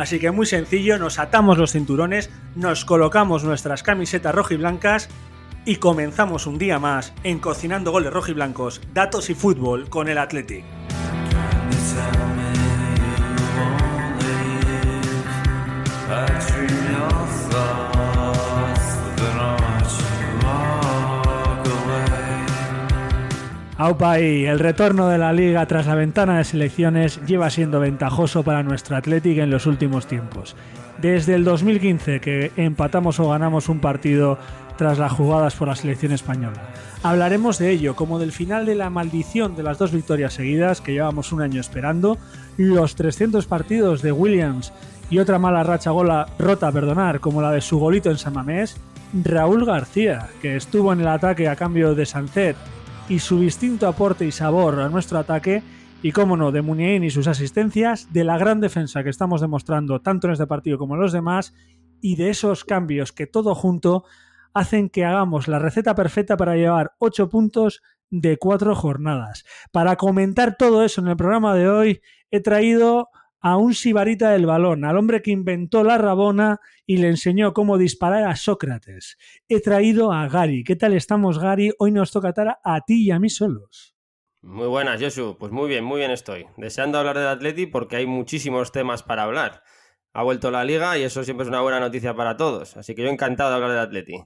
Así 0.00 0.18
que 0.18 0.30
muy 0.30 0.46
sencillo, 0.46 0.98
nos 0.98 1.18
atamos 1.18 1.58
los 1.58 1.72
cinturones, 1.72 2.30
nos 2.54 2.86
colocamos 2.86 3.44
nuestras 3.44 3.82
camisetas 3.82 4.34
rojiblancas 4.34 5.10
y 5.66 5.76
comenzamos 5.76 6.46
un 6.46 6.56
día 6.56 6.78
más 6.78 7.12
en 7.22 7.38
Cocinando 7.38 7.90
Goles 7.90 8.10
Rojiblancos, 8.10 8.80
Datos 8.94 9.28
y 9.28 9.34
Fútbol 9.34 9.90
con 9.90 10.08
el 10.08 10.16
Athletic. 10.16 10.64
Aupa 23.80 24.20
y 24.20 24.44
el 24.44 24.58
retorno 24.58 25.08
de 25.08 25.16
la 25.16 25.32
liga 25.32 25.64
tras 25.64 25.86
la 25.86 25.94
ventana 25.94 26.36
de 26.36 26.44
selecciones 26.44 27.18
lleva 27.24 27.48
siendo 27.48 27.80
ventajoso 27.80 28.42
para 28.42 28.62
nuestro 28.62 28.94
Athletic 28.94 29.38
en 29.38 29.48
los 29.48 29.64
últimos 29.64 30.06
tiempos. 30.06 30.54
Desde 31.00 31.34
el 31.34 31.44
2015 31.44 32.20
que 32.20 32.52
empatamos 32.58 33.18
o 33.20 33.30
ganamos 33.30 33.70
un 33.70 33.80
partido 33.80 34.36
tras 34.76 34.98
las 34.98 35.12
jugadas 35.12 35.54
por 35.54 35.68
la 35.68 35.76
selección 35.76 36.12
española. 36.12 36.60
Hablaremos 37.02 37.58
de 37.58 37.70
ello, 37.70 37.96
como 37.96 38.18
del 38.18 38.32
final 38.32 38.66
de 38.66 38.74
la 38.74 38.90
maldición 38.90 39.56
de 39.56 39.62
las 39.62 39.78
dos 39.78 39.92
victorias 39.92 40.34
seguidas 40.34 40.82
que 40.82 40.92
llevamos 40.92 41.32
un 41.32 41.40
año 41.40 41.58
esperando, 41.58 42.18
los 42.58 42.96
300 42.96 43.46
partidos 43.46 44.02
de 44.02 44.12
Williams 44.12 44.74
y 45.08 45.20
otra 45.20 45.38
mala 45.38 45.62
racha 45.62 45.90
gola 45.90 46.26
rota, 46.38 46.70
perdonar, 46.70 47.20
como 47.20 47.40
la 47.40 47.50
de 47.50 47.62
su 47.62 47.78
golito 47.78 48.10
en 48.10 48.18
San 48.18 48.34
Mamés, 48.34 48.76
Raúl 49.24 49.64
García, 49.64 50.28
que 50.42 50.56
estuvo 50.56 50.92
en 50.92 51.00
el 51.00 51.08
ataque 51.08 51.48
a 51.48 51.56
cambio 51.56 51.94
de 51.94 52.04
Sancet 52.04 52.56
y 53.10 53.18
su 53.18 53.40
distinto 53.40 53.88
aporte 53.88 54.24
y 54.24 54.30
sabor 54.30 54.78
a 54.78 54.88
nuestro 54.88 55.18
ataque, 55.18 55.64
y 56.00 56.12
cómo 56.12 56.36
no, 56.36 56.52
de 56.52 56.62
Muniain 56.62 57.02
y 57.02 57.10
sus 57.10 57.26
asistencias, 57.26 58.12
de 58.12 58.22
la 58.22 58.38
gran 58.38 58.60
defensa 58.60 59.02
que 59.02 59.10
estamos 59.10 59.40
demostrando 59.40 60.00
tanto 60.00 60.28
en 60.28 60.34
este 60.34 60.46
partido 60.46 60.78
como 60.78 60.94
en 60.94 61.00
los 61.00 61.12
demás, 61.12 61.52
y 62.00 62.14
de 62.14 62.30
esos 62.30 62.64
cambios 62.64 63.10
que 63.10 63.26
todo 63.26 63.56
junto 63.56 64.04
hacen 64.54 64.88
que 64.88 65.04
hagamos 65.04 65.48
la 65.48 65.58
receta 65.58 65.96
perfecta 65.96 66.36
para 66.36 66.54
llevar 66.54 66.92
8 66.98 67.28
puntos 67.28 67.82
de 68.10 68.38
4 68.38 68.76
jornadas. 68.76 69.44
Para 69.72 69.96
comentar 69.96 70.56
todo 70.56 70.84
eso 70.84 71.00
en 71.00 71.08
el 71.08 71.16
programa 71.16 71.56
de 71.56 71.68
hoy, 71.68 72.00
he 72.30 72.40
traído 72.40 73.08
a 73.40 73.56
un 73.56 73.74
sibarita 73.74 74.30
del 74.30 74.46
balón, 74.46 74.84
al 74.84 74.96
hombre 74.96 75.22
que 75.22 75.30
inventó 75.30 75.82
la 75.82 75.98
rabona 75.98 76.60
y 76.86 76.98
le 76.98 77.08
enseñó 77.08 77.52
cómo 77.52 77.78
disparar 77.78 78.24
a 78.24 78.36
Sócrates. 78.36 79.16
He 79.48 79.60
traído 79.60 80.12
a 80.12 80.28
Gary. 80.28 80.64
¿Qué 80.64 80.76
tal 80.76 80.92
estamos, 80.92 81.38
Gary? 81.38 81.72
Hoy 81.78 81.92
nos 81.92 82.10
toca 82.10 82.28
estar 82.30 82.58
a 82.62 82.80
ti 82.82 83.06
y 83.06 83.10
a 83.10 83.18
mí 83.18 83.30
solos. 83.30 83.94
Muy 84.42 84.68
buenas, 84.68 85.00
Josu. 85.00 85.36
Pues 85.38 85.52
muy 85.52 85.68
bien, 85.68 85.84
muy 85.84 85.98
bien 85.98 86.10
estoy. 86.10 86.46
Deseando 86.56 86.98
hablar 86.98 87.18
del 87.18 87.28
Atleti 87.28 87.66
porque 87.66 87.96
hay 87.96 88.06
muchísimos 88.06 88.72
temas 88.72 89.02
para 89.02 89.24
hablar. 89.24 89.62
Ha 90.12 90.22
vuelto 90.22 90.50
la 90.50 90.64
liga 90.64 90.98
y 90.98 91.02
eso 91.02 91.22
siempre 91.24 91.44
es 91.44 91.48
una 91.48 91.60
buena 91.60 91.80
noticia 91.80 92.14
para 92.14 92.36
todos. 92.36 92.76
Así 92.76 92.94
que 92.94 93.02
yo 93.02 93.08
encantado 93.08 93.50
de 93.50 93.56
hablar 93.56 93.70
del 93.70 93.80
Atleti. 93.80 94.24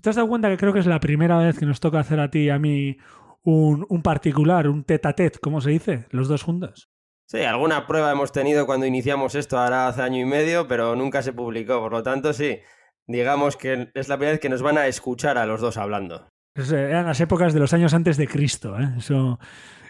¿Te 0.00 0.10
has 0.10 0.16
dado 0.16 0.28
cuenta 0.28 0.48
que 0.48 0.56
creo 0.56 0.72
que 0.72 0.78
es 0.78 0.86
la 0.86 0.98
primera 0.98 1.38
vez 1.38 1.58
que 1.58 1.66
nos 1.66 1.78
toca 1.78 2.00
hacer 2.00 2.20
a 2.20 2.30
ti 2.30 2.40
y 2.40 2.50
a 2.50 2.58
mí 2.58 2.96
un, 3.42 3.86
un 3.88 4.02
particular, 4.02 4.66
un 4.66 4.84
tete 4.84 5.08
a 5.08 5.12
tete, 5.12 5.38
¿cómo 5.38 5.60
se 5.60 5.70
dice? 5.70 6.06
Los 6.10 6.28
dos 6.28 6.42
juntos. 6.42 6.90
Sí, 7.30 7.42
alguna 7.42 7.86
prueba 7.86 8.10
hemos 8.10 8.32
tenido 8.32 8.66
cuando 8.66 8.86
iniciamos 8.86 9.36
esto 9.36 9.56
ahora 9.56 9.86
hace 9.86 10.02
año 10.02 10.18
y 10.18 10.24
medio, 10.24 10.66
pero 10.66 10.96
nunca 10.96 11.22
se 11.22 11.32
publicó. 11.32 11.78
Por 11.78 11.92
lo 11.92 12.02
tanto, 12.02 12.32
sí, 12.32 12.58
digamos 13.06 13.56
que 13.56 13.92
es 13.94 14.08
la 14.08 14.16
primera 14.16 14.32
vez 14.32 14.40
que 14.40 14.48
nos 14.48 14.62
van 14.62 14.78
a 14.78 14.88
escuchar 14.88 15.38
a 15.38 15.46
los 15.46 15.60
dos 15.60 15.76
hablando. 15.76 16.26
Eh, 16.56 16.64
eran 16.72 17.06
las 17.06 17.20
épocas 17.20 17.54
de 17.54 17.60
los 17.60 17.72
años 17.72 17.94
antes 17.94 18.16
de 18.16 18.26
Cristo, 18.26 18.76
¿eh? 18.80 18.88
Eso, 18.98 19.38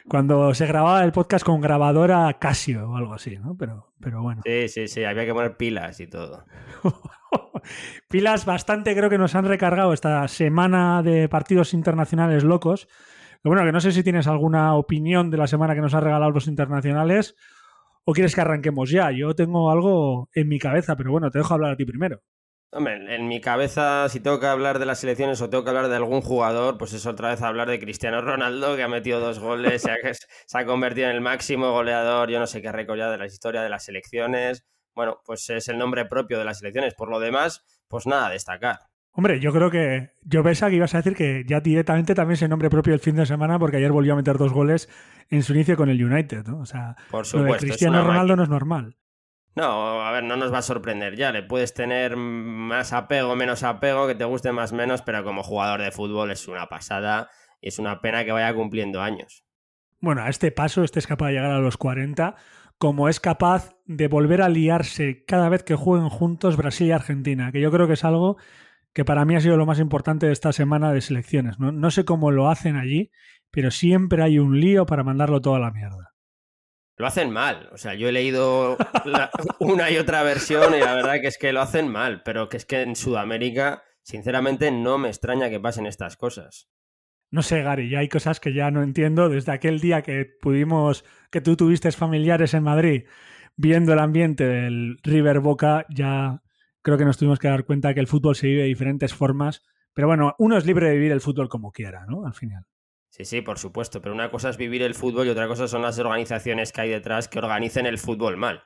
cuando 0.06 0.52
se 0.52 0.66
grababa 0.66 1.02
el 1.02 1.12
podcast 1.12 1.42
con 1.42 1.62
grabadora 1.62 2.30
Casio 2.38 2.90
o 2.90 2.96
algo 2.96 3.14
así, 3.14 3.38
¿no? 3.38 3.56
Pero, 3.56 3.94
pero 3.98 4.20
bueno. 4.20 4.42
Sí, 4.44 4.68
sí, 4.68 4.86
sí, 4.86 5.04
había 5.04 5.24
que 5.24 5.32
poner 5.32 5.56
pilas 5.56 5.98
y 6.00 6.08
todo. 6.08 6.44
pilas 8.10 8.44
bastante 8.44 8.94
creo 8.94 9.08
que 9.08 9.16
nos 9.16 9.34
han 9.34 9.46
recargado 9.46 9.94
esta 9.94 10.28
semana 10.28 11.02
de 11.02 11.26
partidos 11.30 11.72
internacionales 11.72 12.44
locos 12.44 12.86
bueno, 13.44 13.64
que 13.64 13.72
no 13.72 13.80
sé 13.80 13.92
si 13.92 14.02
tienes 14.02 14.26
alguna 14.26 14.74
opinión 14.74 15.30
de 15.30 15.38
la 15.38 15.46
semana 15.46 15.74
que 15.74 15.80
nos 15.80 15.94
ha 15.94 16.00
regalado 16.00 16.30
los 16.30 16.46
internacionales 16.46 17.36
o 18.04 18.12
quieres 18.12 18.34
que 18.34 18.40
arranquemos 18.40 18.90
ya. 18.90 19.10
Yo 19.12 19.34
tengo 19.34 19.70
algo 19.70 20.28
en 20.34 20.48
mi 20.48 20.58
cabeza, 20.58 20.96
pero 20.96 21.10
bueno, 21.10 21.30
te 21.30 21.38
dejo 21.38 21.54
hablar 21.54 21.72
a 21.72 21.76
ti 21.76 21.84
primero. 21.84 22.22
Hombre, 22.72 23.16
en 23.16 23.26
mi 23.26 23.40
cabeza, 23.40 24.08
si 24.08 24.20
tengo 24.20 24.38
que 24.38 24.46
hablar 24.46 24.78
de 24.78 24.86
las 24.86 25.00
selecciones 25.00 25.40
o 25.42 25.50
tengo 25.50 25.64
que 25.64 25.70
hablar 25.70 25.88
de 25.88 25.96
algún 25.96 26.20
jugador, 26.20 26.78
pues 26.78 26.92
es 26.92 27.04
otra 27.04 27.30
vez 27.30 27.42
hablar 27.42 27.68
de 27.68 27.80
Cristiano 27.80 28.20
Ronaldo, 28.20 28.76
que 28.76 28.84
ha 28.84 28.88
metido 28.88 29.18
dos 29.18 29.40
goles, 29.40 29.82
se, 29.82 29.90
ha, 29.90 29.96
convertido 30.66 31.08
en 31.08 31.16
el 31.16 31.20
máximo 31.20 31.72
goleador, 31.72 32.30
yo 32.30 32.38
no 32.38 32.46
sé 32.46 32.62
qué 32.62 32.70
récord 32.70 32.98
ya 32.98 33.10
de 33.10 33.18
la 33.18 33.26
historia 33.26 33.62
de 33.62 33.70
las 33.70 33.84
selecciones. 33.84 34.64
Bueno, 34.94 35.20
pues 35.24 35.50
es 35.50 35.66
el 35.68 35.78
nombre 35.78 36.04
propio 36.04 36.38
de 36.38 36.44
las 36.44 36.58
selecciones. 36.58 36.94
Por 36.94 37.10
lo 37.10 37.18
demás, 37.18 37.64
pues 37.88 38.06
nada, 38.06 38.28
destacar. 38.28 38.89
Hombre, 39.12 39.40
yo 39.40 39.52
creo 39.52 39.70
que 39.70 40.12
yo 40.22 40.42
pensaba 40.42 40.70
que 40.70 40.76
ibas 40.76 40.94
a 40.94 40.98
decir 40.98 41.16
que 41.16 41.44
ya 41.46 41.60
directamente 41.60 42.14
también 42.14 42.36
se 42.36 42.48
nombre 42.48 42.70
propio 42.70 42.94
el 42.94 43.00
fin 43.00 43.16
de 43.16 43.26
semana 43.26 43.58
porque 43.58 43.78
ayer 43.78 43.90
volvió 43.90 44.12
a 44.12 44.16
meter 44.16 44.38
dos 44.38 44.52
goles 44.52 44.88
en 45.30 45.42
su 45.42 45.52
inicio 45.52 45.76
con 45.76 45.88
el 45.88 46.02
United, 46.02 46.46
¿no? 46.46 46.60
O 46.60 46.66
sea, 46.66 46.96
Por 47.10 47.26
supuesto, 47.26 47.66
Cristiano 47.66 48.04
Ronaldo 48.04 48.36
no 48.36 48.44
es 48.44 48.48
normal. 48.48 48.96
No, 49.56 50.00
a 50.00 50.12
ver, 50.12 50.22
no 50.22 50.36
nos 50.36 50.52
va 50.52 50.58
a 50.58 50.62
sorprender 50.62 51.16
ya. 51.16 51.32
Le 51.32 51.42
puedes 51.42 51.74
tener 51.74 52.16
más 52.16 52.92
apego, 52.92 53.34
menos 53.34 53.64
apego, 53.64 54.06
que 54.06 54.14
te 54.14 54.24
guste 54.24 54.52
más 54.52 54.72
menos, 54.72 55.02
pero 55.02 55.24
como 55.24 55.42
jugador 55.42 55.82
de 55.82 55.90
fútbol 55.90 56.30
es 56.30 56.46
una 56.46 56.68
pasada 56.68 57.28
y 57.60 57.68
es 57.68 57.78
una 57.78 58.00
pena 58.00 58.24
que 58.24 58.32
vaya 58.32 58.54
cumpliendo 58.54 59.02
años. 59.02 59.44
Bueno, 60.00 60.22
a 60.22 60.28
este 60.28 60.52
paso, 60.52 60.84
este 60.84 61.00
es 61.00 61.06
capaz 61.06 61.26
de 61.26 61.32
llegar 61.34 61.50
a 61.50 61.58
los 61.58 61.76
40, 61.76 62.36
como 62.78 63.08
es 63.08 63.20
capaz 63.20 63.76
de 63.84 64.08
volver 64.08 64.40
a 64.40 64.48
liarse 64.48 65.24
cada 65.26 65.48
vez 65.48 65.62
que 65.62 65.74
jueguen 65.74 66.08
juntos 66.08 66.56
Brasil 66.56 66.86
y 66.86 66.92
Argentina, 66.92 67.52
que 67.52 67.60
yo 67.60 67.70
creo 67.70 67.86
que 67.86 67.94
es 67.94 68.04
algo 68.04 68.38
que 68.92 69.04
para 69.04 69.24
mí 69.24 69.36
ha 69.36 69.40
sido 69.40 69.56
lo 69.56 69.66
más 69.66 69.78
importante 69.78 70.26
de 70.26 70.32
esta 70.32 70.52
semana 70.52 70.92
de 70.92 71.00
selecciones. 71.00 71.58
No, 71.58 71.90
sé 71.90 72.04
cómo 72.04 72.30
lo 72.30 72.48
hacen 72.48 72.76
allí, 72.76 73.10
pero 73.50 73.70
siempre 73.70 74.22
hay 74.22 74.38
un 74.38 74.60
lío 74.60 74.86
para 74.86 75.04
mandarlo 75.04 75.40
toda 75.40 75.58
la 75.58 75.70
mierda. 75.70 76.12
Lo 76.96 77.06
hacen 77.06 77.30
mal. 77.30 77.68
O 77.72 77.78
sea, 77.78 77.94
yo 77.94 78.08
he 78.08 78.12
leído 78.12 78.76
una 79.60 79.90
y 79.90 79.96
otra 79.96 80.22
versión 80.22 80.74
y 80.74 80.80
la 80.80 80.94
verdad 80.94 81.20
que 81.20 81.28
es 81.28 81.38
que 81.38 81.52
lo 81.52 81.62
hacen 81.62 81.88
mal, 81.88 82.22
pero 82.24 82.48
que 82.48 82.56
es 82.56 82.66
que 82.66 82.82
en 82.82 82.96
Sudamérica, 82.96 83.82
sinceramente, 84.02 84.70
no 84.70 84.98
me 84.98 85.08
extraña 85.08 85.48
que 85.48 85.60
pasen 85.60 85.86
estas 85.86 86.16
cosas. 86.16 86.68
No 87.30 87.42
sé, 87.42 87.62
Gary, 87.62 87.88
ya 87.88 88.00
hay 88.00 88.08
cosas 88.08 88.40
que 88.40 88.52
ya 88.52 88.72
no 88.72 88.82
entiendo. 88.82 89.28
Desde 89.28 89.52
aquel 89.52 89.80
día 89.80 90.02
que 90.02 90.26
pudimos, 90.42 91.04
que 91.30 91.40
tú 91.40 91.56
tuviste 91.56 91.90
familiares 91.92 92.54
en 92.54 92.64
Madrid, 92.64 93.04
viendo 93.56 93.92
el 93.92 94.00
ambiente 94.00 94.44
del 94.44 94.98
River 95.04 95.38
Boca, 95.38 95.86
ya 95.90 96.42
creo 96.82 96.98
que 96.98 97.04
nos 97.04 97.18
tuvimos 97.18 97.38
que 97.38 97.48
dar 97.48 97.64
cuenta 97.64 97.94
que 97.94 98.00
el 98.00 98.06
fútbol 98.06 98.36
se 98.36 98.46
vive 98.46 98.62
de 98.62 98.68
diferentes 98.68 99.14
formas, 99.14 99.62
pero 99.94 100.08
bueno, 100.08 100.34
uno 100.38 100.56
es 100.56 100.66
libre 100.66 100.88
de 100.88 100.94
vivir 100.94 101.12
el 101.12 101.20
fútbol 101.20 101.48
como 101.48 101.72
quiera, 101.72 102.06
¿no? 102.06 102.26
Al 102.26 102.34
final. 102.34 102.64
Sí, 103.10 103.24
sí, 103.24 103.40
por 103.42 103.58
supuesto, 103.58 104.00
pero 104.00 104.14
una 104.14 104.30
cosa 104.30 104.50
es 104.50 104.56
vivir 104.56 104.82
el 104.82 104.94
fútbol 104.94 105.26
y 105.26 105.30
otra 105.30 105.48
cosa 105.48 105.66
son 105.66 105.82
las 105.82 105.98
organizaciones 105.98 106.72
que 106.72 106.82
hay 106.82 106.90
detrás 106.90 107.28
que 107.28 107.40
organicen 107.40 107.86
el 107.86 107.98
fútbol 107.98 108.36
mal. 108.36 108.62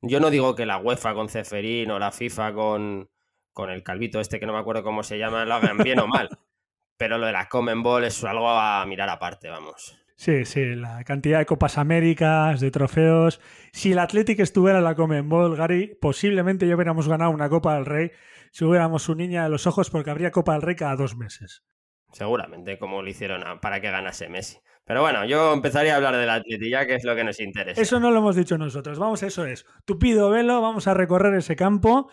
Yo 0.00 0.20
no 0.20 0.30
digo 0.30 0.54
que 0.54 0.66
la 0.66 0.78
UEFA 0.78 1.14
con 1.14 1.28
Ceferín 1.28 1.90
o 1.90 1.98
la 1.98 2.12
FIFA 2.12 2.54
con, 2.54 3.10
con 3.52 3.70
el 3.70 3.82
calvito 3.82 4.20
este 4.20 4.38
que 4.38 4.46
no 4.46 4.52
me 4.52 4.60
acuerdo 4.60 4.84
cómo 4.84 5.02
se 5.02 5.18
llama 5.18 5.44
lo 5.44 5.54
hagan 5.54 5.78
bien 5.78 5.98
o 5.98 6.06
mal, 6.06 6.28
pero 6.96 7.18
lo 7.18 7.26
de 7.26 7.32
la 7.32 7.48
Common 7.48 7.82
Ball 7.82 8.04
es 8.04 8.22
algo 8.22 8.48
a 8.48 8.86
mirar 8.86 9.08
aparte, 9.08 9.48
vamos. 9.48 9.98
Sí, 10.18 10.44
sí, 10.44 10.74
la 10.74 11.04
cantidad 11.04 11.38
de 11.38 11.46
Copas 11.46 11.78
Américas, 11.78 12.58
de 12.58 12.72
trofeos. 12.72 13.40
Si 13.72 13.92
el 13.92 14.00
Athletic 14.00 14.40
estuviera 14.40 14.78
en 14.78 14.84
la 14.84 14.96
Comenbol, 14.96 15.54
Gary, 15.54 15.96
posiblemente 16.00 16.66
ya 16.66 16.74
hubiéramos 16.74 17.06
ganado 17.06 17.30
una 17.30 17.48
Copa 17.48 17.76
del 17.76 17.86
Rey 17.86 18.10
si 18.50 18.64
hubiéramos 18.64 19.04
su 19.04 19.14
niña 19.14 19.44
de 19.44 19.50
los 19.50 19.68
ojos 19.68 19.90
porque 19.90 20.10
habría 20.10 20.32
Copa 20.32 20.54
del 20.54 20.62
Rey 20.62 20.74
cada 20.74 20.96
dos 20.96 21.16
meses. 21.16 21.62
Seguramente, 22.10 22.80
como 22.80 23.00
lo 23.00 23.08
hicieron 23.08 23.44
para 23.60 23.80
que 23.80 23.92
ganase 23.92 24.28
Messi. 24.28 24.58
Pero 24.84 25.02
bueno, 25.02 25.24
yo 25.24 25.52
empezaría 25.52 25.92
a 25.92 25.96
hablar 25.98 26.16
del 26.16 26.30
Athletic 26.30 26.68
ya, 26.68 26.84
que 26.84 26.96
es 26.96 27.04
lo 27.04 27.14
que 27.14 27.22
nos 27.22 27.38
interesa. 27.38 27.80
Eso 27.80 28.00
no 28.00 28.10
lo 28.10 28.18
hemos 28.18 28.34
dicho 28.34 28.58
nosotros. 28.58 28.98
Vamos, 28.98 29.22
eso 29.22 29.46
es. 29.46 29.66
Tupido 29.84 30.30
velo, 30.30 30.60
vamos 30.60 30.88
a 30.88 30.94
recorrer 30.94 31.32
ese 31.36 31.54
campo 31.54 32.10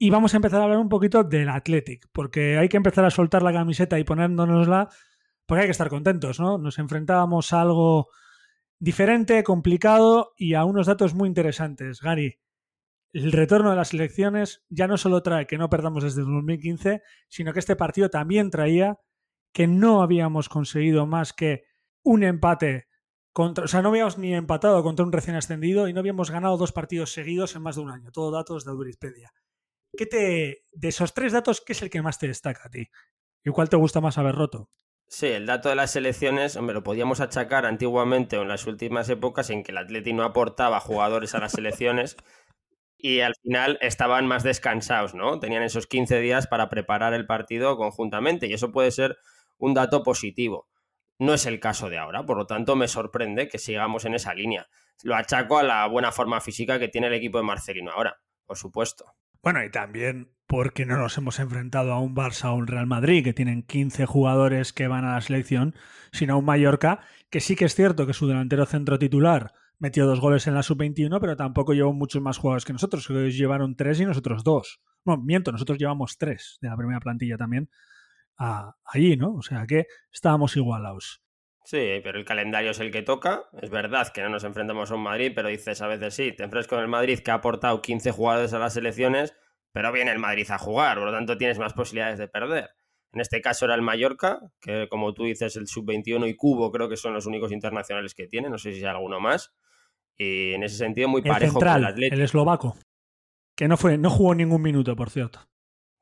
y 0.00 0.10
vamos 0.10 0.34
a 0.34 0.38
empezar 0.38 0.62
a 0.62 0.64
hablar 0.64 0.80
un 0.80 0.88
poquito 0.88 1.22
del 1.22 1.48
Athletic, 1.48 2.08
porque 2.10 2.58
hay 2.58 2.68
que 2.68 2.76
empezar 2.76 3.04
a 3.04 3.10
soltar 3.10 3.44
la 3.44 3.52
camiseta 3.52 4.00
y 4.00 4.04
ponérnosla, 4.04 4.88
porque 5.46 5.62
hay 5.62 5.66
que 5.68 5.72
estar 5.72 5.88
contentos, 5.88 6.40
¿no? 6.40 6.58
Nos 6.58 6.78
enfrentábamos 6.78 7.52
a 7.52 7.62
algo 7.62 8.08
diferente, 8.78 9.42
complicado 9.42 10.34
y 10.36 10.54
a 10.54 10.64
unos 10.64 10.86
datos 10.86 11.14
muy 11.14 11.28
interesantes. 11.28 12.00
Gary, 12.00 12.38
el 13.12 13.32
retorno 13.32 13.70
de 13.70 13.76
las 13.76 13.94
elecciones 13.94 14.64
ya 14.68 14.86
no 14.86 14.98
solo 14.98 15.22
trae 15.22 15.46
que 15.46 15.58
no 15.58 15.70
perdamos 15.70 16.04
desde 16.04 16.22
2015, 16.22 17.02
sino 17.28 17.52
que 17.52 17.60
este 17.60 17.76
partido 17.76 18.10
también 18.10 18.50
traía 18.50 18.98
que 19.52 19.66
no 19.66 20.02
habíamos 20.02 20.48
conseguido 20.48 21.06
más 21.06 21.32
que 21.32 21.64
un 22.02 22.22
empate 22.24 22.88
contra, 23.32 23.64
o 23.64 23.68
sea, 23.68 23.82
no 23.82 23.88
habíamos 23.88 24.18
ni 24.18 24.34
empatado 24.34 24.82
contra 24.82 25.04
un 25.04 25.12
recién 25.12 25.36
ascendido 25.36 25.88
y 25.88 25.92
no 25.92 26.00
habíamos 26.00 26.30
ganado 26.30 26.56
dos 26.56 26.72
partidos 26.72 27.12
seguidos 27.12 27.56
en 27.56 27.62
más 27.62 27.76
de 27.76 27.82
un 27.82 27.90
año. 27.90 28.10
Todo 28.12 28.30
datos 28.30 28.64
de 28.64 28.72
Wikipedia. 28.72 29.32
¿Qué 29.96 30.06
te, 30.06 30.64
de 30.72 30.88
esos 30.88 31.14
tres 31.14 31.32
datos, 31.32 31.62
qué 31.64 31.72
es 31.72 31.82
el 31.82 31.90
que 31.90 32.02
más 32.02 32.18
te 32.18 32.28
destaca 32.28 32.62
a 32.66 32.70
ti? 32.70 32.88
¿Y 33.44 33.50
cuál 33.50 33.68
te 33.68 33.76
gusta 33.76 34.00
más 34.00 34.18
haber 34.18 34.34
roto? 34.34 34.70
Sí, 35.08 35.26
el 35.28 35.46
dato 35.46 35.68
de 35.68 35.76
las 35.76 35.94
elecciones, 35.96 36.56
hombre, 36.56 36.74
lo 36.74 36.82
podíamos 36.82 37.20
achacar 37.20 37.64
antiguamente 37.64 38.36
o 38.38 38.42
en 38.42 38.48
las 38.48 38.66
últimas 38.66 39.08
épocas 39.08 39.50
en 39.50 39.62
que 39.62 39.70
el 39.72 39.78
Atleti 39.78 40.12
no 40.12 40.24
aportaba 40.24 40.80
jugadores 40.80 41.34
a 41.34 41.38
las 41.38 41.54
elecciones 41.54 42.16
y 42.98 43.20
al 43.20 43.34
final 43.42 43.78
estaban 43.82 44.26
más 44.26 44.42
descansados, 44.44 45.14
¿no? 45.14 45.40
Tenían 45.40 45.62
esos 45.64 45.86
15 45.86 46.20
días 46.20 46.46
para 46.48 46.70
preparar 46.70 47.14
el 47.14 47.26
partido 47.26 47.76
conjuntamente 47.76 48.46
y 48.48 48.54
eso 48.54 48.72
puede 48.72 48.90
ser 48.92 49.18
un 49.58 49.74
dato 49.74 50.02
positivo. 50.02 50.68
No 51.18 51.34
es 51.34 51.46
el 51.46 51.60
caso 51.60 51.90
de 51.90 51.98
ahora, 51.98 52.26
por 52.26 52.38
lo 52.38 52.46
tanto 52.46 52.76
me 52.76 52.88
sorprende 52.88 53.48
que 53.48 53.58
sigamos 53.58 54.04
en 54.06 54.14
esa 54.14 54.34
línea. 54.34 54.68
Lo 55.02 55.16
achaco 55.16 55.58
a 55.58 55.62
la 55.64 55.86
buena 55.88 56.12
forma 56.12 56.40
física 56.40 56.78
que 56.80 56.88
tiene 56.88 57.08
el 57.08 57.14
equipo 57.14 57.38
de 57.38 57.44
Marcelino 57.44 57.92
ahora, 57.92 58.20
por 58.46 58.58
supuesto. 58.58 59.06
Bueno, 59.46 59.62
y 59.62 59.70
también 59.70 60.32
porque 60.48 60.86
no 60.86 60.96
nos 60.96 61.16
hemos 61.18 61.38
enfrentado 61.38 61.92
a 61.92 62.00
un 62.00 62.16
Barça 62.16 62.46
o 62.46 62.56
un 62.56 62.66
Real 62.66 62.88
Madrid, 62.88 63.22
que 63.22 63.32
tienen 63.32 63.62
15 63.62 64.04
jugadores 64.04 64.72
que 64.72 64.88
van 64.88 65.04
a 65.04 65.12
la 65.12 65.20
selección, 65.20 65.76
sino 66.10 66.34
a 66.34 66.36
un 66.36 66.44
Mallorca, 66.44 66.98
que 67.30 67.38
sí 67.38 67.54
que 67.54 67.66
es 67.66 67.76
cierto 67.76 68.08
que 68.08 68.12
su 68.12 68.26
delantero 68.26 68.66
centro 68.66 68.98
titular 68.98 69.52
metió 69.78 70.04
dos 70.04 70.18
goles 70.18 70.48
en 70.48 70.54
la 70.54 70.64
sub-21, 70.64 71.20
pero 71.20 71.36
tampoco 71.36 71.74
llevó 71.74 71.92
muchos 71.92 72.20
más 72.20 72.38
jugadores 72.38 72.64
que 72.64 72.72
nosotros, 72.72 73.08
ellos 73.08 73.36
llevaron 73.36 73.76
tres 73.76 74.00
y 74.00 74.04
nosotros 74.04 74.42
dos. 74.42 74.80
Bueno, 75.04 75.22
miento, 75.22 75.52
nosotros 75.52 75.78
llevamos 75.78 76.18
tres 76.18 76.58
de 76.60 76.68
la 76.68 76.76
primera 76.76 76.98
plantilla 76.98 77.36
también 77.36 77.70
allí, 78.36 79.16
¿no? 79.16 79.32
O 79.34 79.42
sea 79.42 79.64
que 79.64 79.86
estábamos 80.10 80.56
igualados. 80.56 81.22
Sí, 81.66 82.00
pero 82.04 82.16
el 82.16 82.24
calendario 82.24 82.70
es 82.70 82.78
el 82.78 82.92
que 82.92 83.02
toca. 83.02 83.42
Es 83.60 83.70
verdad 83.70 84.12
que 84.12 84.22
no 84.22 84.28
nos 84.28 84.44
enfrentamos 84.44 84.92
a 84.92 84.94
un 84.94 85.02
Madrid, 85.02 85.32
pero 85.34 85.48
dices 85.48 85.82
a 85.82 85.88
veces 85.88 86.14
sí, 86.14 86.30
te 86.30 86.44
enfrentas 86.44 86.68
con 86.68 86.78
el 86.78 86.86
Madrid 86.86 87.18
que 87.18 87.32
ha 87.32 87.34
aportado 87.34 87.82
15 87.82 88.12
jugadores 88.12 88.52
a 88.52 88.60
las 88.60 88.76
elecciones, 88.76 89.34
pero 89.72 89.90
viene 89.90 90.12
el 90.12 90.20
Madrid 90.20 90.46
a 90.48 90.58
jugar, 90.58 90.98
por 90.98 91.06
lo 91.06 91.12
tanto 91.12 91.36
tienes 91.36 91.58
más 91.58 91.72
posibilidades 91.72 92.20
de 92.20 92.28
perder. 92.28 92.70
En 93.12 93.20
este 93.20 93.40
caso 93.40 93.64
era 93.64 93.74
el 93.74 93.82
Mallorca, 93.82 94.38
que 94.60 94.86
como 94.88 95.12
tú 95.12 95.24
dices, 95.24 95.56
el 95.56 95.66
Sub-21 95.66 96.28
y 96.28 96.36
Cubo 96.36 96.70
creo 96.70 96.88
que 96.88 96.96
son 96.96 97.14
los 97.14 97.26
únicos 97.26 97.50
internacionales 97.50 98.14
que 98.14 98.28
tiene, 98.28 98.48
no 98.48 98.58
sé 98.58 98.72
si 98.72 98.78
hay 98.78 98.84
alguno 98.84 99.18
más. 99.18 99.52
Y 100.16 100.52
en 100.52 100.62
ese 100.62 100.76
sentido 100.76 101.08
muy 101.08 101.22
parejo 101.22 101.58
con 101.58 101.66
el 101.66 101.84
Atlético. 101.84 102.14
El 102.14 102.22
eslovaco, 102.22 102.76
que 103.56 103.66
no, 103.66 103.76
fue, 103.76 103.98
no 103.98 104.08
jugó 104.08 104.36
ningún 104.36 104.62
minuto, 104.62 104.94
por 104.94 105.10
cierto. 105.10 105.40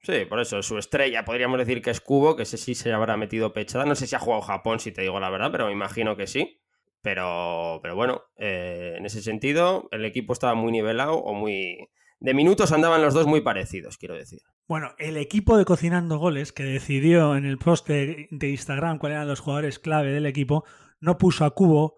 Sí, 0.04 0.26
por 0.28 0.38
eso, 0.38 0.62
su 0.62 0.76
estrella 0.76 1.24
podríamos 1.24 1.58
decir 1.58 1.80
que 1.80 1.90
es 1.90 2.00
Cubo, 2.02 2.36
que 2.36 2.42
ese 2.42 2.58
sí 2.58 2.74
se 2.74 2.92
habrá 2.92 3.16
metido 3.16 3.54
pechada. 3.54 3.86
No 3.86 3.94
sé 3.94 4.06
si 4.06 4.14
ha 4.14 4.18
jugado 4.18 4.42
Japón, 4.42 4.78
si 4.78 4.92
te 4.92 5.00
digo 5.00 5.18
la 5.18 5.30
verdad, 5.30 5.50
pero 5.50 5.66
me 5.66 5.72
imagino 5.72 6.14
que 6.14 6.26
sí. 6.26 6.60
Pero, 7.00 7.80
pero 7.82 7.96
bueno, 7.96 8.22
eh, 8.36 8.94
en 8.98 9.06
ese 9.06 9.22
sentido, 9.22 9.88
el 9.92 10.04
equipo 10.04 10.34
estaba 10.34 10.54
muy 10.54 10.72
nivelado 10.72 11.14
o 11.14 11.32
muy. 11.32 11.88
De 12.20 12.34
minutos 12.34 12.72
andaban 12.72 13.02
los 13.02 13.14
dos 13.14 13.26
muy 13.26 13.40
parecidos, 13.40 13.96
quiero 13.96 14.14
decir. 14.14 14.40
Bueno, 14.66 14.94
el 14.98 15.16
equipo 15.16 15.56
de 15.56 15.64
Cocinando 15.64 16.18
Goles, 16.18 16.52
que 16.52 16.64
decidió 16.64 17.36
en 17.36 17.46
el 17.46 17.58
post 17.58 17.88
de, 17.88 18.28
de 18.30 18.50
Instagram 18.50 18.98
cuáles 18.98 19.16
eran 19.16 19.28
los 19.28 19.40
jugadores 19.40 19.78
clave 19.78 20.12
del 20.12 20.26
equipo, 20.26 20.64
no 21.00 21.18
puso 21.18 21.44
a 21.44 21.50
Cubo, 21.50 21.96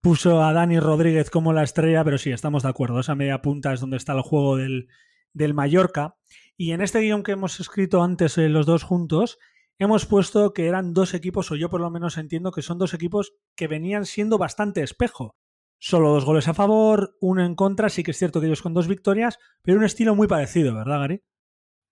puso 0.00 0.42
a 0.42 0.52
Dani 0.52 0.80
Rodríguez 0.80 1.30
como 1.30 1.52
la 1.52 1.62
estrella, 1.62 2.02
pero 2.04 2.18
sí, 2.18 2.30
estamos 2.30 2.62
de 2.62 2.68
acuerdo. 2.68 3.00
Esa 3.00 3.14
media 3.14 3.42
punta 3.42 3.72
es 3.72 3.80
donde 3.80 3.96
está 3.96 4.12
el 4.12 4.22
juego 4.22 4.56
del, 4.56 4.88
del 5.32 5.54
Mallorca. 5.54 6.16
Y 6.60 6.72
en 6.72 6.82
este 6.82 7.00
guion 7.00 7.22
que 7.22 7.32
hemos 7.32 7.58
escrito 7.58 8.02
antes 8.02 8.36
eh, 8.36 8.50
los 8.50 8.66
dos 8.66 8.82
juntos, 8.82 9.38
hemos 9.78 10.04
puesto 10.04 10.52
que 10.52 10.66
eran 10.66 10.92
dos 10.92 11.14
equipos, 11.14 11.50
o 11.50 11.56
yo 11.56 11.70
por 11.70 11.80
lo 11.80 11.88
menos 11.88 12.18
entiendo 12.18 12.52
que 12.52 12.60
son 12.60 12.76
dos 12.76 12.92
equipos 12.92 13.32
que 13.56 13.66
venían 13.66 14.04
siendo 14.04 14.36
bastante 14.36 14.82
espejo. 14.82 15.38
Solo 15.78 16.10
dos 16.10 16.26
goles 16.26 16.48
a 16.48 16.52
favor, 16.52 17.16
uno 17.22 17.46
en 17.46 17.54
contra, 17.54 17.88
sí 17.88 18.02
que 18.02 18.10
es 18.10 18.18
cierto 18.18 18.40
que 18.40 18.46
ellos 18.46 18.60
con 18.60 18.74
dos 18.74 18.88
victorias, 18.88 19.38
pero 19.62 19.78
un 19.78 19.84
estilo 19.84 20.14
muy 20.14 20.28
parecido, 20.28 20.74
¿verdad, 20.74 20.98
Gary? 20.98 21.22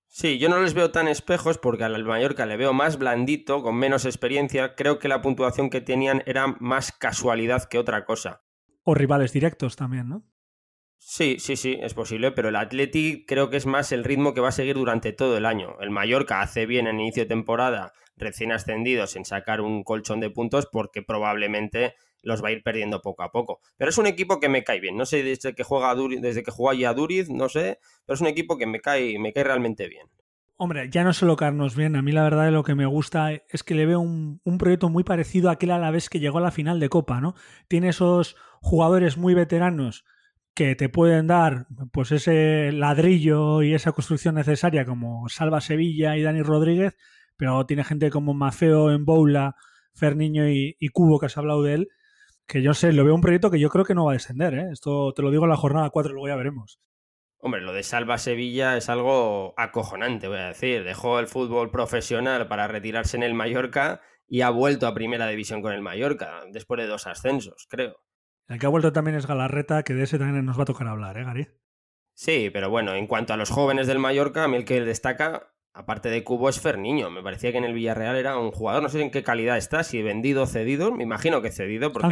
Sí, 0.06 0.38
yo 0.38 0.50
no 0.50 0.60
les 0.60 0.74
veo 0.74 0.90
tan 0.90 1.08
espejos 1.08 1.56
porque 1.56 1.84
al 1.84 2.04
Mallorca 2.04 2.44
le 2.44 2.58
veo 2.58 2.74
más 2.74 2.98
blandito, 2.98 3.62
con 3.62 3.74
menos 3.74 4.04
experiencia. 4.04 4.74
Creo 4.74 4.98
que 4.98 5.08
la 5.08 5.22
puntuación 5.22 5.70
que 5.70 5.80
tenían 5.80 6.22
era 6.26 6.46
más 6.60 6.92
casualidad 6.92 7.70
que 7.70 7.78
otra 7.78 8.04
cosa. 8.04 8.42
O 8.84 8.94
rivales 8.94 9.32
directos 9.32 9.76
también, 9.76 10.10
¿no? 10.10 10.24
Sí, 10.98 11.36
sí, 11.38 11.56
sí, 11.56 11.78
es 11.80 11.94
posible, 11.94 12.32
pero 12.32 12.48
el 12.48 12.56
Athletic 12.56 13.26
creo 13.26 13.48
que 13.50 13.56
es 13.56 13.66
más 13.66 13.92
el 13.92 14.04
ritmo 14.04 14.34
que 14.34 14.40
va 14.40 14.48
a 14.48 14.52
seguir 14.52 14.74
durante 14.76 15.12
todo 15.12 15.36
el 15.36 15.46
año. 15.46 15.76
El 15.80 15.90
Mallorca 15.90 16.42
hace 16.42 16.66
bien 16.66 16.86
en 16.86 17.00
inicio 17.00 17.22
de 17.22 17.28
temporada, 17.28 17.92
recién 18.16 18.52
ascendidos, 18.52 19.16
en 19.16 19.24
sacar 19.24 19.60
un 19.60 19.84
colchón 19.84 20.20
de 20.20 20.28
puntos 20.28 20.66
porque 20.70 21.02
probablemente 21.02 21.94
los 22.22 22.42
va 22.42 22.48
a 22.48 22.52
ir 22.52 22.62
perdiendo 22.62 23.00
poco 23.00 23.22
a 23.22 23.30
poco. 23.30 23.60
Pero 23.76 23.90
es 23.90 23.98
un 23.98 24.06
equipo 24.06 24.40
que 24.40 24.48
me 24.48 24.64
cae 24.64 24.80
bien. 24.80 24.96
No 24.96 25.06
sé 25.06 25.22
desde 25.22 25.54
que 25.54 25.62
juega 25.62 25.94
Duriz, 25.94 26.20
desde 26.20 26.42
que 26.42 26.50
juega 26.50 26.78
ya 26.78 26.94
Duriz, 26.94 27.30
no 27.30 27.48
sé, 27.48 27.78
pero 28.04 28.14
es 28.14 28.20
un 28.20 28.26
equipo 28.26 28.58
que 28.58 28.66
me 28.66 28.80
cae, 28.80 29.18
me 29.18 29.32
cae 29.32 29.44
realmente 29.44 29.88
bien. 29.88 30.08
Hombre, 30.56 30.90
ya 30.90 31.04
no 31.04 31.12
solo 31.12 31.36
caernos 31.36 31.76
bien, 31.76 31.94
a 31.94 32.02
mí 32.02 32.10
la 32.10 32.24
verdad 32.24 32.50
lo 32.50 32.64
que 32.64 32.74
me 32.74 32.86
gusta 32.86 33.32
es 33.32 33.62
que 33.62 33.76
le 33.76 33.86
veo 33.86 34.00
un, 34.00 34.40
un 34.42 34.58
proyecto 34.58 34.88
muy 34.88 35.04
parecido 35.04 35.48
a 35.48 35.52
aquel 35.52 35.70
a 35.70 35.78
la 35.78 35.92
vez 35.92 36.10
que 36.10 36.18
llegó 36.18 36.38
a 36.38 36.42
la 36.42 36.50
final 36.50 36.80
de 36.80 36.88
Copa, 36.88 37.20
¿no? 37.20 37.36
Tiene 37.68 37.90
esos 37.90 38.34
jugadores 38.60 39.16
muy 39.16 39.34
veteranos 39.34 40.04
que 40.58 40.74
te 40.74 40.88
pueden 40.88 41.28
dar 41.28 41.68
pues 41.92 42.10
ese 42.10 42.72
ladrillo 42.72 43.62
y 43.62 43.74
esa 43.74 43.92
construcción 43.92 44.34
necesaria 44.34 44.84
como 44.84 45.28
Salva 45.28 45.60
Sevilla 45.60 46.16
y 46.16 46.22
Dani 46.22 46.42
Rodríguez, 46.42 46.96
pero 47.36 47.64
tiene 47.64 47.84
gente 47.84 48.10
como 48.10 48.34
Mafeo 48.34 48.90
en 48.90 49.04
Boula, 49.04 49.54
Ferniño 49.94 50.48
y, 50.48 50.74
Cubo, 50.92 51.20
que 51.20 51.26
has 51.26 51.38
hablado 51.38 51.62
de 51.62 51.74
él, 51.74 51.88
que 52.44 52.60
yo 52.60 52.74
sé, 52.74 52.92
lo 52.92 53.04
veo 53.04 53.14
un 53.14 53.20
proyecto 53.20 53.52
que 53.52 53.60
yo 53.60 53.68
creo 53.68 53.84
que 53.84 53.94
no 53.94 54.06
va 54.06 54.10
a 54.10 54.14
descender, 54.14 54.54
¿eh? 54.54 54.68
Esto 54.72 55.12
te 55.14 55.22
lo 55.22 55.30
digo 55.30 55.44
en 55.44 55.50
la 55.50 55.56
jornada 55.56 55.90
4, 55.90 56.12
luego 56.12 56.26
ya 56.26 56.34
veremos. 56.34 56.80
Hombre, 57.38 57.60
lo 57.60 57.72
de 57.72 57.84
Salva 57.84 58.18
Sevilla 58.18 58.76
es 58.76 58.88
algo 58.88 59.54
acojonante, 59.56 60.26
voy 60.26 60.38
a 60.38 60.48
decir. 60.48 60.82
Dejó 60.82 61.20
el 61.20 61.28
fútbol 61.28 61.70
profesional 61.70 62.48
para 62.48 62.66
retirarse 62.66 63.16
en 63.16 63.22
el 63.22 63.34
Mallorca 63.34 64.00
y 64.26 64.40
ha 64.40 64.50
vuelto 64.50 64.88
a 64.88 64.94
primera 64.94 65.28
división 65.28 65.62
con 65.62 65.72
el 65.72 65.82
Mallorca, 65.82 66.40
después 66.50 66.80
de 66.80 66.88
dos 66.88 67.06
ascensos, 67.06 67.68
creo. 67.70 68.00
El 68.48 68.58
que 68.58 68.66
ha 68.66 68.70
vuelto 68.70 68.92
también 68.92 69.16
es 69.16 69.26
Galarreta, 69.26 69.82
que 69.82 69.94
de 69.94 70.04
ese 70.04 70.18
también 70.18 70.44
nos 70.44 70.58
va 70.58 70.62
a 70.62 70.66
tocar 70.66 70.88
hablar, 70.88 71.18
¿eh, 71.18 71.24
Gary? 71.24 71.48
Sí, 72.14 72.50
pero 72.52 72.70
bueno, 72.70 72.94
en 72.94 73.06
cuanto 73.06 73.34
a 73.34 73.36
los 73.36 73.50
jóvenes 73.50 73.86
del 73.86 73.98
Mallorca, 73.98 74.44
a 74.44 74.48
mí 74.48 74.56
el 74.56 74.64
que 74.64 74.80
destaca, 74.80 75.52
aparte 75.74 76.08
de 76.08 76.24
Cubo, 76.24 76.48
es 76.48 76.58
Ferniño. 76.58 77.10
Me 77.10 77.22
parecía 77.22 77.52
que 77.52 77.58
en 77.58 77.64
el 77.64 77.74
Villarreal 77.74 78.16
era 78.16 78.38
un 78.38 78.50
jugador, 78.50 78.82
no 78.82 78.88
sé 78.88 79.02
en 79.02 79.10
qué 79.10 79.22
calidad 79.22 79.58
está, 79.58 79.84
si 79.84 80.02
vendido 80.02 80.42
o 80.42 80.46
cedido, 80.46 80.90
me 80.90 81.04
imagino 81.04 81.42
que 81.42 81.52
cedido. 81.52 81.92
Porque 81.92 82.08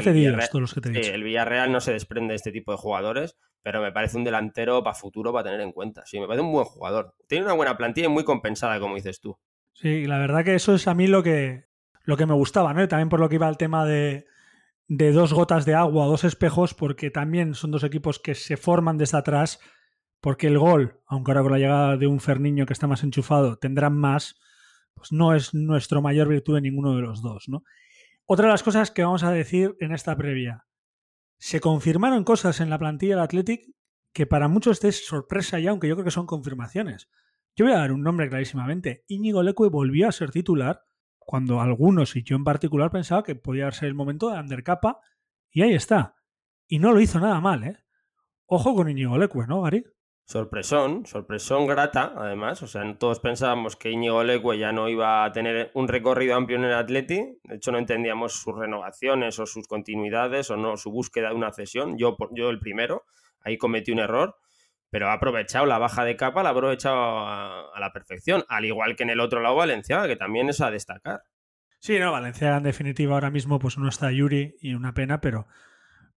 todos 0.50 0.60
los 0.60 0.74
que 0.74 0.80
te 0.82 0.90
he 0.90 0.92
dicho. 0.92 1.04
Sí, 1.04 1.10
el 1.10 1.24
Villarreal 1.24 1.72
no 1.72 1.80
se 1.80 1.92
desprende 1.92 2.32
de 2.32 2.36
este 2.36 2.52
tipo 2.52 2.70
de 2.70 2.78
jugadores, 2.78 3.36
pero 3.62 3.80
me 3.80 3.90
parece 3.90 4.18
un 4.18 4.24
delantero 4.24 4.84
para 4.84 4.94
futuro 4.94 5.32
para 5.32 5.44
tener 5.44 5.60
en 5.62 5.72
cuenta. 5.72 6.04
Sí, 6.04 6.20
me 6.20 6.26
parece 6.26 6.44
un 6.44 6.52
buen 6.52 6.66
jugador. 6.66 7.14
Tiene 7.26 7.46
una 7.46 7.54
buena 7.54 7.76
plantilla 7.78 8.06
y 8.06 8.10
muy 8.10 8.24
compensada, 8.24 8.78
como 8.78 8.94
dices 8.94 9.20
tú. 9.20 9.38
Sí, 9.72 10.06
la 10.06 10.18
verdad 10.18 10.44
que 10.44 10.54
eso 10.54 10.74
es 10.74 10.86
a 10.86 10.94
mí 10.94 11.06
lo 11.06 11.22
que, 11.22 11.64
lo 12.04 12.16
que 12.16 12.26
me 12.26 12.34
gustaba, 12.34 12.74
¿no? 12.74 12.82
Y 12.82 12.88
también 12.88 13.08
por 13.08 13.20
lo 13.20 13.28
que 13.28 13.34
iba 13.34 13.48
el 13.48 13.56
tema 13.56 13.84
de, 13.84 14.26
de 14.88 15.12
dos 15.12 15.32
gotas 15.32 15.64
de 15.64 15.74
agua 15.74 16.06
dos 16.06 16.24
espejos, 16.24 16.74
porque 16.74 17.10
también 17.10 17.54
son 17.54 17.70
dos 17.70 17.84
equipos 17.84 18.18
que 18.18 18.34
se 18.34 18.56
forman 18.56 18.98
desde 18.98 19.18
atrás, 19.18 19.60
porque 20.20 20.46
el 20.46 20.58
gol, 20.58 21.00
aunque 21.06 21.32
ahora 21.32 21.42
con 21.42 21.52
la 21.52 21.58
llegada 21.58 21.96
de 21.96 22.06
un 22.06 22.20
Ferniño 22.20 22.66
que 22.66 22.72
está 22.72 22.86
más 22.86 23.02
enchufado, 23.02 23.58
tendrán 23.58 23.96
más, 23.96 24.36
pues 24.94 25.12
no 25.12 25.34
es 25.34 25.54
nuestro 25.54 26.02
mayor 26.02 26.28
virtud 26.28 26.54
de 26.54 26.62
ninguno 26.62 26.94
de 26.94 27.02
los 27.02 27.22
dos, 27.22 27.48
¿no? 27.48 27.64
Otra 28.24 28.46
de 28.46 28.52
las 28.52 28.62
cosas 28.62 28.90
que 28.90 29.04
vamos 29.04 29.22
a 29.22 29.30
decir 29.30 29.76
en 29.80 29.92
esta 29.92 30.16
previa. 30.16 30.64
Se 31.38 31.60
confirmaron 31.60 32.24
cosas 32.24 32.60
en 32.60 32.70
la 32.70 32.78
plantilla 32.78 33.16
del 33.16 33.24
Athletic 33.24 33.76
que 34.12 34.26
para 34.26 34.48
muchos 34.48 34.82
es 34.82 35.06
sorpresa 35.06 35.60
ya, 35.60 35.70
aunque 35.70 35.88
yo 35.88 35.94
creo 35.94 36.06
que 36.06 36.10
son 36.10 36.26
confirmaciones. 36.26 37.10
Yo 37.54 37.66
voy 37.66 37.74
a 37.74 37.78
dar 37.78 37.92
un 37.92 38.02
nombre 38.02 38.28
clarísimamente. 38.28 39.04
Íñigo 39.08 39.42
Leque 39.42 39.68
volvió 39.68 40.08
a 40.08 40.12
ser 40.12 40.30
titular 40.30 40.85
cuando 41.26 41.60
algunos, 41.60 42.16
y 42.16 42.22
yo 42.22 42.36
en 42.36 42.44
particular, 42.44 42.90
pensaba 42.90 43.24
que 43.24 43.34
podía 43.34 43.70
ser 43.72 43.88
el 43.88 43.94
momento 43.94 44.30
de 44.30 44.38
undercapa, 44.38 45.00
y 45.50 45.62
ahí 45.62 45.74
está. 45.74 46.14
Y 46.68 46.78
no 46.78 46.92
lo 46.92 47.00
hizo 47.00 47.18
nada 47.20 47.40
mal, 47.40 47.64
¿eh? 47.64 47.76
Ojo 48.46 48.74
con 48.74 48.88
Íñigo 48.88 49.18
Leque, 49.18 49.40
¿no, 49.48 49.60
Gary? 49.62 49.84
Sorpresón, 50.24 51.04
sorpresón 51.04 51.66
grata, 51.66 52.12
además. 52.16 52.62
O 52.62 52.68
sea, 52.68 52.96
todos 52.96 53.18
pensábamos 53.18 53.74
que 53.74 53.90
Íñigo 53.90 54.22
Leque 54.22 54.56
ya 54.56 54.72
no 54.72 54.88
iba 54.88 55.24
a 55.24 55.32
tener 55.32 55.72
un 55.74 55.88
recorrido 55.88 56.36
amplio 56.36 56.58
en 56.58 56.64
el 56.64 56.74
Atleti. 56.74 57.40
De 57.42 57.56
hecho, 57.56 57.72
no 57.72 57.78
entendíamos 57.78 58.34
sus 58.34 58.56
renovaciones 58.56 59.38
o 59.40 59.46
sus 59.46 59.66
continuidades 59.66 60.50
o 60.50 60.56
no 60.56 60.76
su 60.76 60.92
búsqueda 60.92 61.30
de 61.30 61.34
una 61.34 61.52
cesión. 61.52 61.98
Yo, 61.98 62.16
yo 62.32 62.50
el 62.50 62.60
primero, 62.60 63.04
ahí 63.40 63.58
cometí 63.58 63.90
un 63.90 63.98
error, 63.98 64.36
pero 64.96 65.10
ha 65.10 65.12
aprovechado 65.12 65.66
la 65.66 65.76
baja 65.76 66.06
de 66.06 66.16
capa, 66.16 66.42
la 66.42 66.48
ha 66.48 66.52
aprovechado 66.52 66.96
a, 66.96 67.78
la 67.78 67.92
perfección. 67.92 68.46
Al 68.48 68.64
igual 68.64 68.96
que 68.96 69.02
en 69.02 69.10
el 69.10 69.20
otro 69.20 69.42
lado 69.42 69.54
Valenciaga, 69.54 70.08
que 70.08 70.16
también 70.16 70.48
es 70.48 70.62
a 70.62 70.70
destacar. 70.70 71.22
Sí, 71.80 71.98
no, 71.98 72.12
Valenciaga 72.12 72.56
en 72.56 72.62
definitiva 72.62 73.12
ahora 73.12 73.30
mismo 73.30 73.58
pues 73.58 73.76
no 73.76 73.90
está 73.90 74.10
Yuri 74.10 74.56
y 74.58 74.72
una 74.72 74.94
pena, 74.94 75.20
pero, 75.20 75.48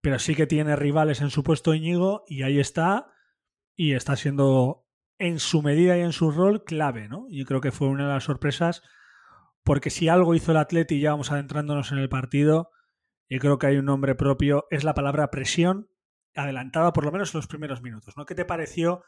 pero 0.00 0.18
sí 0.18 0.34
que 0.34 0.46
tiene 0.46 0.76
rivales 0.76 1.20
en 1.20 1.28
su 1.28 1.42
puesto 1.44 1.74
Íñigo 1.74 2.24
y 2.26 2.42
ahí 2.42 2.58
está 2.58 3.12
y 3.76 3.92
está 3.92 4.16
siendo 4.16 4.86
en 5.18 5.40
su 5.40 5.60
medida 5.60 5.98
y 5.98 6.00
en 6.00 6.12
su 6.12 6.30
rol 6.30 6.64
clave, 6.64 7.06
¿no? 7.06 7.26
Yo 7.28 7.44
creo 7.44 7.60
que 7.60 7.72
fue 7.72 7.88
una 7.88 8.06
de 8.06 8.14
las 8.14 8.24
sorpresas, 8.24 8.82
porque 9.62 9.90
si 9.90 10.08
algo 10.08 10.34
hizo 10.34 10.52
el 10.52 10.56
Atleti, 10.56 11.00
ya 11.00 11.10
vamos 11.10 11.30
adentrándonos 11.30 11.92
en 11.92 11.98
el 11.98 12.08
partido, 12.08 12.70
y 13.28 13.40
creo 13.40 13.58
que 13.58 13.66
hay 13.66 13.76
un 13.76 13.84
nombre 13.84 14.14
propio, 14.14 14.66
es 14.70 14.84
la 14.84 14.94
palabra 14.94 15.30
presión, 15.30 15.89
adelantada 16.34 16.92
por 16.92 17.04
lo 17.04 17.12
menos 17.12 17.34
en 17.34 17.38
los 17.38 17.46
primeros 17.46 17.82
minutos, 17.82 18.16
¿no? 18.16 18.26
¿Qué 18.26 18.34
te 18.34 18.44
pareció 18.44 19.02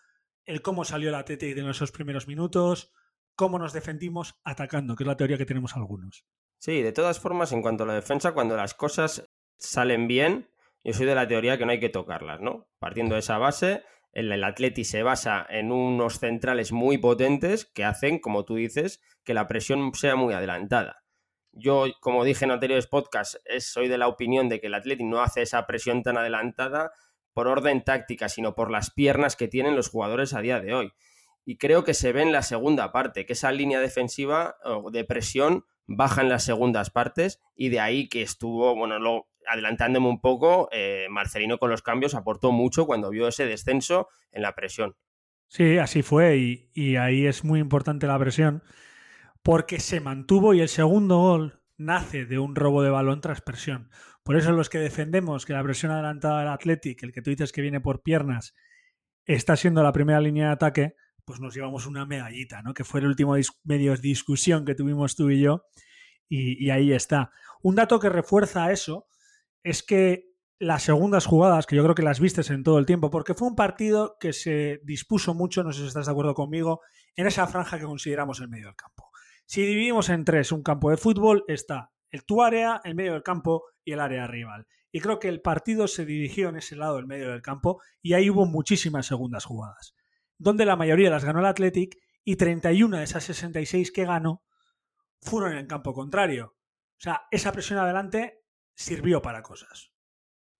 el 0.45 0.63
cómo 0.63 0.85
salió 0.85 1.09
el 1.09 1.15
Atleti 1.15 1.51
en 1.51 1.69
esos 1.69 1.93
primeros 1.93 2.27
minutos? 2.27 2.93
¿Cómo 3.35 3.59
nos 3.59 3.73
defendimos 3.73 4.35
atacando? 4.45 4.97
Que 4.97 5.05
es 5.05 5.09
la 5.09 5.17
teoría 5.17 5.39
que 5.39 5.47
tenemos 5.47 5.77
algunos. 5.77 6.25
Sí, 6.59 6.83
de 6.83 6.93
todas 6.93 7.19
formas, 7.19 7.53
en 7.53 7.63
cuanto 7.63 7.85
a 7.85 7.87
la 7.87 7.95
defensa, 7.95 8.33
cuando 8.33 8.57
las 8.57 8.75
cosas 8.75 9.29
salen 9.57 10.07
bien, 10.07 10.51
yo 10.85 10.93
soy 10.93 11.07
de 11.07 11.15
la 11.15 11.27
teoría 11.27 11.59
que 11.59 11.65
no 11.65 11.73
hay 11.73 11.81
que 11.81 11.89
tocarlas, 11.89 12.41
¿no? 12.41 12.69
Partiendo 12.79 13.15
de 13.15 13.21
esa 13.21 13.39
base, 13.39 13.83
el, 14.13 14.45
Atleti 14.45 14.85
se 14.85 15.03
basa 15.03 15.47
en 15.49 15.73
unos 15.73 16.19
centrales 16.19 16.73
muy 16.73 16.99
potentes 16.99 17.65
que 17.65 17.85
hacen, 17.85 18.19
como 18.19 18.45
tú 18.45 18.57
dices, 18.57 19.01
que 19.25 19.35
la 19.35 19.49
presión 19.49 19.95
sea 19.95 20.17
muy 20.17 20.35
adelantada. 20.35 21.03
Yo, 21.53 21.87
como 22.01 22.25
dije 22.25 22.45
en 22.45 22.51
anteriores 22.51 22.87
podcasts, 22.87 23.41
soy 23.61 23.89
de 23.89 23.99
la 23.99 24.09
opinión 24.09 24.49
de 24.49 24.61
que 24.61 24.69
el 24.69 24.75
Atleti 24.75 25.05
no 25.05 25.23
hace 25.23 25.43
esa 25.43 25.67
presión 25.67 26.03
tan 26.03 26.17
adelantada 26.17 26.93
por 27.33 27.49
orden 27.49 27.83
táctica, 27.83 28.29
sino 28.29 28.55
por 28.55 28.71
las 28.71 28.91
piernas 28.91 29.37
que 29.37 29.49
tienen 29.49 29.77
los 29.77 29.89
jugadores 29.89 30.35
a 30.35 30.41
día 30.41 30.61
de 30.61 30.75
hoy. 30.75 30.93
Y 31.45 31.57
creo 31.57 31.85
que 31.85 31.95
se 31.95 32.13
ve 32.13 32.23
en 32.23 32.33
la 32.33 32.43
segunda 32.43 32.93
parte, 32.93 33.27
que 33.27 33.33
esa 33.33 33.51
línea 33.51 33.81
defensiva 33.81 34.57
de 34.93 35.05
presión 35.05 35.65
baja 35.87 36.23
en 36.23 36.29
las 36.29 36.45
segundas 36.45 36.91
partes 36.91 37.41
y 37.57 37.69
de 37.69 37.81
ahí 37.81 38.09
que 38.09 38.23
estuvo, 38.23 38.77
bueno, 38.77 39.27
adelantándome 39.47 40.09
un 40.09 40.21
poco, 40.21 40.69
eh, 40.71 41.07
Marcelino 41.11 41.59
con 41.59 41.71
los 41.71 41.83
cambios 41.83 42.15
aportó 42.15 42.53
mucho 42.53 42.87
cuando 42.87 43.11
vio 43.11 43.27
ese 43.27 43.47
descenso 43.47 44.09
en 44.31 44.43
la 44.43 44.55
presión. 44.55 44.95
Sí, 45.49 45.79
así 45.79 46.03
fue 46.03 46.37
y, 46.37 46.71
y 46.73 46.97
ahí 46.97 47.27
es 47.27 47.45
muy 47.45 47.61
importante 47.61 48.07
la 48.07 48.19
presión 48.19 48.63
porque 49.43 49.81
se 49.81 50.01
mantuvo 50.01 50.55
y 50.55 50.61
el 50.61 50.69
segundo 50.69 51.19
gol 51.19 51.61
nace 51.77 52.25
de 52.25 52.39
un 52.39 52.55
robo 52.55 52.83
de 52.83 52.91
balón 52.91 53.21
tras 53.21 53.41
presión. 53.41 53.91
Por 54.23 54.37
eso 54.37 54.53
los 54.53 54.69
que 54.69 54.79
defendemos 54.79 55.45
que 55.45 55.53
la 55.53 55.63
presión 55.63 55.93
adelantada 55.93 56.41
del 56.41 56.49
Athletic, 56.49 57.03
el 57.03 57.13
que 57.13 57.23
tú 57.23 57.31
dices 57.31 57.53
que 57.53 57.63
viene 57.63 57.81
por 57.81 58.03
piernas, 58.03 58.55
está 59.27 59.57
siendo 59.57 59.83
la 59.83 59.93
primera 59.93 60.21
línea 60.21 60.47
de 60.47 60.53
ataque, 60.53 60.97
pues 61.25 61.41
nos 61.41 61.55
llevamos 61.55 61.87
una 61.87 62.07
medallita, 62.07 62.63
¿no? 62.63 62.75
Que 62.75 62.85
fue 62.85 63.01
el 63.01 63.07
último 63.07 63.35
dis 63.35 63.51
medio 63.65 63.97
discusión 63.97 64.65
que 64.65 64.75
tuvimos 64.75 65.17
tú 65.17 65.31
y 65.31 65.41
yo. 65.41 65.65
Y, 66.29 66.65
y, 66.65 66.71
ahí 66.71 66.93
está. 66.93 67.31
Un 67.63 67.75
dato 67.75 68.01
que 68.01 68.09
refuerza 68.09 68.73
eso 68.73 69.07
es 69.63 69.83
que 69.83 70.33
las 70.59 70.85
segundas 70.85 71.27
jugadas, 71.27 71.67
que 71.67 71.77
yo 71.77 71.83
creo 71.83 71.95
que 71.95 72.03
las 72.03 72.21
vistes 72.21 72.49
en 72.51 72.63
todo 72.63 72.79
el 72.79 72.87
tiempo, 72.87 73.11
porque 73.11 73.35
fue 73.35 73.49
un 73.49 73.57
partido 73.57 74.17
que 74.19 74.33
se 74.33 74.81
dispuso 74.85 75.35
mucho, 75.35 75.63
no 75.63 75.73
sé 75.73 75.81
si 75.81 75.89
estás 75.89 76.07
de 76.07 76.13
acuerdo 76.13 76.35
conmigo, 76.35 76.81
en 77.17 77.27
esa 77.27 77.47
franja 77.47 77.79
que 77.79 77.85
consideramos 77.85 78.41
el 78.41 78.49
medio 78.49 78.67
del 78.67 78.77
campo. 78.77 79.11
Si 79.45 79.63
dividimos 79.63 80.09
en 80.09 80.25
tres 80.25 80.53
un 80.53 80.63
campo 80.63 80.91
de 80.91 80.97
fútbol, 80.97 81.45
está 81.49 81.91
el 82.13 82.25
tu 82.25 82.43
área, 82.43 82.81
el 82.85 82.95
medio 82.95 83.15
del 83.15 83.23
campo 83.23 83.65
y 83.85 83.93
el 83.93 84.01
área 84.01 84.29
rival. 84.29 84.67
Y 84.93 85.01
creo 85.01 85.19
que 85.19 85.29
el 85.29 85.41
partido 85.41 85.89
se 85.89 86.05
dirigió 86.05 86.51
en 86.51 86.57
ese 86.57 86.77
lado 86.77 86.97
del 86.97 87.07
medio 87.07 87.31
del 87.31 87.43
campo 87.43 87.81
y 88.03 88.13
ahí 88.13 88.31
hubo 88.31 88.47
muchísimas 88.47 89.07
segundas 89.07 89.47
jugadas, 89.47 89.97
donde 90.39 90.67
la 90.67 90.77
mayoría 90.77 91.11
las 91.11 91.25
ganó 91.25 91.41
el 91.41 91.47
Athletic 91.47 91.99
y 92.25 92.37
31 92.37 92.99
de 92.99 93.05
esas 93.05 93.25
66 93.25 93.91
que 93.91 94.05
ganó 94.05 94.45
fueron 95.21 95.53
en 95.53 95.59
el 95.59 95.67
campo 95.67 95.95
contrario. 95.95 96.57
O 96.57 97.01
sea, 97.03 97.23
esa 97.31 97.53
presión 97.53 97.79
adelante 97.79 98.45
sirvió 98.75 99.23
para 99.23 99.43
cosas. 99.43 99.92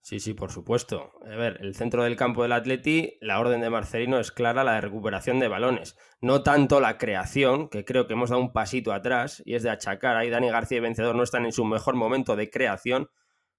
Sí, 0.03 0.19
sí, 0.19 0.35
por 0.35 0.51
supuesto. 0.51 1.13
A 1.25 1.37
ver, 1.37 1.59
el 1.61 1.77
centro 1.77 2.03
del 2.03 2.17
campo 2.17 2.43
del 2.43 2.51
Atleti, 2.51 3.19
la 3.21 3.39
orden 3.39 3.61
de 3.61 3.71
Marcelino 3.71 4.19
es 4.19 4.33
clara, 4.33 4.65
la 4.65 4.75
de 4.75 4.81
recuperación 4.81 5.39
de 5.39 5.47
balones. 5.47 5.97
No 6.21 6.43
tanto 6.43 6.81
la 6.81 6.99
creación, 6.99 7.69
que 7.69 7.85
creo 7.85 8.09
que 8.09 8.15
hemos 8.15 8.31
dado 8.31 8.43
un 8.43 8.53
pasito 8.53 8.93
atrás, 8.93 9.43
y 9.47 9.55
es 9.55 9.63
de 9.63 9.71
achacar. 9.71 10.17
Ahí 10.17 10.29
Dani 10.29 10.51
García 10.51 10.79
y 10.79 10.81
Vencedor 10.81 11.15
no 11.15 11.23
están 11.23 11.45
en 11.45 11.53
su 11.53 11.65
mejor 11.65 11.95
momento 11.95 12.35
de 12.35 12.51
creación, 12.51 13.11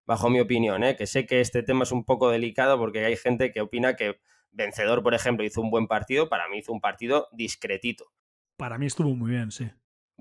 bajo 0.05 0.29
mi 0.29 0.41
opinión, 0.41 0.83
¿eh? 0.83 0.97
que 0.97 1.07
sé 1.07 1.25
que 1.25 1.39
este 1.39 1.63
tema 1.63 1.83
es 1.83 1.93
un 1.93 2.03
poco 2.03 2.29
delicado 2.29 2.77
porque 2.77 3.05
hay 3.05 3.15
gente 3.15 3.51
que 3.51 3.61
opina 3.61 3.95
que 3.95 4.19
Vencedor, 4.51 5.01
por 5.01 5.13
ejemplo, 5.13 5.45
hizo 5.45 5.61
un 5.61 5.71
buen 5.71 5.87
partido, 5.87 6.29
para 6.29 6.47
mí 6.49 6.59
hizo 6.59 6.73
un 6.73 6.81
partido 6.81 7.27
discretito. 7.31 8.11
Para 8.57 8.77
mí 8.77 8.85
estuvo 8.85 9.15
muy 9.15 9.31
bien, 9.31 9.49
sí. 9.49 9.71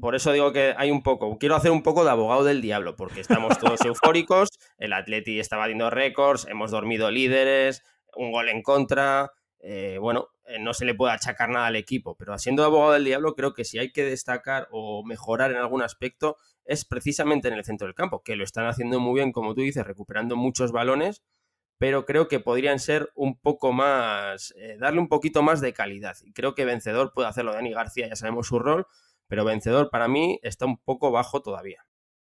Por 0.01 0.15
eso 0.15 0.33
digo 0.33 0.53
que 0.53 0.75
hay 0.77 0.91
un 0.91 1.03
poco, 1.03 1.37
quiero 1.39 1.55
hacer 1.55 1.71
un 1.71 1.83
poco 1.83 2.03
de 2.05 2.11
abogado 2.11 2.45
del 2.45 2.63
diablo, 2.63 2.97
porque 2.97 3.21
estamos 3.21 3.59
todos 3.59 3.81
eufóricos, 3.85 4.49
el 4.79 4.93
Atleti 4.95 5.39
está 5.39 5.57
batiendo 5.57 5.91
récords, 5.91 6.47
hemos 6.49 6.71
dormido 6.71 7.11
líderes, 7.11 7.83
un 8.17 8.33
gol 8.33 8.49
en 8.49 8.63
contra, 8.63 9.33
eh, 9.61 9.99
bueno, 10.01 10.29
eh, 10.47 10.59
no 10.59 10.75
se 10.75 10.85
le 10.85 10.95
puede 10.95 11.13
achacar 11.13 11.51
nada 11.51 11.67
al 11.67 11.77
equipo, 11.77 12.17
pero 12.17 12.37
siendo 12.39 12.65
abogado 12.65 12.93
del 12.93 13.05
diablo 13.05 13.35
creo 13.35 13.53
que 13.53 13.65
si 13.65 13.79
hay 13.79 13.93
que 13.93 14.05
destacar 14.05 14.67
o 14.71 15.05
mejorar 15.05 15.51
en 15.51 15.59
algún 15.59 15.83
aspecto 15.83 16.37
es 16.65 16.85
precisamente 16.85 17.49
en 17.49 17.55
el 17.55 17.65
centro 17.65 17.87
del 17.87 17.95
campo, 17.95 18.23
que 18.23 18.35
lo 18.35 18.45
están 18.45 18.67
haciendo 18.67 18.99
muy 18.99 19.21
bien, 19.21 19.31
como 19.33 19.55
tú 19.55 19.61
dices, 19.61 19.87
recuperando 19.87 20.37
muchos 20.37 20.73
balones, 20.73 21.23
pero 21.79 22.07
creo 22.07 22.29
que 22.29 22.41
podrían 22.41 22.79
ser 22.79 23.11
un 23.15 23.39
poco 23.39 23.73
más, 23.73 24.55
eh, 24.57 24.77
darle 24.79 25.01
un 25.01 25.09
poquito 25.09 25.43
más 25.43 25.61
de 25.61 25.73
calidad. 25.73 26.17
Y 26.23 26.33
creo 26.33 26.55
que 26.55 26.65
vencedor 26.65 27.13
puede 27.13 27.29
hacerlo 27.29 27.53
Dani 27.53 27.73
García, 27.73 28.09
ya 28.09 28.17
sabemos 28.17 28.47
su 28.47 28.59
rol, 28.59 28.87
pero 29.33 29.47
vencedor 29.47 29.89
para 29.89 30.09
mí 30.09 30.39
está 30.43 30.67
un 30.67 30.77
poco 30.77 31.11
bajo 31.11 31.41
todavía. 31.41 31.87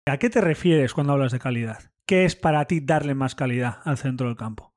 ¿A 0.06 0.20
qué 0.20 0.30
te 0.30 0.40
refieres 0.40 0.94
cuando 0.94 1.14
hablas 1.14 1.32
de 1.32 1.40
calidad? 1.40 1.92
¿Qué 2.06 2.26
es 2.26 2.36
para 2.36 2.66
ti 2.66 2.80
darle 2.80 3.16
más 3.16 3.34
calidad 3.34 3.80
al 3.86 3.98
centro 3.98 4.28
del 4.28 4.38
campo? 4.38 4.76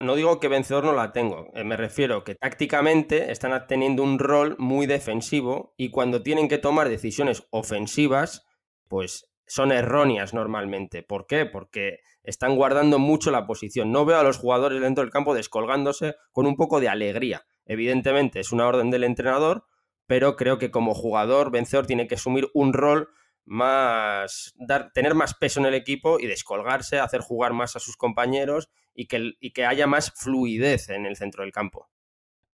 No 0.00 0.14
digo 0.14 0.38
que 0.38 0.46
vencedor 0.46 0.84
no 0.84 0.92
la 0.92 1.10
tengo, 1.10 1.48
eh, 1.54 1.64
me 1.64 1.76
refiero 1.76 2.22
que 2.22 2.36
tácticamente 2.36 3.32
están 3.32 3.66
teniendo 3.66 4.04
un 4.04 4.20
rol 4.20 4.54
muy 4.60 4.86
defensivo 4.86 5.74
y 5.76 5.90
cuando 5.90 6.22
tienen 6.22 6.46
que 6.46 6.58
tomar 6.58 6.88
decisiones 6.88 7.48
ofensivas, 7.50 8.46
pues 8.86 9.28
son 9.44 9.72
erróneas 9.72 10.34
normalmente. 10.34 11.02
¿Por 11.02 11.26
qué? 11.26 11.44
Porque 11.44 11.98
están 12.22 12.54
guardando 12.54 13.00
mucho 13.00 13.32
la 13.32 13.48
posición. 13.48 13.90
No 13.90 14.04
veo 14.04 14.20
a 14.20 14.22
los 14.22 14.38
jugadores 14.38 14.80
dentro 14.80 15.02
del 15.02 15.10
campo 15.10 15.34
descolgándose 15.34 16.14
con 16.30 16.46
un 16.46 16.54
poco 16.54 16.78
de 16.78 16.88
alegría. 16.88 17.46
Evidentemente 17.66 18.38
es 18.38 18.52
una 18.52 18.68
orden 18.68 18.92
del 18.92 19.02
entrenador, 19.02 19.64
pero 20.08 20.36
creo 20.36 20.58
que 20.58 20.72
como 20.72 20.94
jugador 20.94 21.52
vencedor 21.52 21.86
tiene 21.86 22.08
que 22.08 22.16
asumir 22.16 22.48
un 22.54 22.72
rol 22.72 23.10
más, 23.44 24.54
tener 24.94 25.14
más 25.14 25.34
peso 25.34 25.60
en 25.60 25.66
el 25.66 25.74
equipo 25.74 26.18
y 26.18 26.26
descolgarse, 26.26 26.98
hacer 26.98 27.20
jugar 27.20 27.52
más 27.52 27.76
a 27.76 27.78
sus 27.78 27.96
compañeros 27.96 28.70
y 28.94 29.06
que, 29.06 29.34
y 29.38 29.52
que 29.52 29.66
haya 29.66 29.86
más 29.86 30.12
fluidez 30.16 30.88
en 30.88 31.06
el 31.06 31.16
centro 31.16 31.44
del 31.44 31.52
campo. 31.52 31.88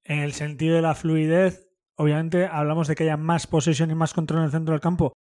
En 0.03 0.19
el 0.19 0.33
sentido 0.33 0.75
de 0.75 0.83
la 0.83 0.95
fluidez, 0.95 1.69
obviamente 1.95 2.47
hablamos 2.47 2.89
de 2.89 2.97
que 2.97 3.05
haya 3.05 3.17
más 3.17 3.47
posesión 3.47 3.91
y 3.91 3.95
más 3.95 4.13
control 4.15 4.41
en 4.41 4.47
el 4.47 4.51
centro 4.51 4.73
del 4.73 4.81
campo, 4.81 5.15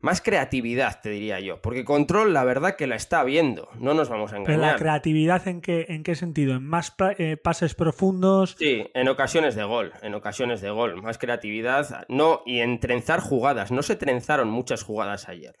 más 0.00 0.22
creatividad, 0.22 1.00
te 1.02 1.10
diría 1.10 1.40
yo. 1.40 1.60
Porque 1.60 1.84
control, 1.84 2.32
la 2.32 2.44
verdad 2.44 2.76
que 2.76 2.86
la 2.86 2.96
está 2.96 3.22
viendo. 3.22 3.68
No 3.78 3.92
nos 3.94 4.08
vamos 4.08 4.32
a 4.32 4.38
engañar. 4.38 4.58
Pero 4.58 4.72
la 4.72 4.76
creatividad, 4.76 5.46
¿en 5.46 5.60
qué, 5.60 5.86
en 5.88 6.02
qué 6.02 6.14
sentido? 6.14 6.54
¿En 6.54 6.64
más 6.64 6.94
eh, 7.18 7.36
pases 7.36 7.74
profundos? 7.74 8.56
Sí, 8.58 8.86
en 8.94 9.08
ocasiones 9.08 9.54
de 9.54 9.64
gol. 9.64 9.92
En 10.02 10.14
ocasiones 10.14 10.62
de 10.62 10.70
gol. 10.70 11.02
Más 11.02 11.18
creatividad. 11.18 12.06
No, 12.08 12.40
y 12.46 12.60
en 12.60 12.80
trenzar 12.80 13.20
jugadas. 13.20 13.70
No 13.70 13.82
se 13.82 13.96
trenzaron 13.96 14.48
muchas 14.48 14.82
jugadas 14.82 15.28
ayer. 15.28 15.54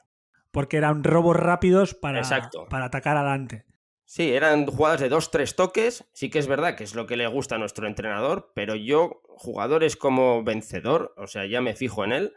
Porque 0.50 0.78
eran 0.78 1.04
robos 1.04 1.36
rápidos 1.36 1.94
para, 1.94 2.22
para 2.70 2.86
atacar 2.86 3.16
adelante. 3.18 3.66
Sí, 4.04 4.32
eran 4.32 4.66
jugadas 4.66 5.00
de 5.00 5.10
dos, 5.10 5.30
tres 5.30 5.54
toques. 5.54 6.08
Sí 6.14 6.30
que 6.30 6.40
es 6.40 6.48
verdad 6.48 6.74
que 6.76 6.84
es 6.84 6.94
lo 6.94 7.06
que 7.06 7.16
le 7.16 7.26
gusta 7.28 7.56
a 7.56 7.58
nuestro 7.58 7.86
entrenador. 7.86 8.52
Pero 8.54 8.74
yo, 8.74 9.20
jugadores 9.28 9.96
como 9.96 10.42
vencedor, 10.42 11.14
o 11.18 11.26
sea, 11.26 11.46
ya 11.46 11.60
me 11.60 11.74
fijo 11.74 12.04
en 12.04 12.12
él 12.12 12.32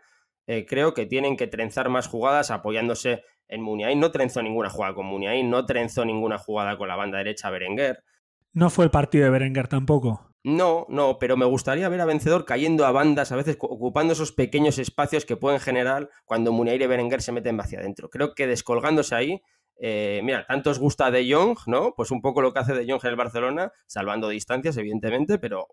eh, 0.47 0.65
creo 0.65 0.93
que 0.93 1.05
tienen 1.05 1.38
que 1.38 1.47
trenzar 1.47 1.89
más 1.89 2.07
jugadas 2.07 2.51
apoyándose 2.51 3.23
en 3.47 3.62
Muniain. 3.62 4.00
No 4.00 4.12
trenzó 4.12 4.41
ninguna 4.41 4.69
jugada 4.69 4.95
con 4.95 5.05
Muniain, 5.05 5.50
no 5.50 5.65
trenzó 5.65 6.05
ninguna 6.05 6.38
jugada 6.38 6.77
con 6.77 6.88
la 6.88 6.95
banda 6.95 7.17
derecha 7.19 7.50
Berenguer. 7.50 8.03
No 8.51 8.69
fue 8.69 8.85
el 8.85 8.91
partido 8.91 9.25
de 9.25 9.31
Berenguer 9.31 9.67
tampoco. 9.67 10.29
No, 10.45 10.85
no, 10.89 11.19
pero 11.19 11.38
me 11.38 11.45
gustaría 11.45 11.88
ver 11.88 12.01
a 12.01 12.05
Vencedor 12.05 12.43
cayendo 12.43 12.85
a 12.85 12.91
bandas, 12.91 13.31
a 13.31 13.38
veces 13.38 13.57
ocupando 13.59 14.12
esos 14.12 14.33
pequeños 14.33 14.77
espacios 14.77 15.25
que 15.25 15.38
pueden 15.38 15.62
generar 15.62 16.09
cuando 16.25 16.51
Muniain 16.51 16.81
y 16.81 16.88
Berenguer 16.88 17.21
se 17.21 17.31
meten 17.31 17.59
hacia 17.62 17.79
adentro. 17.79 18.09
Creo 18.09 18.35
que 18.35 18.45
descolgándose 18.45 19.15
ahí, 19.15 19.41
eh, 19.79 20.21
mira, 20.23 20.45
tanto 20.45 20.69
os 20.69 20.79
gusta 20.79 21.12
De 21.12 21.31
Jong, 21.31 21.57
¿no? 21.67 21.93
Pues 21.95 22.12
un 22.12 22.21
poco 22.21 22.41
lo 22.41 22.53
que 22.53 22.59
hace 22.59 22.73
De 22.73 22.85
Jong 22.85 23.03
en 23.03 23.09
el 23.09 23.15
Barcelona, 23.15 23.71
salvando 23.88 24.27
distancias, 24.27 24.75
evidentemente, 24.75 25.39
pero 25.39 25.67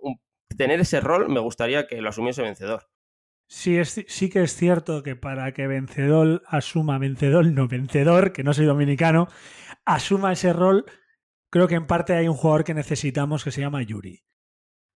tener 0.56 0.80
ese 0.80 1.00
rol 1.00 1.28
me 1.28 1.40
gustaría 1.40 1.86
que 1.88 2.00
lo 2.00 2.10
asumiese 2.10 2.42
Vencedor. 2.42 2.88
Sí, 3.52 3.76
es, 3.78 4.04
sí 4.06 4.30
que 4.30 4.44
es 4.44 4.54
cierto 4.54 5.02
que 5.02 5.16
para 5.16 5.52
que 5.52 5.66
Vencedor 5.66 6.44
asuma, 6.46 6.98
Vencedor, 6.98 7.44
no 7.46 7.66
Vencedor, 7.66 8.32
que 8.32 8.44
no 8.44 8.54
soy 8.54 8.64
dominicano, 8.64 9.26
asuma 9.84 10.32
ese 10.32 10.52
rol, 10.52 10.84
creo 11.50 11.66
que 11.66 11.74
en 11.74 11.88
parte 11.88 12.12
hay 12.12 12.28
un 12.28 12.36
jugador 12.36 12.62
que 12.62 12.74
necesitamos 12.74 13.42
que 13.42 13.50
se 13.50 13.60
llama 13.60 13.82
Yuri. 13.82 14.22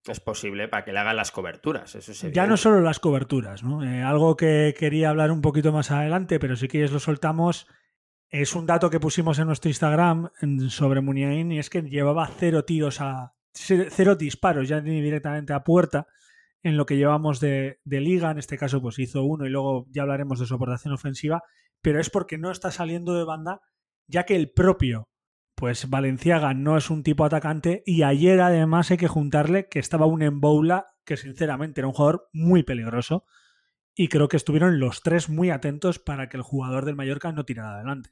Es 0.05 0.19
posible 0.19 0.67
para 0.67 0.85
que 0.85 0.93
le 0.93 0.99
hagan 0.99 1.15
las 1.15 1.31
coberturas. 1.31 1.95
Eso 1.95 2.29
ya 2.29 2.45
no 2.45 2.55
solo 2.55 2.79
las 2.81 2.99
coberturas, 2.99 3.63
¿no? 3.63 3.83
Eh, 3.83 4.03
algo 4.03 4.37
que 4.37 4.75
quería 4.77 5.09
hablar 5.09 5.31
un 5.31 5.41
poquito 5.41 5.71
más 5.71 5.89
adelante, 5.89 6.39
pero 6.39 6.55
si 6.55 6.67
quieres 6.67 6.91
lo 6.91 6.99
soltamos. 6.99 7.65
Es 8.29 8.53
un 8.53 8.67
dato 8.67 8.91
que 8.91 8.99
pusimos 8.99 9.39
en 9.39 9.47
nuestro 9.47 9.69
Instagram 9.69 10.29
sobre 10.69 11.01
Muniain 11.01 11.51
y 11.51 11.59
es 11.59 11.71
que 11.71 11.81
llevaba 11.81 12.29
cero 12.37 12.65
tiros 12.65 13.01
a. 13.01 13.33
cero 13.51 14.15
disparos, 14.15 14.67
ya 14.67 14.79
ni 14.79 15.01
directamente 15.01 15.53
a 15.53 15.63
puerta 15.63 16.07
en 16.63 16.77
lo 16.77 16.85
que 16.85 16.97
llevamos 16.97 17.39
de, 17.39 17.79
liga. 17.85 18.31
En 18.31 18.39
este 18.39 18.57
caso, 18.57 18.81
pues 18.81 18.97
hizo 18.99 19.23
uno 19.23 19.45
y 19.45 19.49
luego 19.49 19.85
ya 19.89 20.01
hablaremos 20.01 20.39
de 20.39 20.45
su 20.45 20.55
aportación 20.55 20.93
ofensiva. 20.93 21.43
Pero 21.81 21.99
es 21.99 22.09
porque 22.09 22.37
no 22.37 22.49
está 22.49 22.71
saliendo 22.71 23.13
de 23.13 23.25
banda, 23.25 23.61
ya 24.07 24.25
que 24.25 24.35
el 24.35 24.51
propio 24.51 25.09
pues 25.55 25.89
Valenciaga 25.89 26.53
no 26.53 26.77
es 26.77 26.89
un 26.89 27.03
tipo 27.03 27.25
atacante 27.25 27.83
y 27.85 28.03
ayer 28.03 28.41
además 28.41 28.89
hay 28.89 28.97
que 28.97 29.07
juntarle 29.07 29.67
que 29.69 29.79
estaba 29.79 30.07
un 30.07 30.23
Emboula 30.23 30.87
que 31.05 31.15
sinceramente 31.15 31.81
era 31.81 31.87
un 31.87 31.93
jugador 31.93 32.27
muy 32.33 32.63
peligroso 32.63 33.25
y 33.95 34.07
creo 34.07 34.27
que 34.27 34.37
estuvieron 34.37 34.79
los 34.79 35.01
tres 35.03 35.29
muy 35.29 35.51
atentos 35.51 35.99
para 35.99 36.27
que 36.27 36.37
el 36.37 36.43
jugador 36.43 36.85
del 36.85 36.95
Mallorca 36.95 37.31
no 37.31 37.45
tirara 37.45 37.75
adelante. 37.75 38.09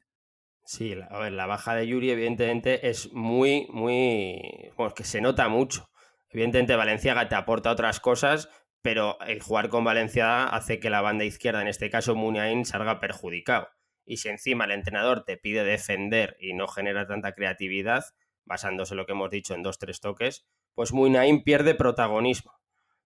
Sí, 0.63 0.93
a 1.10 1.20
ver, 1.20 1.34
la 1.34 1.48
baja 1.48 1.74
de 1.74 1.88
Yuri 1.88 2.12
evidentemente 2.12 2.88
es 2.88 3.12
muy, 3.12 3.67
muy... 3.74 4.72
Bueno, 4.77 4.93
que 4.93 5.03
se 5.03 5.20
nota 5.20 5.50
mucho. 5.50 5.89
Evidentemente 6.31 6.75
Valenciaga 6.75 7.29
te 7.29 7.35
aporta 7.35 7.71
otras 7.71 8.00
cosas, 8.00 8.50
pero 8.81 9.19
el 9.21 9.41
jugar 9.41 9.69
con 9.69 9.83
Valenciaga 9.83 10.45
hace 10.45 10.79
que 10.79 10.89
la 10.89 11.01
banda 11.01 11.25
izquierda, 11.25 11.61
en 11.61 11.67
este 11.67 11.89
caso 11.89 12.15
Muniain, 12.15 12.65
salga 12.65 13.00
perjudicado 13.00 13.69
y 14.05 14.17
si 14.17 14.29
encima 14.29 14.65
el 14.65 14.71
entrenador 14.71 15.23
te 15.23 15.38
pide 15.38 15.63
defender 15.63 16.35
y 16.39 16.53
no 16.53 16.67
genera 16.67 17.07
tanta 17.07 17.33
creatividad, 17.33 18.03
basándose 18.45 18.93
en 18.93 18.97
lo 18.97 19.05
que 19.05 19.13
hemos 19.13 19.29
dicho 19.29 19.53
en 19.53 19.63
dos, 19.63 19.77
tres 19.77 20.00
toques, 20.01 20.45
pues 20.73 20.91
Muinain 20.93 21.43
pierde 21.43 21.75
protagonismo. 21.75 22.59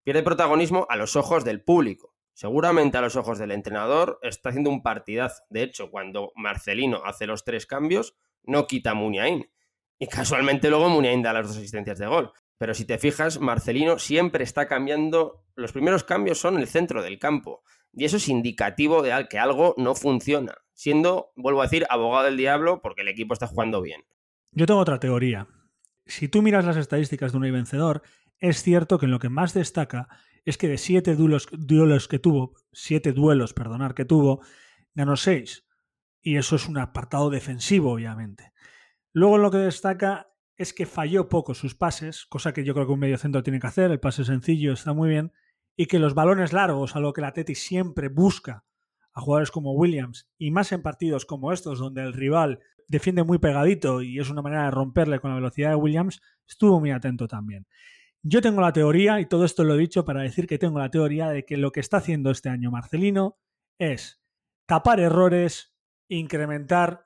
Pierde 0.03 0.23
protagonismo 0.23 0.85
a 0.89 0.95
los 0.95 1.15
ojos 1.15 1.43
del 1.43 1.63
público. 1.63 2.15
Seguramente 2.33 2.97
a 2.97 3.01
los 3.01 3.15
ojos 3.15 3.39
del 3.39 3.51
entrenador 3.51 4.19
está 4.21 4.49
haciendo 4.49 4.69
un 4.69 4.83
partidazo. 4.83 5.43
De 5.49 5.63
hecho, 5.63 5.89
cuando 5.89 6.31
Marcelino 6.35 7.01
hace 7.05 7.27
los 7.27 7.43
tres 7.43 7.65
cambios, 7.65 8.15
no 8.43 8.67
quita 8.67 8.93
a. 8.93 9.49
Y 9.97 10.07
casualmente 10.07 10.69
luego 10.69 10.89
Muniain 10.89 11.21
da 11.21 11.33
las 11.33 11.47
dos 11.47 11.57
asistencias 11.57 11.97
de 11.97 12.07
gol. 12.07 12.33
Pero 12.57 12.73
si 12.73 12.85
te 12.85 12.97
fijas, 12.97 13.39
Marcelino 13.39 13.99
siempre 13.99 14.43
está 14.43 14.67
cambiando. 14.67 15.43
Los 15.55 15.71
primeros 15.71 16.03
cambios 16.03 16.39
son 16.39 16.57
el 16.57 16.67
centro 16.67 17.03
del 17.03 17.19
campo. 17.19 17.63
Y 17.93 18.05
eso 18.05 18.17
es 18.17 18.29
indicativo 18.29 19.01
de 19.01 19.27
que 19.29 19.39
algo 19.39 19.73
no 19.77 19.95
funciona 19.95 20.55
siendo, 20.75 21.31
vuelvo 21.35 21.61
a 21.61 21.65
decir, 21.65 21.85
abogado 21.89 22.25
del 22.25 22.37
diablo 22.37 22.81
porque 22.81 23.01
el 23.01 23.07
equipo 23.07 23.33
está 23.33 23.47
jugando 23.47 23.81
bien. 23.81 24.03
Yo 24.51 24.67
tengo 24.67 24.79
otra 24.79 24.99
teoría. 24.99 25.47
Si 26.05 26.27
tú 26.27 26.41
miras 26.43 26.65
las 26.65 26.77
estadísticas 26.77 27.31
de 27.31 27.37
un 27.39 27.51
vencedor, 27.51 28.03
es 28.37 28.61
cierto 28.61 28.99
que 28.99 29.05
en 29.05 29.11
lo 29.11 29.19
que 29.19 29.29
más 29.29 29.53
destaca 29.53 30.07
es 30.43 30.57
que 30.57 30.67
de 30.67 30.77
siete 30.77 31.15
duelos, 31.15 32.07
que 32.07 32.19
tuvo, 32.19 32.53
siete 32.71 33.13
duelos, 33.13 33.53
perdonar, 33.53 33.95
que 33.95 34.05
tuvo, 34.05 34.41
ganó 34.93 35.15
seis. 35.15 35.65
Y 36.21 36.37
eso 36.37 36.55
es 36.55 36.67
un 36.67 36.77
apartado 36.77 37.29
defensivo, 37.29 37.93
obviamente. 37.93 38.51
Luego 39.11 39.37
lo 39.37 39.49
que 39.49 39.57
destaca 39.57 40.27
es 40.57 40.73
que 40.73 40.85
falló 40.85 41.27
poco 41.29 41.53
sus 41.53 41.75
pases, 41.75 42.25
cosa 42.25 42.53
que 42.53 42.63
yo 42.63 42.73
creo 42.73 42.85
que 42.85 42.93
un 42.93 42.99
medio 42.99 43.17
centro 43.17 43.43
tiene 43.43 43.59
que 43.59 43.67
hacer, 43.67 43.91
el 43.91 43.99
pase 43.99 44.23
sencillo 44.23 44.73
está 44.73 44.93
muy 44.93 45.09
bien, 45.09 45.33
y 45.75 45.87
que 45.87 45.99
los 45.99 46.13
balones 46.13 46.53
largos, 46.53 46.95
algo 46.95 47.13
que 47.13 47.21
la 47.21 47.33
Teti 47.33 47.55
siempre 47.55 48.07
busca 48.07 48.65
a 49.13 49.21
jugadores 49.21 49.51
como 49.51 49.73
Williams 49.73 50.29
y 50.37 50.51
más 50.51 50.71
en 50.71 50.81
partidos 50.81 51.25
como 51.25 51.51
estos 51.51 51.79
donde 51.79 52.03
el 52.03 52.13
rival 52.13 52.59
defiende 52.87 53.23
muy 53.23 53.39
pegadito 53.39 54.01
y 54.01 54.19
es 54.19 54.29
una 54.29 54.41
manera 54.41 54.65
de 54.65 54.71
romperle 54.71 55.19
con 55.19 55.31
la 55.31 55.35
velocidad 55.35 55.69
de 55.69 55.75
Williams, 55.75 56.21
estuvo 56.47 56.79
muy 56.79 56.91
atento 56.91 57.27
también. 57.27 57.67
Yo 58.21 58.41
tengo 58.41 58.61
la 58.61 58.73
teoría, 58.73 59.19
y 59.19 59.27
todo 59.27 59.45
esto 59.45 59.63
lo 59.63 59.75
he 59.75 59.77
dicho 59.77 60.03
para 60.03 60.21
decir 60.21 60.47
que 60.47 60.57
tengo 60.57 60.79
la 60.79 60.89
teoría 60.89 61.29
de 61.29 61.45
que 61.45 61.57
lo 61.57 61.71
que 61.71 61.79
está 61.79 61.97
haciendo 61.97 62.31
este 62.31 62.49
año 62.49 62.71
Marcelino 62.71 63.37
es 63.77 64.21
tapar 64.65 64.99
errores, 64.99 65.75
incrementar 66.07 67.04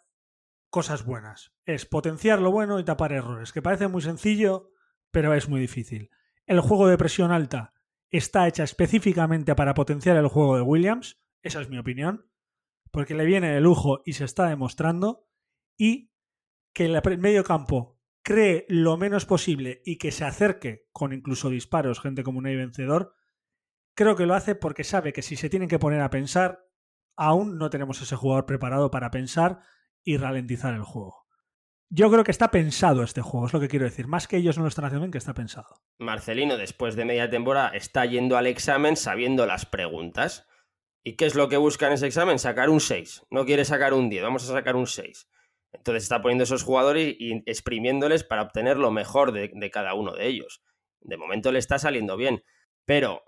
cosas 0.69 1.05
buenas. 1.05 1.53
Es 1.65 1.85
potenciar 1.85 2.39
lo 2.39 2.51
bueno 2.51 2.79
y 2.79 2.85
tapar 2.85 3.13
errores, 3.13 3.51
que 3.51 3.61
parece 3.61 3.87
muy 3.87 4.01
sencillo, 4.01 4.71
pero 5.11 5.33
es 5.33 5.49
muy 5.49 5.59
difícil. 5.59 6.09
El 6.45 6.61
juego 6.61 6.87
de 6.87 6.97
presión 6.97 7.31
alta 7.31 7.73
está 8.09 8.47
hecha 8.47 8.63
específicamente 8.63 9.55
para 9.55 9.73
potenciar 9.73 10.17
el 10.17 10.27
juego 10.27 10.55
de 10.55 10.61
Williams, 10.61 11.21
esa 11.41 11.61
es 11.61 11.69
mi 11.69 11.77
opinión. 11.77 12.29
Porque 12.91 13.13
le 13.13 13.25
viene 13.25 13.53
de 13.53 13.61
lujo 13.61 14.01
y 14.05 14.13
se 14.13 14.25
está 14.25 14.47
demostrando. 14.47 15.27
Y 15.77 16.11
que 16.73 16.85
el 16.85 17.19
medio 17.19 17.43
campo 17.43 17.99
cree 18.23 18.65
lo 18.67 18.97
menos 18.97 19.25
posible 19.25 19.81
y 19.85 19.97
que 19.97 20.11
se 20.11 20.25
acerque 20.25 20.87
con 20.91 21.13
incluso 21.13 21.49
disparos, 21.49 21.99
gente 21.99 22.23
como 22.23 22.39
un 22.39 22.43
vencedor, 22.45 23.13
creo 23.95 24.15
que 24.15 24.25
lo 24.25 24.33
hace 24.35 24.55
porque 24.55 24.83
sabe 24.83 25.13
que 25.13 25.21
si 25.21 25.35
se 25.35 25.49
tienen 25.49 25.69
que 25.69 25.79
poner 25.79 26.01
a 26.01 26.09
pensar, 26.09 26.67
aún 27.15 27.57
no 27.57 27.69
tenemos 27.69 28.01
ese 28.01 28.15
jugador 28.15 28.45
preparado 28.45 28.91
para 28.91 29.11
pensar 29.11 29.61
y 30.03 30.17
ralentizar 30.17 30.73
el 30.73 30.83
juego. 30.83 31.19
Yo 31.91 32.11
creo 32.11 32.23
que 32.23 32.31
está 32.31 32.51
pensado 32.51 33.01
este 33.01 33.21
juego, 33.21 33.47
es 33.47 33.53
lo 33.53 33.59
que 33.59 33.67
quiero 33.67 33.85
decir. 33.85 34.07
Más 34.07 34.27
que 34.27 34.37
ellos 34.37 34.57
no 34.57 34.63
lo 34.63 34.69
están 34.69 34.85
haciendo 34.85 35.05
bien, 35.05 35.11
que 35.11 35.17
está 35.17 35.33
pensado. 35.33 35.81
Marcelino, 35.97 36.55
después 36.55 36.95
de 36.95 37.05
media 37.05 37.31
temporada, 37.31 37.69
está 37.69 38.05
yendo 38.05 38.37
al 38.37 38.45
examen 38.45 38.95
sabiendo 38.95 39.47
las 39.47 39.65
preguntas. 39.65 40.47
¿Y 41.03 41.15
qué 41.15 41.25
es 41.25 41.33
lo 41.33 41.49
que 41.49 41.57
busca 41.57 41.87
en 41.87 41.93
ese 41.93 42.05
examen? 42.05 42.37
Sacar 42.37 42.69
un 42.69 42.79
6. 42.79 43.25
No 43.31 43.45
quiere 43.45 43.65
sacar 43.65 43.93
un 43.93 44.09
10, 44.09 44.21
vamos 44.21 44.47
a 44.47 44.53
sacar 44.53 44.75
un 44.75 44.85
6. 44.85 45.29
Entonces 45.71 46.03
está 46.03 46.21
poniendo 46.21 46.43
esos 46.43 46.63
jugadores 46.63 47.15
y 47.17 47.41
exprimiéndoles 47.49 48.23
para 48.23 48.43
obtener 48.43 48.77
lo 48.77 48.91
mejor 48.91 49.31
de, 49.31 49.71
cada 49.71 49.95
uno 49.95 50.13
de 50.13 50.27
ellos. 50.27 50.61
De 50.99 51.17
momento 51.17 51.51
le 51.51 51.59
está 51.59 51.79
saliendo 51.79 52.17
bien. 52.17 52.43
Pero 52.85 53.23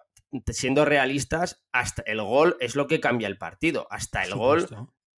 siendo 0.47 0.85
realistas, 0.85 1.65
hasta 1.71 2.03
el 2.03 2.21
gol 2.21 2.57
es 2.59 2.75
lo 2.75 2.85
que 2.85 2.99
cambia 2.99 3.27
el 3.27 3.39
partido. 3.39 3.87
Hasta 3.89 4.23
el 4.23 4.35
gol. 4.35 4.67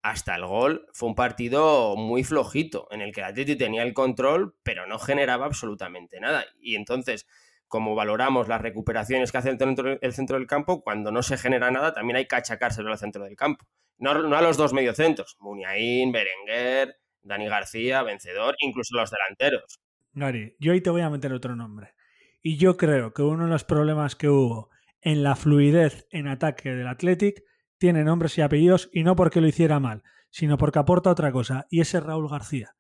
Hasta 0.03 0.35
el 0.35 0.45
gol 0.45 0.85
fue 0.91 1.07
un 1.07 1.15
partido 1.15 1.95
muy 1.95 2.25
flojito, 2.25 2.89
en 2.91 2.99
el 3.01 3.13
que 3.13 3.21
el 3.21 3.27
Atleti 3.27 3.55
tenía 3.55 3.83
el 3.83 3.93
control, 3.93 4.53
pero 4.61 4.85
no 4.85 4.99
generaba 4.99 5.45
absolutamente 5.45 6.19
nada. 6.19 6.43
Y 6.59 6.75
entonces, 6.75 7.25
como 7.69 7.95
valoramos 7.95 8.49
las 8.49 8.61
recuperaciones 8.61 9.31
que 9.31 9.37
hace 9.37 9.49
el 9.49 9.57
centro, 9.57 9.97
el 10.01 10.13
centro 10.13 10.37
del 10.37 10.45
campo, 10.45 10.83
cuando 10.83 11.09
no 11.09 11.23
se 11.23 11.37
genera 11.37 11.71
nada, 11.71 11.93
también 11.93 12.17
hay 12.17 12.27
que 12.27 12.35
achacárselo 12.35 12.91
al 12.91 12.97
centro 12.97 13.23
del 13.23 13.37
campo. 13.37 13.65
No, 13.97 14.11
a 14.11 14.41
los 14.41 14.57
dos 14.57 14.73
mediocentros, 14.73 15.37
Muniain, 15.39 16.11
Berenguer, 16.11 16.97
Dani 17.21 17.47
García, 17.47 18.03
Vencedor, 18.03 18.55
incluso 18.59 18.97
los 18.97 19.09
delanteros. 19.09 19.79
Gary, 20.11 20.57
yo 20.59 20.73
ahí 20.73 20.81
te 20.81 20.89
voy 20.89 21.01
a 21.01 21.09
meter 21.09 21.31
otro 21.31 21.55
nombre. 21.55 21.93
Y 22.41 22.57
yo 22.57 22.75
creo 22.75 23.13
que 23.13 23.21
uno 23.21 23.45
de 23.45 23.49
los 23.49 23.63
problemas 23.63 24.17
que 24.17 24.27
hubo 24.27 24.69
en 24.99 25.23
la 25.23 25.37
fluidez 25.37 26.07
en 26.11 26.27
ataque 26.27 26.71
del 26.71 26.87
Athletic 26.87 27.43
tiene 27.83 28.05
nombres 28.05 28.37
y 28.37 28.41
apellidos 28.41 28.89
y 28.93 29.03
no 29.03 29.17
porque 29.17 29.41
lo 29.41 29.47
hiciera 29.49 29.77
mal, 29.77 30.03
sino 30.29 30.57
porque 30.57 30.79
aporta 30.79 31.09
otra 31.09 31.33
cosa, 31.33 31.67
y 31.69 31.81
ese 31.81 31.97
es 31.97 32.03
Raúl 32.05 32.29
García. 32.29 32.77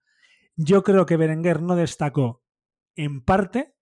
Yo 0.55 0.81
creo 0.81 1.05
que 1.05 1.17
Berenguer 1.17 1.61
no 1.61 1.75
destacó 1.75 2.41
en 2.95 3.19
parte 3.19 3.75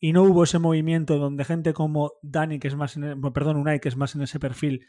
y 0.00 0.12
no 0.12 0.24
hubo 0.24 0.42
ese 0.42 0.58
movimiento 0.58 1.18
donde 1.18 1.44
gente 1.44 1.72
como 1.72 2.14
Dani, 2.20 2.58
que 2.58 2.66
es 2.66 2.74
más 2.74 2.96
en 2.96 3.22
perdón, 3.32 3.58
Unai, 3.58 3.78
que 3.78 3.88
es 3.88 3.96
más 3.96 4.16
en 4.16 4.22
ese 4.22 4.40
perfil, 4.40 4.88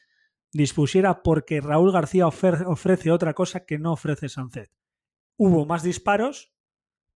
dispusiera 0.51 1.21
porque 1.21 1.61
Raúl 1.61 1.91
García 1.91 2.25
ofrece 2.25 3.11
otra 3.11 3.35
cosa 3.35 3.63
que 3.63 3.77
no 3.77 3.91
ofrece 3.93 4.29
Sancet. 4.29 4.71
Hubo 5.37 5.67
más 5.67 5.83
disparos, 5.83 6.55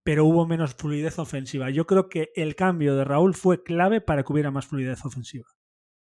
pero 0.02 0.26
hubo 0.26 0.46
menos 0.46 0.74
fluidez 0.74 1.18
ofensiva. 1.18 1.70
Yo 1.70 1.86
creo 1.86 2.10
que 2.10 2.28
el 2.36 2.56
cambio 2.56 2.94
de 2.94 3.04
Raúl 3.04 3.32
fue 3.34 3.62
clave 3.62 4.02
para 4.02 4.22
que 4.22 4.34
hubiera 4.34 4.50
más 4.50 4.66
fluidez 4.66 5.02
ofensiva. 5.06 5.46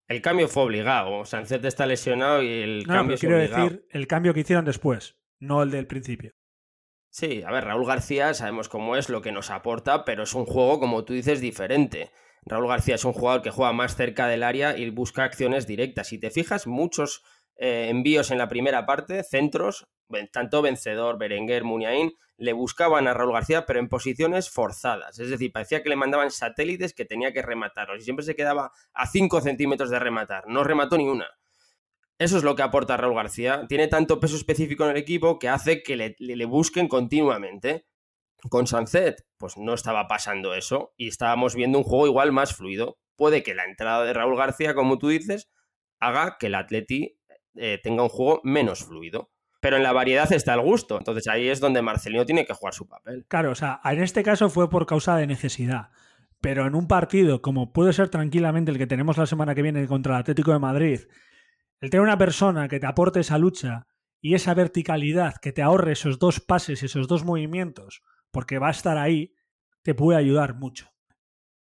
El 0.09 0.21
cambio 0.21 0.49
fue 0.49 0.65
obligado. 0.65 1.25
Sancet 1.25 1.65
está 1.65 1.87
lesionado 1.87 2.43
y 2.43 2.49
el 2.49 2.87
cambio 2.87 3.17
quiero 3.17 3.39
decir 3.39 3.87
el 3.91 4.07
cambio 4.07 4.35
que 4.35 4.41
hicieron 4.41 4.65
después, 4.65 5.17
no 5.39 5.63
el 5.63 5.71
del 5.71 5.87
principio. 5.87 6.33
Sí, 7.09 7.43
a 7.47 7.51
ver, 7.51 7.65
Raúl 7.65 7.87
García 7.87 8.33
sabemos 8.33 8.71
cómo 8.71 8.97
es 8.97 9.11
lo 9.11 9.21
que 9.21 9.33
nos 9.33 9.51
aporta, 9.51 10.07
pero 10.07 10.23
es 10.23 10.35
un 10.35 10.47
juego, 10.47 10.81
como 10.81 11.05
tú 11.05 11.13
dices, 11.13 11.43
diferente. 11.43 12.11
Raúl 12.45 12.69
García 12.69 12.95
es 12.95 13.05
un 13.05 13.13
jugador 13.13 13.43
que 13.43 13.51
juega 13.51 13.73
más 13.73 13.97
cerca 13.97 14.27
del 14.29 14.43
área 14.43 14.77
y 14.79 14.89
busca 14.91 15.25
acciones 15.25 15.67
directas. 15.67 16.09
Si 16.09 16.19
te 16.19 16.31
fijas, 16.31 16.67
muchos 16.67 17.23
eh, 17.57 17.89
envíos 17.91 18.31
en 18.31 18.39
la 18.39 18.49
primera 18.49 18.87
parte, 18.87 19.23
centros, 19.23 19.87
tanto 20.33 20.63
Vencedor, 20.63 21.19
Berenguer, 21.19 21.65
Muniain, 21.65 22.13
le 22.37 22.53
buscaban 22.53 23.07
a 23.07 23.15
Raúl 23.15 23.33
García, 23.33 23.67
pero 23.67 23.79
en 23.79 23.89
posiciones 23.89 24.51
forzadas. 24.51 25.19
Es 25.19 25.31
decir, 25.31 25.53
parecía 25.53 25.83
que 25.83 25.89
le 25.89 25.97
mandaban 25.97 26.31
satélites 26.31 26.93
que 26.93 27.05
tenía 27.05 27.33
que 27.33 27.43
rematarlos 27.43 28.01
y 28.01 28.05
siempre 28.05 28.25
se 28.25 28.35
quedaba 28.35 28.73
a 28.93 29.07
5 29.07 29.41
centímetros 29.41 29.91
de 29.91 29.99
rematar. 29.99 30.45
No 30.49 30.65
remató 30.65 30.97
ni 30.97 31.09
una. 31.09 31.29
Eso 32.19 32.37
es 32.37 32.45
lo 32.45 32.55
que 32.55 32.63
aporta 32.63 32.97
Raúl 32.97 33.17
García. 33.17 33.67
Tiene 33.69 33.89
tanto 33.89 34.21
peso 34.21 34.37
específico 34.37 34.85
en 34.85 34.91
el 34.91 34.97
equipo 34.97 35.39
que 35.39 35.49
hace 35.49 35.83
que 35.83 35.97
le, 35.97 36.17
le 36.19 36.45
busquen 36.45 36.89
continuamente. 36.89 37.87
Con 38.49 38.67
Sancet, 38.67 39.25
pues 39.39 39.57
no 39.57 39.73
estaba 39.73 40.09
pasando 40.09 40.55
eso 40.55 40.93
y 40.97 41.07
estábamos 41.07 41.55
viendo 41.55 41.79
un 41.79 41.85
juego 41.85 42.09
igual 42.09 42.33
más 42.33 42.57
fluido. 42.57 42.99
Puede 43.15 43.45
que 43.45 43.55
la 43.55 43.65
entrada 43.65 44.05
de 44.05 44.13
Raúl 44.13 44.37
García, 44.37 44.75
como 44.75 44.99
tú 44.99 45.09
dices, 45.09 45.49
haga 46.01 46.39
que 46.41 46.49
el 46.49 46.57
Atleti 46.57 47.21
eh, 47.55 47.81
tenga 47.83 48.03
un 48.03 48.09
juego 48.09 48.41
menos 48.45 48.85
fluido. 48.85 49.31
Pero 49.61 49.77
en 49.77 49.85
la 49.85 49.93
variedad 49.93 50.33
está 50.33 50.55
el 50.55 50.61
gusto. 50.61 50.99
Entonces 50.99 51.29
ahí 51.29 51.49
es 51.49 51.61
donde 51.61 51.83
Marcelino 51.83 52.27
tiene 52.27 52.45
que 52.45 52.53
jugar 52.53 52.75
su 52.75 52.89
papel. 52.89 53.25
Claro, 53.29 53.53
o 53.53 53.55
sea, 53.55 53.81
en 53.85 54.03
este 54.03 54.25
caso 54.25 54.51
fue 54.51 54.69
por 54.69 54.87
causa 54.87 55.17
de 55.17 55.29
necesidad. 55.29 55.91
Pero 56.41 56.67
en 56.67 56.75
un 56.75 56.89
partido 56.89 57.41
como 57.43 57.73
puede 57.73 57.93
ser 57.93 58.09
tranquilamente 58.09 58.73
el 58.73 58.79
que 58.79 58.89
tenemos 58.89 59.17
la 59.19 59.27
semana 59.27 59.55
que 59.55 59.63
viene 59.63 59.87
contra 59.87 60.15
el 60.15 60.21
Atlético 60.21 60.53
de 60.53 60.59
Madrid, 60.59 61.01
el 61.81 61.91
tener 61.91 62.03
una 62.03 62.19
persona 62.19 62.67
que 62.67 62.81
te 62.81 62.87
aporte 62.87 63.21
esa 63.21 63.39
lucha 63.39 63.87
y 64.21 64.35
esa 64.35 64.53
verticalidad, 64.53 65.37
que 65.41 65.53
te 65.53 65.63
ahorre 65.63 65.93
esos 65.93 66.19
dos 66.19 66.41
pases, 66.41 66.83
esos 66.83 67.07
dos 67.07 67.25
movimientos, 67.25 68.03
porque 68.33 68.59
va 68.59 68.69
a 68.69 68.73
estar 68.73 68.99
ahí, 68.99 69.35
te 69.83 69.95
puede 69.95 70.19
ayudar 70.19 70.55
mucho. 70.55 70.89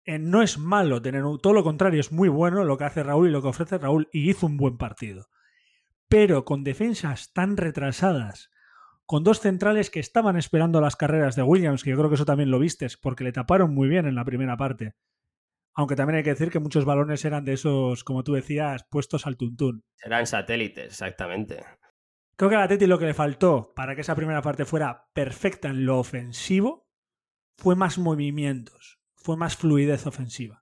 Eh, 0.04 0.20
no 0.20 0.42
es 0.42 0.58
malo 0.58 1.02
tener 1.02 1.24
todo 1.42 1.52
lo 1.52 1.64
contrario, 1.64 1.98
es 1.98 2.12
muy 2.12 2.28
bueno 2.28 2.64
lo 2.64 2.78
que 2.78 2.84
hace 2.84 3.02
Raúl 3.02 3.28
y 3.28 3.32
lo 3.32 3.42
que 3.42 3.48
ofrece 3.48 3.78
Raúl 3.78 4.08
y 4.12 4.30
hizo 4.30 4.46
un 4.46 4.56
buen 4.56 4.78
partido 4.78 5.28
pero 6.10 6.44
con 6.44 6.64
defensas 6.64 7.32
tan 7.32 7.56
retrasadas, 7.56 8.50
con 9.06 9.22
dos 9.22 9.38
centrales 9.38 9.90
que 9.90 10.00
estaban 10.00 10.36
esperando 10.36 10.80
las 10.80 10.96
carreras 10.96 11.36
de 11.36 11.44
Williams, 11.44 11.84
que 11.84 11.90
yo 11.90 11.96
creo 11.96 12.08
que 12.10 12.16
eso 12.16 12.24
también 12.24 12.50
lo 12.50 12.58
vistes, 12.58 12.96
porque 12.96 13.22
le 13.22 13.30
taparon 13.30 13.72
muy 13.72 13.88
bien 13.88 14.06
en 14.06 14.16
la 14.16 14.24
primera 14.24 14.56
parte. 14.56 14.96
Aunque 15.72 15.94
también 15.94 16.16
hay 16.16 16.24
que 16.24 16.30
decir 16.30 16.50
que 16.50 16.58
muchos 16.58 16.84
balones 16.84 17.24
eran 17.24 17.44
de 17.44 17.52
esos, 17.52 18.02
como 18.02 18.24
tú 18.24 18.32
decías, 18.32 18.84
puestos 18.90 19.24
al 19.24 19.36
tuntún. 19.36 19.84
Eran 20.04 20.26
satélites, 20.26 20.86
exactamente. 20.86 21.64
Creo 22.34 22.50
que 22.50 22.56
a 22.56 22.60
la 22.60 22.68
Teti 22.68 22.86
lo 22.86 22.98
que 22.98 23.06
le 23.06 23.14
faltó 23.14 23.72
para 23.76 23.94
que 23.94 24.00
esa 24.00 24.16
primera 24.16 24.42
parte 24.42 24.64
fuera 24.64 25.06
perfecta 25.12 25.68
en 25.68 25.86
lo 25.86 26.00
ofensivo 26.00 26.88
fue 27.56 27.76
más 27.76 27.98
movimientos, 27.98 28.98
fue 29.14 29.36
más 29.36 29.56
fluidez 29.56 30.08
ofensiva. 30.08 30.59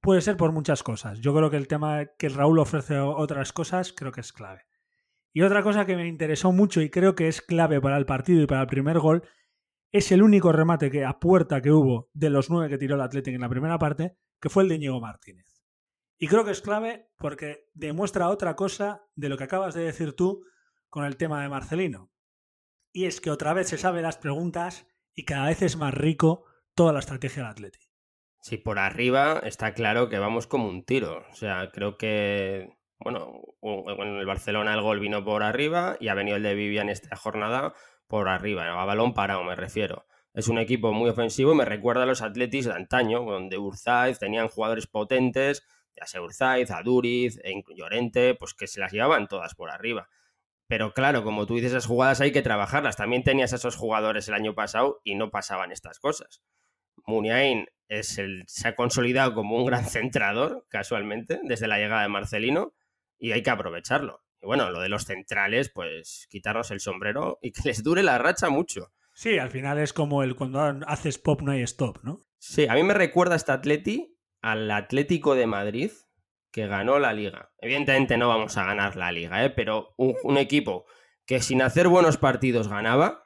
Puede 0.00 0.20
ser 0.20 0.36
por 0.36 0.52
muchas 0.52 0.82
cosas. 0.82 1.20
Yo 1.20 1.34
creo 1.34 1.50
que 1.50 1.56
el 1.56 1.68
tema 1.68 2.06
que 2.18 2.28
Raúl 2.28 2.58
ofrece 2.58 2.98
otras 2.98 3.52
cosas 3.52 3.92
creo 3.92 4.12
que 4.12 4.20
es 4.20 4.32
clave. 4.32 4.62
Y 5.32 5.42
otra 5.42 5.62
cosa 5.62 5.86
que 5.86 5.96
me 5.96 6.06
interesó 6.06 6.52
mucho 6.52 6.80
y 6.80 6.90
creo 6.90 7.14
que 7.14 7.28
es 7.28 7.42
clave 7.42 7.80
para 7.80 7.96
el 7.96 8.06
partido 8.06 8.42
y 8.42 8.46
para 8.46 8.62
el 8.62 8.66
primer 8.66 8.98
gol 8.98 9.22
es 9.90 10.12
el 10.12 10.22
único 10.22 10.52
remate 10.52 10.90
que 10.90 11.04
a 11.04 11.18
puerta 11.18 11.60
que 11.60 11.72
hubo 11.72 12.10
de 12.12 12.30
los 12.30 12.50
nueve 12.50 12.68
que 12.68 12.78
tiró 12.78 12.94
el 12.94 13.00
Atlético 13.00 13.34
en 13.34 13.40
la 13.40 13.48
primera 13.48 13.78
parte, 13.78 14.16
que 14.40 14.50
fue 14.50 14.62
el 14.62 14.68
de 14.68 14.78
Diego 14.78 15.00
Martínez. 15.00 15.46
Y 16.18 16.26
creo 16.28 16.44
que 16.44 16.50
es 16.50 16.60
clave 16.60 17.10
porque 17.16 17.68
demuestra 17.74 18.28
otra 18.28 18.56
cosa 18.56 19.06
de 19.14 19.28
lo 19.28 19.38
que 19.38 19.44
acabas 19.44 19.74
de 19.74 19.84
decir 19.84 20.14
tú 20.14 20.44
con 20.88 21.04
el 21.04 21.16
tema 21.16 21.42
de 21.42 21.48
Marcelino. 21.48 22.10
Y 22.92 23.04
es 23.04 23.20
que 23.20 23.30
otra 23.30 23.52
vez 23.52 23.68
se 23.68 23.78
sabe 23.78 24.02
las 24.02 24.18
preguntas 24.18 24.86
y 25.14 25.24
cada 25.24 25.46
vez 25.46 25.62
es 25.62 25.76
más 25.76 25.94
rico 25.94 26.44
toda 26.74 26.92
la 26.92 26.98
estrategia 26.98 27.42
del 27.42 27.52
Atlético. 27.52 27.87
Sí, 28.40 28.56
por 28.56 28.78
arriba 28.78 29.40
está 29.44 29.74
claro 29.74 30.08
que 30.08 30.18
vamos 30.18 30.46
como 30.46 30.68
un 30.68 30.84
tiro. 30.84 31.24
O 31.30 31.34
sea, 31.34 31.70
creo 31.72 31.96
que, 31.98 32.68
bueno, 32.98 33.40
en 33.62 34.16
el 34.16 34.26
Barcelona 34.26 34.74
el 34.74 34.82
gol 34.82 35.00
vino 35.00 35.24
por 35.24 35.42
arriba 35.42 35.96
y 36.00 36.08
ha 36.08 36.14
venido 36.14 36.36
el 36.36 36.42
de 36.42 36.54
Vivian 36.54 36.88
esta 36.88 37.16
jornada 37.16 37.74
por 38.06 38.28
arriba, 38.28 38.66
a 38.68 38.84
balón 38.84 39.12
parado 39.12 39.44
me 39.44 39.54
refiero. 39.54 40.06
Es 40.32 40.48
un 40.48 40.58
equipo 40.58 40.92
muy 40.92 41.10
ofensivo 41.10 41.52
y 41.52 41.56
me 41.56 41.64
recuerda 41.64 42.04
a 42.04 42.06
los 42.06 42.22
Atletis 42.22 42.66
de 42.66 42.72
antaño, 42.72 43.22
donde 43.24 43.58
Urzaiz 43.58 44.18
tenían 44.18 44.48
jugadores 44.48 44.86
potentes, 44.86 45.66
ya 45.96 46.06
sea 46.06 46.22
Urzaiz, 46.22 46.70
Aduriz, 46.70 47.38
e 47.42 47.62
Llorente, 47.74 48.34
pues 48.34 48.54
que 48.54 48.66
se 48.66 48.80
las 48.80 48.92
llevaban 48.92 49.26
todas 49.26 49.54
por 49.54 49.70
arriba. 49.70 50.08
Pero 50.68 50.92
claro, 50.92 51.24
como 51.24 51.46
tú 51.46 51.54
dices, 51.56 51.72
esas 51.72 51.86
jugadas 51.86 52.20
hay 52.20 52.30
que 52.30 52.42
trabajarlas. 52.42 52.96
También 52.96 53.24
tenías 53.24 53.52
a 53.52 53.56
esos 53.56 53.76
jugadores 53.76 54.28
el 54.28 54.34
año 54.34 54.54
pasado 54.54 55.00
y 55.02 55.14
no 55.16 55.30
pasaban 55.30 55.72
estas 55.72 55.98
cosas. 55.98 56.42
Muniain 57.06 57.66
es 57.88 58.18
el, 58.18 58.44
se 58.46 58.68
ha 58.68 58.76
consolidado 58.76 59.34
como 59.34 59.56
un 59.56 59.66
gran 59.66 59.84
centrador, 59.84 60.66
casualmente, 60.68 61.40
desde 61.42 61.68
la 61.68 61.78
llegada 61.78 62.02
de 62.02 62.08
Marcelino, 62.08 62.74
y 63.18 63.32
hay 63.32 63.42
que 63.42 63.50
aprovecharlo. 63.50 64.22
Y 64.40 64.46
bueno, 64.46 64.70
lo 64.70 64.80
de 64.80 64.88
los 64.88 65.04
centrales, 65.04 65.70
pues 65.70 66.26
quitarnos 66.30 66.70
el 66.70 66.80
sombrero 66.80 67.38
y 67.42 67.52
que 67.52 67.62
les 67.64 67.82
dure 67.82 68.02
la 68.02 68.18
racha 68.18 68.48
mucho. 68.48 68.92
Sí, 69.14 69.38
al 69.38 69.50
final 69.50 69.78
es 69.78 69.92
como 69.92 70.22
el 70.22 70.36
cuando 70.36 70.60
haces 70.86 71.18
pop 71.18 71.42
no 71.42 71.50
hay 71.52 71.62
stop, 71.62 71.98
¿no? 72.04 72.26
Sí, 72.38 72.66
a 72.68 72.74
mí 72.74 72.84
me 72.84 72.94
recuerda 72.94 73.34
este 73.34 73.50
Atleti 73.50 74.16
al 74.40 74.70
Atlético 74.70 75.34
de 75.34 75.48
Madrid 75.48 75.90
que 76.52 76.68
ganó 76.68 77.00
la 77.00 77.12
liga. 77.12 77.50
Evidentemente 77.58 78.16
no 78.16 78.28
vamos 78.28 78.56
a 78.56 78.64
ganar 78.64 78.96
la 78.96 79.10
liga, 79.10 79.44
¿eh? 79.44 79.50
pero 79.50 79.94
un 79.96 80.38
equipo 80.38 80.86
que 81.26 81.40
sin 81.40 81.60
hacer 81.60 81.88
buenos 81.88 82.16
partidos 82.16 82.68
ganaba, 82.68 83.24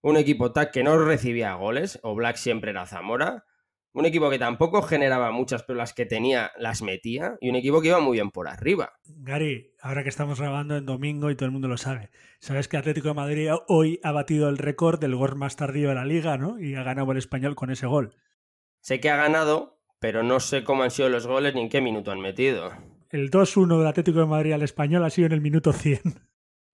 un 0.00 0.16
equipo 0.16 0.52
TAC 0.52 0.70
que 0.70 0.84
no 0.84 0.96
recibía 0.98 1.54
goles, 1.54 1.98
o 2.02 2.14
Black 2.14 2.36
siempre 2.36 2.70
era 2.70 2.86
Zamora, 2.86 3.44
un 3.96 4.04
equipo 4.04 4.28
que 4.28 4.38
tampoco 4.38 4.82
generaba 4.82 5.30
muchas, 5.30 5.62
pero 5.62 5.78
las 5.78 5.94
que 5.94 6.04
tenía 6.04 6.52
las 6.58 6.82
metía, 6.82 7.38
y 7.40 7.48
un 7.48 7.56
equipo 7.56 7.80
que 7.80 7.88
iba 7.88 7.98
muy 7.98 8.18
bien 8.18 8.30
por 8.30 8.46
arriba. 8.46 8.92
Gary, 9.06 9.72
ahora 9.80 10.02
que 10.02 10.10
estamos 10.10 10.38
grabando 10.38 10.76
en 10.76 10.84
domingo 10.84 11.30
y 11.30 11.34
todo 11.34 11.46
el 11.46 11.52
mundo 11.52 11.66
lo 11.66 11.78
sabe, 11.78 12.10
sabes 12.38 12.68
que 12.68 12.76
Atlético 12.76 13.08
de 13.08 13.14
Madrid 13.14 13.48
hoy 13.68 13.98
ha 14.02 14.12
batido 14.12 14.50
el 14.50 14.58
récord 14.58 15.00
del 15.00 15.16
gol 15.16 15.36
más 15.36 15.56
tardío 15.56 15.88
de 15.88 15.94
la 15.94 16.04
liga, 16.04 16.36
¿no? 16.36 16.60
Y 16.60 16.74
ha 16.74 16.82
ganado 16.82 17.10
el 17.10 17.16
español 17.16 17.54
con 17.54 17.70
ese 17.70 17.86
gol. 17.86 18.14
Sé 18.80 19.00
que 19.00 19.08
ha 19.08 19.16
ganado, 19.16 19.80
pero 19.98 20.22
no 20.22 20.40
sé 20.40 20.62
cómo 20.62 20.82
han 20.82 20.90
sido 20.90 21.08
los 21.08 21.26
goles 21.26 21.54
ni 21.54 21.62
en 21.62 21.70
qué 21.70 21.80
minuto 21.80 22.12
han 22.12 22.20
metido. 22.20 22.72
El 23.08 23.30
2-1 23.30 23.78
del 23.78 23.86
Atlético 23.86 24.18
de 24.18 24.26
Madrid 24.26 24.52
al 24.52 24.62
español 24.62 25.04
ha 25.04 25.10
sido 25.10 25.28
en 25.28 25.32
el 25.32 25.40
minuto 25.40 25.72
100. 25.72 26.00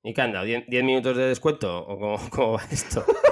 ¿Y 0.03 0.13
qué 0.13 0.23
han 0.23 0.33
dado? 0.33 0.47
¿10, 0.47 0.83
minutos 0.83 1.17
de 1.17 1.29
descuento? 1.29 1.87
¿O 1.87 2.19
cómo, 2.31 2.55
va 2.55 2.65
esto? 2.69 3.05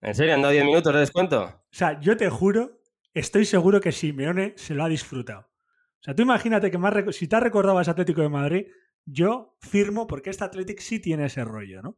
¿En 0.00 0.14
serio 0.14 0.34
han 0.34 0.42
dado 0.42 0.52
10 0.52 0.64
minutos 0.64 0.94
de 0.94 1.00
descuento? 1.00 1.44
O 1.44 1.62
sea, 1.70 1.98
yo 2.00 2.16
te 2.16 2.28
juro, 2.30 2.80
estoy 3.14 3.44
seguro 3.44 3.80
que 3.80 3.92
Simeone 3.92 4.54
se 4.56 4.74
lo 4.74 4.84
ha 4.84 4.88
disfrutado. 4.88 5.40
O 5.40 6.02
sea, 6.02 6.14
tú 6.14 6.22
imagínate 6.22 6.70
que 6.70 6.78
más 6.78 6.94
si 7.16 7.26
te 7.26 7.36
has 7.36 7.42
recordado 7.42 7.80
ese 7.80 7.90
Atlético 7.90 8.22
de 8.22 8.28
Madrid, 8.28 8.66
yo 9.04 9.56
firmo 9.60 10.06
porque 10.06 10.30
este 10.30 10.44
Atlético 10.44 10.82
sí 10.82 11.00
tiene 11.00 11.26
ese 11.26 11.44
rollo, 11.44 11.82
¿no? 11.82 11.96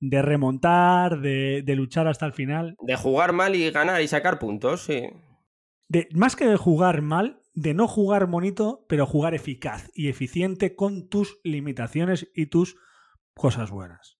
De 0.00 0.20
remontar, 0.22 1.20
de, 1.20 1.64
luchar 1.74 2.06
hasta 2.06 2.26
el 2.26 2.32
final. 2.32 2.76
De 2.80 2.96
jugar 2.96 3.32
mal 3.32 3.54
y 3.54 3.70
ganar 3.70 4.02
y 4.02 4.08
sacar 4.08 4.38
puntos, 4.38 4.82
sí. 4.82 5.08
De, 5.88 6.08
más 6.12 6.36
que 6.36 6.46
de 6.46 6.56
jugar 6.56 7.00
mal, 7.00 7.40
de 7.54 7.72
no 7.72 7.88
jugar 7.88 8.26
bonito, 8.26 8.84
pero 8.88 9.06
jugar 9.06 9.34
eficaz 9.34 9.90
y 9.94 10.08
eficiente 10.08 10.76
con 10.76 11.08
tus 11.08 11.40
limitaciones 11.42 12.28
y 12.34 12.46
tus 12.46 12.76
cosas 13.34 13.70
buenas. 13.70 14.17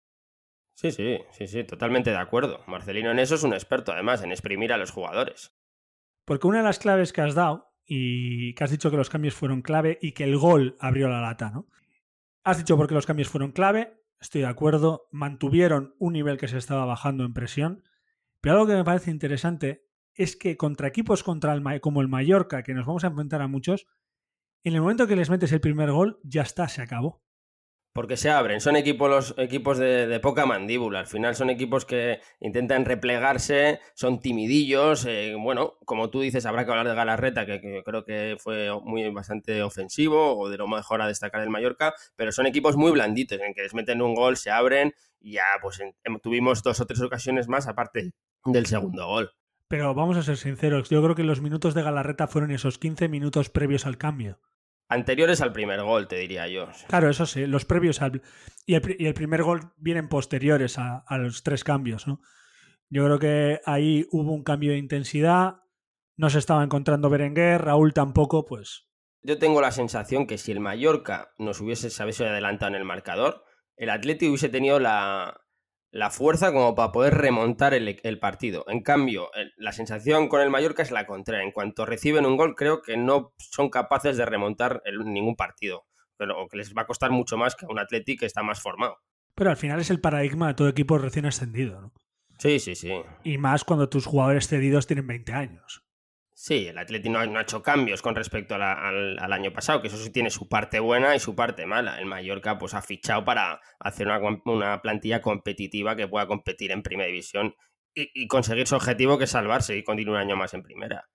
Sí, 0.79 0.93
sí, 0.93 1.19
sí, 1.33 1.49
sí, 1.49 1.65
totalmente 1.65 2.11
de 2.11 2.19
acuerdo. 2.19 2.61
Marcelino 2.69 3.11
en 3.11 3.19
eso 3.19 3.35
es 3.35 3.43
un 3.43 3.53
experto, 3.53 3.91
además, 3.91 4.23
en 4.23 4.31
exprimir 4.31 4.73
a 4.73 4.77
los 4.77 4.93
jugadores. 4.93 5.53
Porque 6.25 6.47
una 6.47 6.59
de 6.59 6.65
las 6.65 6.79
claves 6.79 7.13
que 7.13 7.21
has 7.21 7.35
dado, 7.35 7.75
y 7.85 8.55
que 8.55 8.63
has 8.63 8.71
dicho 8.71 8.89
que 8.89 8.97
los 8.97 9.11
cambios 9.11 9.35
fueron 9.35 9.61
clave 9.61 9.99
y 10.01 10.13
que 10.13 10.23
el 10.23 10.39
gol 10.39 10.77
abrió 10.79 11.09
la 11.09 11.21
lata, 11.21 11.51
¿no? 11.51 11.67
Has 12.45 12.59
dicho 12.59 12.77
porque 12.77 12.95
los 12.95 13.07
cambios 13.07 13.29
fueron 13.29 13.51
clave, 13.51 14.05
estoy 14.21 14.43
de 14.43 14.47
acuerdo, 14.47 15.09
mantuvieron 15.11 15.97
un 15.99 16.13
nivel 16.13 16.39
que 16.39 16.47
se 16.47 16.59
estaba 16.59 16.85
bajando 16.85 17.25
en 17.25 17.35
presión, 17.35 17.83
pero 18.41 18.55
algo 18.55 18.69
que 18.69 18.77
me 18.77 18.85
parece 18.85 19.11
interesante 19.11 19.85
es 20.15 20.37
que 20.37 20.57
contra 20.57 20.87
equipos 20.87 21.25
contra 21.25 21.55
el, 21.55 21.81
como 21.81 22.03
el 22.03 22.09
Mallorca, 22.09 22.63
que 22.63 22.75
nos 22.75 22.87
vamos 22.87 23.03
a 23.03 23.09
enfrentar 23.09 23.43
a 23.43 23.49
muchos, 23.49 23.89
en 24.63 24.75
el 24.75 24.81
momento 24.81 25.09
que 25.09 25.17
les 25.17 25.29
metes 25.29 25.51
el 25.51 25.61
primer 25.61 25.91
gol, 25.91 26.21
ya 26.23 26.43
está, 26.43 26.69
se 26.69 26.83
acabó. 26.83 27.25
Porque 27.99 28.17
se 28.17 28.31
abren, 28.31 28.61
son 28.61 28.77
equipos, 28.77 29.11
los 29.11 29.35
equipos 29.39 29.77
de, 29.77 30.21
poca 30.23 30.47
mandíbula, 30.47 31.01
al 31.01 31.09
final 31.09 31.35
son 31.35 31.51
equipos 31.51 31.85
que 31.85 32.21
intentan 32.39 32.85
replegarse, 32.85 33.81
son 33.95 34.21
timidillos, 34.21 35.05
eh, 35.05 35.35
bueno, 35.37 35.79
como 35.85 36.09
tú 36.09 36.21
dices, 36.21 36.47
habrá 36.47 36.65
que 36.65 36.71
hablar 36.71 36.87
de 36.87 36.95
Galarreta, 36.95 37.45
que, 37.45 37.83
creo 37.85 38.05
que 38.05 38.37
fue 38.39 38.71
muy 38.85 39.11
bastante 39.11 39.65
ofensivo, 39.65 40.39
o 40.39 40.49
de 40.49 40.59
lo 40.59 40.69
mejor 40.69 41.03
a 41.03 41.09
destacar 41.09 41.41
del 41.41 41.51
Mallorca, 41.51 41.93
pero 42.15 42.31
son 42.31 42.47
equipos 42.47 42.77
muy 42.77 42.93
blanditos, 42.93 43.41
en 43.41 43.53
que 43.53 43.63
les 43.63 43.75
meten 43.75 44.01
un 44.01 44.15
gol, 44.15 44.37
se 44.37 44.53
abren, 44.53 44.95
y 45.19 45.33
ya 45.33 45.47
pues 45.61 45.81
tuvimos 46.23 46.63
dos 46.63 46.79
o 46.79 46.87
tres 46.87 47.01
ocasiones 47.01 47.49
más 47.49 47.67
aparte 47.67 48.13
del 48.45 48.67
segundo 48.67 49.09
gol. 49.09 49.33
Pero 49.67 49.93
vamos 49.93 50.17
a 50.17 50.23
ser 50.23 50.37
sinceros, 50.37 50.89
yo 50.89 51.03
creo 51.03 51.17
que 51.17 51.25
los 51.25 51.41
minutos 51.41 51.75
de 51.75 51.83
Galarreta 51.83 52.29
fueron 52.29 52.53
esos 52.53 52.79
15 52.79 53.09
minutos 53.09 53.51
previos 53.51 53.87
al 53.87 53.99
cambio. 53.99 54.39
Anteriores 54.89 55.43
al 55.43 55.53
primer 55.53 55.83
gol, 55.83 56.09
te 56.09 56.17
diría 56.17 56.49
yo. 56.49 56.69
Claro, 56.89 57.11
eso 57.11 57.27
sí, 57.27 57.47
los 57.47 57.65
previos 57.65 58.01
al... 58.01 58.23
Y 58.65 58.75
el, 58.75 59.15
primer 59.15 59.43
gol 59.43 59.73
vienen 59.77 60.09
posteriores 60.09 60.79
a, 60.79 61.05
los 61.19 61.43
tres 61.43 61.65
cambios, 61.65 62.07
¿no? 62.07 62.21
Yo 62.91 63.05
creo 63.05 63.19
que 63.19 63.61
ahí 63.67 64.07
hubo 64.11 64.33
un 64.33 64.43
cambio 64.43 64.73
de 64.73 64.79
intensidad, 64.79 65.63
no 66.17 66.31
se 66.31 66.39
estaba 66.39 66.65
encontrando 66.65 67.11
Berenguer, 67.11 67.63
Raúl 67.63 67.93
tampoco, 67.93 68.47
pues 68.47 68.89
Yo 69.23 69.39
tengo 69.39 69.61
la 69.61 69.73
sensación 69.73 70.27
que 70.27 70.39
si 70.39 70.53
el 70.53 70.61
Mallorca 70.61 71.35
nos 71.39 71.61
hubiese 71.61 71.91
sabido 71.91 72.27
adelantado 72.27 72.71
en 72.71 72.77
el 72.77 72.85
marcador, 72.85 73.45
el 73.77 73.91
Atlético 73.91 74.31
hubiese 74.31 74.49
tenido 74.49 74.81
la, 74.81 75.43
la 75.91 76.11
fuerza 76.11 76.53
como 76.53 76.75
para 76.75 76.93
poder 76.93 77.15
remontar 77.15 77.75
el, 77.75 78.19
partido. 78.19 78.65
En 78.69 78.83
cambio, 78.83 79.31
la 79.57 79.73
sensación 79.73 80.29
con 80.29 80.41
el 80.41 80.51
Mallorca 80.51 80.83
es 80.83 80.91
la 80.91 81.07
contraria. 81.07 81.45
En 81.45 81.53
cuanto 81.53 81.87
reciben 81.87 82.27
un 82.27 82.37
gol, 82.37 82.55
creo 82.55 82.83
que 82.83 82.97
no 82.97 83.33
son 83.39 83.71
capaces 83.71 84.17
de 84.17 84.27
remontar 84.27 84.83
ningún 85.05 85.37
partido. 85.37 85.87
Pero 86.17 86.49
que 86.49 86.57
les 86.57 86.75
va 86.75 86.83
a 86.83 86.87
costar 86.87 87.11
mucho 87.11 87.37
más 87.37 87.55
que 87.55 87.65
a 87.65 87.69
un 87.69 87.79
Atlético 87.79 88.21
que 88.21 88.27
está 88.27 88.43
más 88.43 88.61
formado. 88.61 88.99
Pero 89.35 89.51
al 89.51 89.57
final 89.57 89.81
es 89.81 89.91
el 89.91 90.01
paradigma 90.01 90.49
de 90.49 90.55
todo 90.55 90.69
equipo 90.69 90.99
recién 90.99 91.27
ascendido, 91.27 91.81
¿no? 91.81 91.93
Sí, 92.39 92.59
sí, 92.59 92.75
sí. 92.75 92.93
Y 93.25 93.39
más 93.39 93.65
cuando 93.65 93.89
tus 93.89 94.07
jugadores 94.07 94.49
cedidos 94.49 94.87
tienen 94.87 95.07
20 95.07 95.33
años. 95.33 95.85
Sí, 96.41 96.69
el 96.69 96.79
Atlético 96.79 97.15
no, 97.27 97.37
ha 97.37 97.43
hecho 97.43 97.65
cambios 97.65 98.01
con 98.01 98.15
respecto 98.15 98.55
al, 98.55 99.33
año 99.33 99.53
pasado, 99.53 99.83
que 99.83 99.89
eso 99.89 99.97
sí 99.97 100.11
tiene 100.11 100.31
su 100.31 100.49
parte 100.49 100.79
buena 100.79 101.17
y 101.17 101.19
su 101.19 101.35
parte 101.35 101.67
mala. 101.67 101.99
El 101.99 102.07
Mallorca 102.07 102.59
pues 102.59 102.75
ha 102.75 102.81
fichado 102.81 103.25
para 103.25 103.61
hacer 103.81 104.07
una, 104.45 104.81
plantilla 104.81 105.21
competitiva 105.21 105.97
que 105.97 106.07
pueda 106.07 106.29
competir 106.29 106.71
en 106.71 106.85
primera 106.85 107.09
división 107.09 107.57
y, 107.93 108.29
conseguir 108.29 108.69
su 108.69 108.77
objetivo 108.77 109.19
que 109.19 109.25
es 109.25 109.31
salvarse 109.31 109.77
y 109.77 109.83
continuar 109.83 110.23
un 110.23 110.29
año 110.29 110.37
más 110.37 110.55
en 110.55 110.63
primera. 110.63 111.09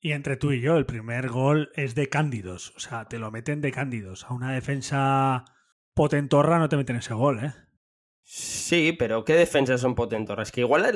Y 0.00 0.12
entre 0.12 0.38
tú 0.38 0.52
y 0.52 0.62
yo, 0.62 0.78
el 0.78 0.86
primer 0.86 1.28
gol 1.28 1.70
es 1.74 1.94
de 1.94 2.08
Cándidos. 2.08 2.72
O 2.74 2.80
sea, 2.80 3.04
te 3.04 3.18
lo 3.18 3.30
meten 3.30 3.60
de 3.60 3.72
Cándidos. 3.72 4.24
A 4.24 4.32
una 4.32 4.54
defensa 4.54 5.44
potentorra 5.92 6.58
no 6.58 6.70
te 6.70 6.78
meten 6.78 6.96
ese 6.96 7.12
gol, 7.12 7.44
¿eh? 7.44 7.52
Sí, 8.22 8.96
pero 8.98 9.26
¿qué 9.26 9.34
defensas 9.34 9.82
son 9.82 9.94
potentorras? 9.94 10.50
Que 10.50 10.62
igual 10.62 10.86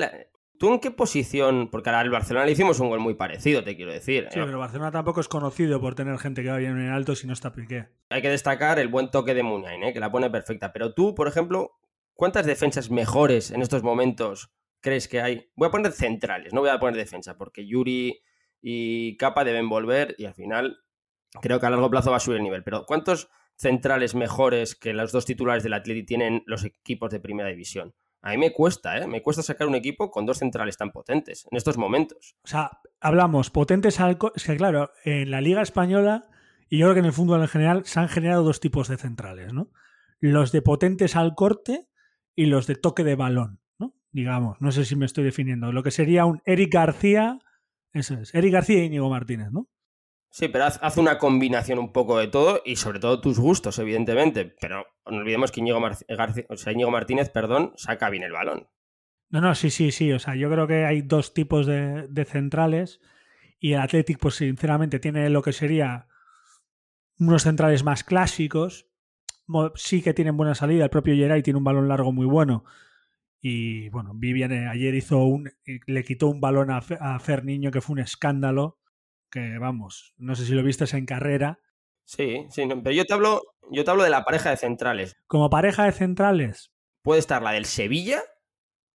¿Tú 0.58 0.72
en 0.72 0.80
qué 0.80 0.90
posición? 0.90 1.68
Porque 1.70 1.90
al 1.90 2.10
Barcelona 2.10 2.46
le 2.46 2.52
hicimos 2.52 2.80
un 2.80 2.88
gol 2.88 3.00
muy 3.00 3.14
parecido, 3.14 3.62
te 3.62 3.76
quiero 3.76 3.92
decir. 3.92 4.28
Sí, 4.30 4.40
pero 4.42 4.58
Barcelona 4.58 4.90
tampoco 4.90 5.20
es 5.20 5.28
conocido 5.28 5.80
por 5.80 5.94
tener 5.94 6.18
gente 6.18 6.42
que 6.42 6.50
va 6.50 6.56
bien 6.56 6.78
en 6.78 6.90
alto 6.90 7.14
si 7.14 7.26
no 7.26 7.32
está 7.32 7.52
Piqué. 7.52 7.88
Hay 8.10 8.22
que 8.22 8.30
destacar 8.30 8.78
el 8.78 8.88
buen 8.88 9.10
toque 9.10 9.34
de 9.34 9.42
Muniain, 9.42 9.82
¿eh? 9.84 9.92
que 9.92 10.00
la 10.00 10.10
pone 10.10 10.30
perfecta. 10.30 10.72
Pero 10.72 10.94
tú, 10.94 11.14
por 11.14 11.28
ejemplo, 11.28 11.72
¿cuántas 12.14 12.46
defensas 12.46 12.90
mejores 12.90 13.50
en 13.50 13.62
estos 13.62 13.82
momentos 13.82 14.50
crees 14.80 15.08
que 15.08 15.20
hay? 15.20 15.50
Voy 15.56 15.68
a 15.68 15.70
poner 15.70 15.92
centrales, 15.92 16.52
no 16.52 16.60
voy 16.60 16.70
a 16.70 16.78
poner 16.78 16.96
defensa, 16.96 17.36
porque 17.36 17.66
Yuri 17.66 18.22
y 18.62 19.16
Capa 19.18 19.44
deben 19.44 19.68
volver 19.68 20.14
y 20.18 20.24
al 20.24 20.34
final 20.34 20.78
creo 21.42 21.60
que 21.60 21.66
a 21.66 21.70
largo 21.70 21.90
plazo 21.90 22.10
va 22.10 22.16
a 22.16 22.20
subir 22.20 22.38
el 22.38 22.44
nivel. 22.44 22.64
Pero 22.64 22.86
¿cuántos 22.86 23.28
centrales 23.56 24.14
mejores 24.14 24.74
que 24.74 24.92
los 24.92 25.12
dos 25.12 25.26
titulares 25.26 25.62
del 25.62 25.74
Atleti 25.74 26.04
tienen 26.04 26.42
los 26.46 26.64
equipos 26.64 27.10
de 27.10 27.20
primera 27.20 27.48
división? 27.48 27.94
A 28.22 28.30
mí 28.30 28.38
me 28.38 28.52
cuesta, 28.52 28.98
¿eh? 28.98 29.06
Me 29.06 29.22
cuesta 29.22 29.42
sacar 29.42 29.68
un 29.68 29.74
equipo 29.74 30.10
con 30.10 30.26
dos 30.26 30.38
centrales 30.38 30.76
tan 30.76 30.90
potentes 30.90 31.46
en 31.50 31.56
estos 31.56 31.78
momentos. 31.78 32.36
O 32.44 32.48
sea, 32.48 32.80
hablamos 33.00 33.50
potentes 33.50 34.00
al... 34.00 34.18
Es 34.34 34.44
que 34.44 34.56
claro, 34.56 34.90
en 35.04 35.30
la 35.30 35.40
Liga 35.40 35.62
Española 35.62 36.28
y 36.68 36.78
yo 36.78 36.86
creo 36.86 36.94
que 36.94 37.00
en 37.00 37.06
el 37.06 37.12
fútbol 37.12 37.40
en 37.40 37.48
general 37.48 37.84
se 37.84 38.00
han 38.00 38.08
generado 38.08 38.42
dos 38.42 38.60
tipos 38.60 38.88
de 38.88 38.96
centrales, 38.96 39.52
¿no? 39.52 39.70
Los 40.18 40.50
de 40.50 40.62
potentes 40.62 41.14
al 41.14 41.34
corte 41.34 41.86
y 42.34 42.46
los 42.46 42.66
de 42.66 42.74
toque 42.74 43.04
de 43.04 43.14
balón, 43.14 43.60
¿no? 43.78 43.94
Digamos, 44.10 44.60
no 44.60 44.72
sé 44.72 44.84
si 44.84 44.96
me 44.96 45.06
estoy 45.06 45.24
definiendo. 45.24 45.70
Lo 45.72 45.82
que 45.82 45.90
sería 45.90 46.24
un 46.24 46.42
Eric 46.44 46.72
García, 46.72 47.38
eso 47.92 48.14
es, 48.14 48.34
Eric 48.34 48.52
García 48.52 48.82
y 48.82 48.86
Íñigo 48.86 49.08
Martínez, 49.08 49.50
¿no? 49.52 49.68
Sí, 50.36 50.48
pero 50.48 50.66
haz, 50.66 50.98
una 50.98 51.16
combinación 51.16 51.78
un 51.78 51.94
poco 51.94 52.18
de 52.18 52.28
todo 52.28 52.60
y 52.62 52.76
sobre 52.76 52.98
todo 52.98 53.22
tus 53.22 53.38
gustos, 53.38 53.78
evidentemente. 53.78 54.44
Pero 54.60 54.84
no 55.06 55.16
olvidemos 55.16 55.50
que 55.50 55.60
Íñigo, 55.60 55.80
Martínez 56.90 57.30
perdón, 57.30 57.72
saca 57.76 58.10
bien 58.10 58.22
el 58.22 58.32
balón. 58.32 58.68
No, 59.30 59.40
no, 59.40 59.54
sí, 59.54 59.70
sí, 59.70 59.92
sí. 59.92 60.12
O 60.12 60.18
sea, 60.18 60.34
yo 60.34 60.50
creo 60.50 60.66
que 60.66 60.84
hay 60.84 61.00
dos 61.00 61.32
tipos 61.32 61.64
de, 61.64 62.26
centrales 62.26 63.00
y 63.58 63.72
el 63.72 63.80
Athletic, 63.80 64.18
pues 64.18 64.34
sinceramente, 64.34 64.98
tiene 64.98 65.30
lo 65.30 65.40
que 65.40 65.54
sería 65.54 66.06
unos 67.18 67.44
centrales 67.44 67.82
más 67.82 68.04
clásicos. 68.04 68.90
Sí 69.74 70.02
que 70.02 70.12
tienen 70.12 70.36
buena 70.36 70.54
salida. 70.54 70.84
El 70.84 70.90
propio 70.90 71.14
Geray 71.14 71.42
tiene 71.42 71.56
un 71.56 71.64
balón 71.64 71.88
largo 71.88 72.12
muy 72.12 72.26
bueno. 72.26 72.66
Y 73.40 73.88
bueno, 73.88 74.12
Vivian 74.14 74.52
eh, 74.52 74.68
ayer 74.68 74.94
hizo 74.96 75.16
un. 75.24 75.50
le 75.86 76.04
quitó 76.04 76.28
un 76.28 76.42
balón 76.42 76.70
a, 76.70 76.82
a 77.00 77.18
Fer 77.20 77.42
Niño 77.42 77.70
que 77.70 77.80
fue 77.80 77.94
un 77.94 78.00
escándalo 78.00 78.80
que 79.30 79.58
vamos, 79.58 80.14
no 80.16 80.34
sé 80.34 80.44
si 80.44 80.52
lo 80.52 80.62
viste 80.62 80.84
en 80.96 81.06
carrera. 81.06 81.58
Sí, 82.04 82.46
sí, 82.50 82.68
pero 82.82 82.94
yo 82.94 83.04
te 83.04 83.14
hablo, 83.14 83.42
yo 83.70 83.84
te 83.84 83.90
hablo 83.90 84.04
de 84.04 84.10
la 84.10 84.24
pareja 84.24 84.50
de 84.50 84.56
centrales. 84.56 85.14
Como 85.26 85.50
pareja 85.50 85.84
de 85.84 85.92
centrales. 85.92 86.70
Puede 87.02 87.20
estar 87.20 87.42
la 87.42 87.52
del 87.52 87.64
Sevilla 87.64 88.22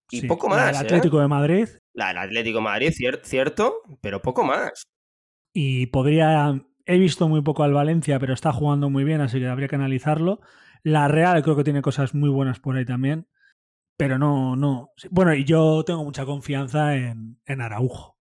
y 0.10 0.28
poco 0.28 0.48
más. 0.48 0.60
La 0.60 0.66
del 0.68 0.76
Atlético 0.78 1.20
¿eh? 1.20 1.22
de 1.22 1.28
Madrid. 1.28 1.68
La 1.94 2.08
del 2.10 2.18
Atlético 2.18 2.60
de 2.60 2.64
Madrid, 2.64 2.94
cierto, 3.24 3.82
pero 4.02 4.22
poco 4.22 4.44
más. 4.44 4.84
Y 5.54 5.88
podría. 5.88 6.62
He 6.86 6.98
visto 6.98 7.28
muy 7.28 7.42
poco 7.42 7.64
al 7.64 7.74
Valencia, 7.74 8.20
pero 8.20 8.34
está 8.34 8.52
jugando 8.52 8.90
muy 8.90 9.04
bien, 9.04 9.22
así 9.22 9.40
que 9.40 9.48
habría 9.48 9.68
que 9.68 9.76
analizarlo. 9.76 10.42
La 10.84 11.08
Real 11.08 11.44
creo 11.44 11.56
que 11.56 11.64
tiene 11.64 11.82
cosas 11.82 12.16
muy 12.16 12.30
buenas 12.30 12.60
por 12.60 12.76
ahí 12.76 12.86
también. 12.86 13.28
Pero 13.98 14.18
no, 14.18 14.56
no. 14.56 14.92
Bueno, 15.12 15.34
y 15.34 15.44
yo 15.44 15.84
tengo 15.86 16.04
mucha 16.04 16.26
confianza 16.26 16.96
en, 16.96 17.40
en 17.46 17.62
Araujo. 17.62 18.18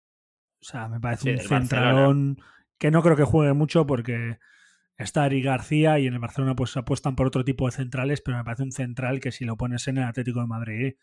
O 0.65 0.67
sea, 0.67 0.89
me 0.89 0.99
parece 0.99 1.33
un 1.33 1.39
centralón 1.41 2.39
que 2.79 2.91
no 2.91 3.03
creo 3.03 3.17
que 3.17 3.25
juegue 3.25 3.53
mucho 3.53 3.87
porque 3.87 4.39
está 4.97 5.25
Ari 5.25 5.43
García 5.43 5.99
y 5.99 6.07
en 6.07 6.15
el 6.15 6.21
Barcelona 6.21 6.57
pues 6.57 6.75
apuestan 6.79 7.17
por 7.17 7.27
otro 7.27 7.45
tipo 7.45 7.67
de 7.67 7.73
centrales, 7.73 8.23
pero 8.23 8.39
me 8.39 8.45
parece 8.45 8.63
un 8.63 8.73
central 8.73 9.21
que 9.21 9.31
si 9.31 9.45
lo 9.45 9.59
pones 9.59 9.87
en 9.89 9.99
el 9.99 10.05
Atlético 10.05 10.41
de 10.41 10.47
Madrid, 10.47 10.95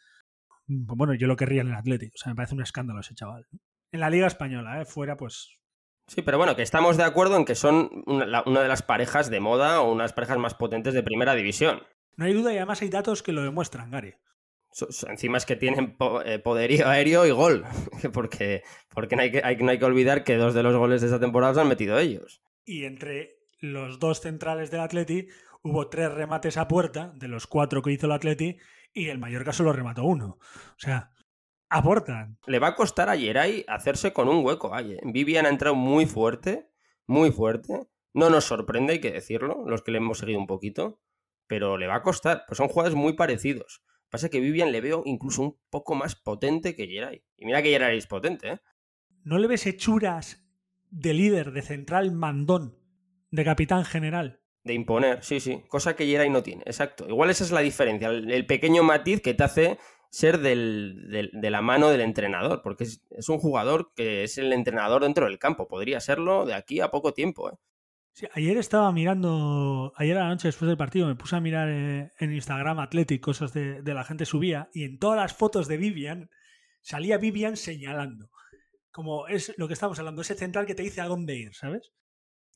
pues 0.65 0.97
bueno, 0.97 1.13
yo 1.13 1.27
lo 1.27 1.35
querría 1.35 1.61
en 1.61 1.67
el 1.67 1.75
Atlético. 1.75 2.13
O 2.15 2.17
sea, 2.17 2.31
me 2.31 2.37
parece 2.37 2.55
un 2.55 2.63
escándalo 2.63 3.01
ese 3.01 3.13
chaval. 3.13 3.45
En 3.91 3.99
la 3.99 4.09
Liga 4.09 4.25
Española, 4.25 4.81
¿eh? 4.81 4.85
fuera 4.85 5.15
pues... 5.15 5.59
Sí, 6.07 6.23
pero 6.23 6.39
bueno, 6.39 6.55
que 6.55 6.63
estamos 6.63 6.97
de 6.97 7.03
acuerdo 7.03 7.37
en 7.37 7.45
que 7.45 7.53
son 7.53 8.03
una, 8.07 8.41
una 8.47 8.61
de 8.63 8.67
las 8.67 8.81
parejas 8.81 9.29
de 9.29 9.41
moda 9.41 9.81
o 9.81 9.91
unas 9.91 10.11
parejas 10.11 10.39
más 10.39 10.55
potentes 10.55 10.95
de 10.95 11.03
primera 11.03 11.35
división. 11.35 11.83
No 12.17 12.25
hay 12.25 12.33
duda 12.33 12.51
y 12.51 12.57
además 12.57 12.81
hay 12.81 12.89
datos 12.89 13.21
que 13.21 13.31
lo 13.31 13.43
demuestran, 13.43 13.91
Gary 13.91 14.15
encima 15.07 15.37
es 15.37 15.45
que 15.45 15.55
tienen 15.55 15.97
eh, 16.25 16.39
poderío 16.39 16.87
aéreo 16.87 17.25
y 17.25 17.31
gol, 17.31 17.65
porque, 18.13 18.63
porque 18.89 19.15
no, 19.15 19.21
hay 19.21 19.31
que, 19.31 19.63
no 19.63 19.71
hay 19.71 19.79
que 19.79 19.85
olvidar 19.85 20.23
que 20.23 20.37
dos 20.37 20.53
de 20.53 20.63
los 20.63 20.75
goles 20.75 21.01
de 21.01 21.07
esta 21.07 21.19
temporada 21.19 21.53
se 21.53 21.61
han 21.61 21.67
metido 21.67 21.97
ellos. 21.99 22.41
Y 22.65 22.85
entre 22.85 23.39
los 23.59 23.99
dos 23.99 24.21
centrales 24.21 24.71
del 24.71 24.81
Atleti 24.81 25.27
hubo 25.61 25.89
tres 25.89 26.11
remates 26.11 26.57
a 26.57 26.67
puerta, 26.67 27.11
de 27.15 27.27
los 27.27 27.47
cuatro 27.47 27.81
que 27.81 27.91
hizo 27.91 28.07
el 28.07 28.13
Atleti, 28.13 28.57
y 28.93 29.09
el 29.09 29.19
Mallorca 29.19 29.53
solo 29.53 29.73
remató 29.73 30.03
uno. 30.03 30.37
O 30.39 30.79
sea, 30.79 31.11
aportan. 31.69 32.37
Le 32.45 32.59
va 32.59 32.67
a 32.67 32.75
costar 32.75 33.09
a 33.09 33.15
Yeray 33.15 33.65
hacerse 33.67 34.13
con 34.13 34.27
un 34.27 34.45
hueco. 34.45 34.71
Vivian 35.03 35.45
ha 35.45 35.49
entrado 35.49 35.75
muy 35.75 36.05
fuerte, 36.05 36.69
muy 37.07 37.31
fuerte. 37.31 37.87
No 38.13 38.29
nos 38.29 38.45
sorprende, 38.45 38.93
hay 38.93 39.01
que 39.01 39.11
decirlo, 39.11 39.63
los 39.65 39.81
que 39.81 39.91
le 39.91 39.99
hemos 39.99 40.17
seguido 40.17 40.39
un 40.39 40.47
poquito, 40.47 40.99
pero 41.47 41.77
le 41.77 41.87
va 41.87 41.95
a 41.95 42.01
costar. 42.03 42.43
Pues 42.47 42.57
son 42.57 42.67
jugadores 42.67 42.95
muy 42.95 43.13
parecidos. 43.13 43.83
Pasa 44.11 44.27
que 44.27 44.41
Vivian 44.41 44.73
le 44.73 44.81
veo 44.81 45.03
incluso 45.05 45.41
un 45.41 45.57
poco 45.69 45.95
más 45.95 46.15
potente 46.15 46.75
que 46.75 46.85
Geray. 46.85 47.23
Y 47.37 47.45
mira 47.45 47.63
que 47.63 47.69
Geray 47.69 47.97
es 47.97 48.07
potente, 48.07 48.49
¿eh? 48.49 48.59
¿No 49.23 49.37
le 49.37 49.47
ves 49.47 49.65
hechuras 49.65 50.45
de 50.89 51.13
líder, 51.13 51.53
de 51.53 51.61
central 51.61 52.11
mandón, 52.11 52.77
de 53.29 53.45
capitán 53.45 53.85
general? 53.85 54.41
De 54.65 54.73
imponer, 54.73 55.23
sí, 55.23 55.39
sí. 55.39 55.63
Cosa 55.69 55.95
que 55.95 56.05
Geray 56.05 56.29
no 56.29 56.43
tiene, 56.43 56.63
exacto. 56.65 57.07
Igual 57.07 57.29
esa 57.29 57.45
es 57.45 57.51
la 57.51 57.61
diferencia, 57.61 58.09
el, 58.09 58.45
pequeño 58.45 58.83
matiz 58.83 59.21
que 59.21 59.33
te 59.33 59.43
hace 59.45 59.79
ser 60.09 60.39
del, 60.39 61.31
de 61.31 61.49
la 61.49 61.61
mano 61.61 61.89
del 61.89 62.01
entrenador, 62.01 62.61
porque 62.61 62.83
es, 62.83 63.01
es, 63.11 63.29
un 63.29 63.39
jugador 63.39 63.93
que 63.95 64.23
es 64.23 64.37
el 64.37 64.51
entrenador 64.51 65.03
dentro 65.03 65.25
del 65.25 65.39
campo. 65.39 65.69
Podría 65.69 66.01
serlo 66.01 66.45
de 66.45 66.53
aquí 66.53 66.81
a 66.81 66.91
poco 66.91 67.13
tiempo, 67.13 67.49
¿eh? 67.49 67.53
Ayer 68.33 68.57
estaba 68.57 68.91
mirando, 68.91 69.93
ayer 69.95 70.17
a 70.17 70.23
la 70.23 70.29
noche 70.29 70.47
después 70.47 70.67
del 70.67 70.77
partido 70.77 71.07
me 71.07 71.15
puse 71.15 71.35
a 71.35 71.39
mirar 71.39 71.69
eh, 71.69 72.11
en 72.19 72.33
Instagram 72.33 72.79
Athletic, 72.79 73.21
cosas 73.21 73.53
de, 73.53 73.81
la 73.83 74.03
gente 74.03 74.25
subía, 74.25 74.69
y 74.73 74.83
en 74.83 74.99
todas 74.99 75.17
las 75.17 75.33
fotos 75.33 75.67
de 75.67 75.77
Vivian 75.77 76.29
salía 76.81 77.17
Vivian 77.17 77.57
señalando. 77.57 78.29
Como 78.91 79.27
es 79.27 79.53
lo 79.57 79.67
que 79.67 79.73
estamos 79.73 79.97
hablando, 79.99 80.21
ese 80.21 80.35
central 80.35 80.65
que 80.65 80.75
te 80.75 80.83
dice 80.83 81.01
a 81.01 81.07
dónde 81.07 81.35
ir, 81.35 81.53
¿sabes? 81.53 81.91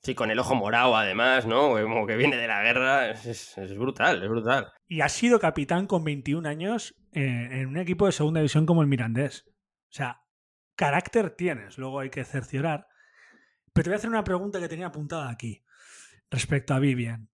Sí, 0.03 0.13
con 0.13 0.29
el 0.29 0.39
ojo 0.39 0.53
morado 0.53 0.95
además, 0.95 1.45
¿no? 1.47 1.71
Como 1.81 2.05
que 2.05 2.15
viene 2.15 2.37
de 2.37 2.47
la 2.47 2.61
guerra, 2.61 3.09
es, 3.09 3.55
brutal, 3.77 4.21
es 4.21 4.29
brutal. 4.29 4.71
Y 4.87 5.01
ha 5.01 5.09
sido 5.09 5.39
capitán 5.39 5.87
con 5.87 6.03
21 6.03 6.47
años 6.47 6.95
eh, 7.13 7.47
en 7.51 7.67
un 7.67 7.77
equipo 7.77 8.05
de 8.05 8.11
segunda 8.11 8.41
división 8.41 8.65
como 8.65 8.81
el 8.81 8.87
Mirandés. 8.87 9.45
O 9.47 9.93
sea, 9.95 10.21
carácter 10.75 11.31
tienes, 11.31 11.77
luego 11.77 12.01
hay 12.01 12.09
que 12.09 12.23
cerciorar. 12.23 12.87
Pero 13.75 13.83
te 13.83 13.89
voy 13.89 13.95
a 13.95 13.97
hacer 13.97 14.09
una 14.09 14.23
pregunta 14.23 14.61
que 14.61 14.69
tenía 14.69 14.87
apuntada 14.87 15.29
aquí 15.29 15.61
respecto 16.31 16.73
a 16.73 16.79
Vivian. 16.79 17.29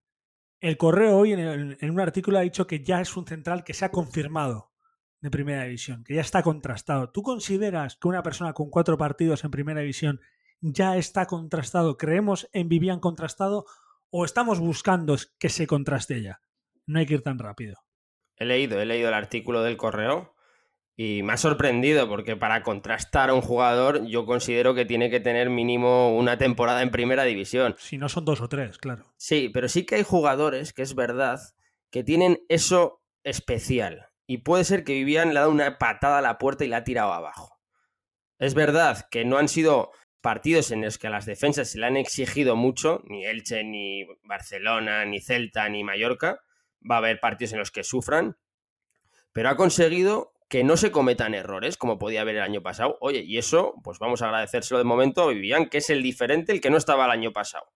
El 0.59 0.75
correo 0.75 1.15
hoy 1.15 1.33
en, 1.33 1.77
un 1.91 1.99
artículo 1.99 2.39
ha 2.39 2.41
dicho 2.41 2.65
que 2.65 2.83
ya 2.83 2.99
es 2.99 3.15
un 3.15 3.27
central 3.27 3.63
que 3.63 3.75
se 3.75 3.85
ha 3.85 3.91
confirmado 3.91 4.71
de 5.19 5.29
primera 5.29 5.65
división, 5.65 6.03
que 6.03 6.15
ya 6.15 6.21
está 6.21 6.41
contrastado. 6.41 7.11
¿Tú 7.11 7.21
consideras 7.21 7.95
que 7.95 8.07
una 8.07 8.23
persona 8.23 8.53
con 8.53 8.71
cuatro 8.71 8.97
partidos 8.97 9.43
en 9.43 9.51
primera 9.51 9.81
división 9.81 10.19
ya 10.61 10.97
está 10.97 11.27
contrastado? 11.27 11.95
¿Creemos 11.95 12.49
en 12.53 12.69
Vivian 12.69 12.99
contrastado 12.99 13.65
o 14.09 14.25
estamos 14.25 14.59
buscando 14.59 15.17
que 15.37 15.49
se 15.49 15.67
contraste 15.67 16.23
ya? 16.23 16.41
No 16.87 16.97
hay 16.97 17.05
que 17.05 17.13
ir 17.13 17.21
tan 17.21 17.37
rápido. 17.37 17.77
He 18.35 18.45
leído, 18.45 18.81
he 18.81 18.87
leído 18.87 19.09
el 19.09 19.13
artículo 19.13 19.61
del 19.61 19.77
correo 19.77 20.33
Y 21.03 21.23
me 21.23 21.33
ha 21.33 21.37
sorprendido 21.37 22.07
porque 22.07 22.35
para 22.35 22.61
contrastar 22.61 23.31
a 23.31 23.33
un 23.33 23.41
jugador 23.41 24.05
yo 24.05 24.27
considero 24.27 24.75
que 24.75 24.85
tiene 24.85 25.09
que 25.09 25.19
tener 25.19 25.49
mínimo 25.49 26.15
una 26.15 26.37
temporada 26.37 26.83
en 26.83 26.91
primera 26.91 27.23
división. 27.23 27.73
Si 27.79 27.97
no 27.97 28.07
son 28.07 28.23
dos 28.23 28.39
o 28.39 28.47
tres, 28.47 28.77
claro. 28.77 29.11
Sí, 29.17 29.49
pero 29.51 29.67
sí 29.67 29.83
que 29.83 29.95
hay 29.95 30.03
jugadores, 30.03 30.73
que 30.73 30.83
es 30.83 30.93
verdad, 30.93 31.39
que 31.89 32.03
tienen 32.03 32.43
eso 32.49 33.01
especial. 33.23 34.09
Y 34.27 34.43
puede 34.43 34.63
ser 34.63 34.83
que 34.83 34.93
Vivian 34.93 35.33
le 35.33 35.39
ha 35.39 35.41
dado 35.41 35.51
una 35.51 35.79
patada 35.79 36.19
a 36.19 36.21
la 36.21 36.37
puerta 36.37 36.65
y 36.65 36.67
la 36.67 36.77
ha 36.77 36.83
tirado 36.83 37.13
abajo. 37.13 37.59
Es 38.37 38.53
verdad 38.53 39.07
que 39.09 39.25
no 39.25 39.39
han 39.39 39.47
sido 39.47 39.89
partidos 40.21 40.69
en 40.69 40.83
los 40.83 40.99
que 40.99 41.07
a 41.07 41.09
las 41.09 41.25
defensas 41.25 41.71
se 41.71 41.79
le 41.79 41.87
han 41.87 41.97
exigido 41.97 42.55
mucho, 42.55 43.01
ni 43.07 43.25
Elche, 43.25 43.63
ni 43.63 44.05
Barcelona, 44.21 45.03
ni 45.05 45.19
Celta, 45.19 45.67
ni 45.67 45.83
Mallorca. 45.83 46.41
Va 46.87 46.97
a 46.97 46.99
haber 46.99 47.19
partidos 47.19 47.53
en 47.53 47.59
los 47.59 47.71
que 47.71 47.83
sufran, 47.83 48.37
pero 49.33 49.49
ha 49.49 49.55
conseguido 49.55 50.35
que 50.51 50.65
no 50.65 50.75
se 50.75 50.91
cometan 50.91 51.33
errores 51.33 51.77
como 51.77 51.97
podía 51.97 52.21
haber 52.21 52.35
el 52.35 52.41
año 52.41 52.61
pasado. 52.61 52.97
Oye, 52.99 53.23
y 53.25 53.37
eso, 53.37 53.75
pues 53.85 53.99
vamos 53.99 54.21
a 54.21 54.25
agradecérselo 54.25 54.79
de 54.79 54.83
momento 54.83 55.23
a 55.23 55.27
Vivian, 55.27 55.69
que 55.69 55.77
es 55.77 55.89
el 55.89 56.03
diferente, 56.03 56.51
el 56.51 56.59
que 56.59 56.69
no 56.69 56.75
estaba 56.75 57.05
el 57.05 57.11
año 57.11 57.31
pasado. 57.31 57.71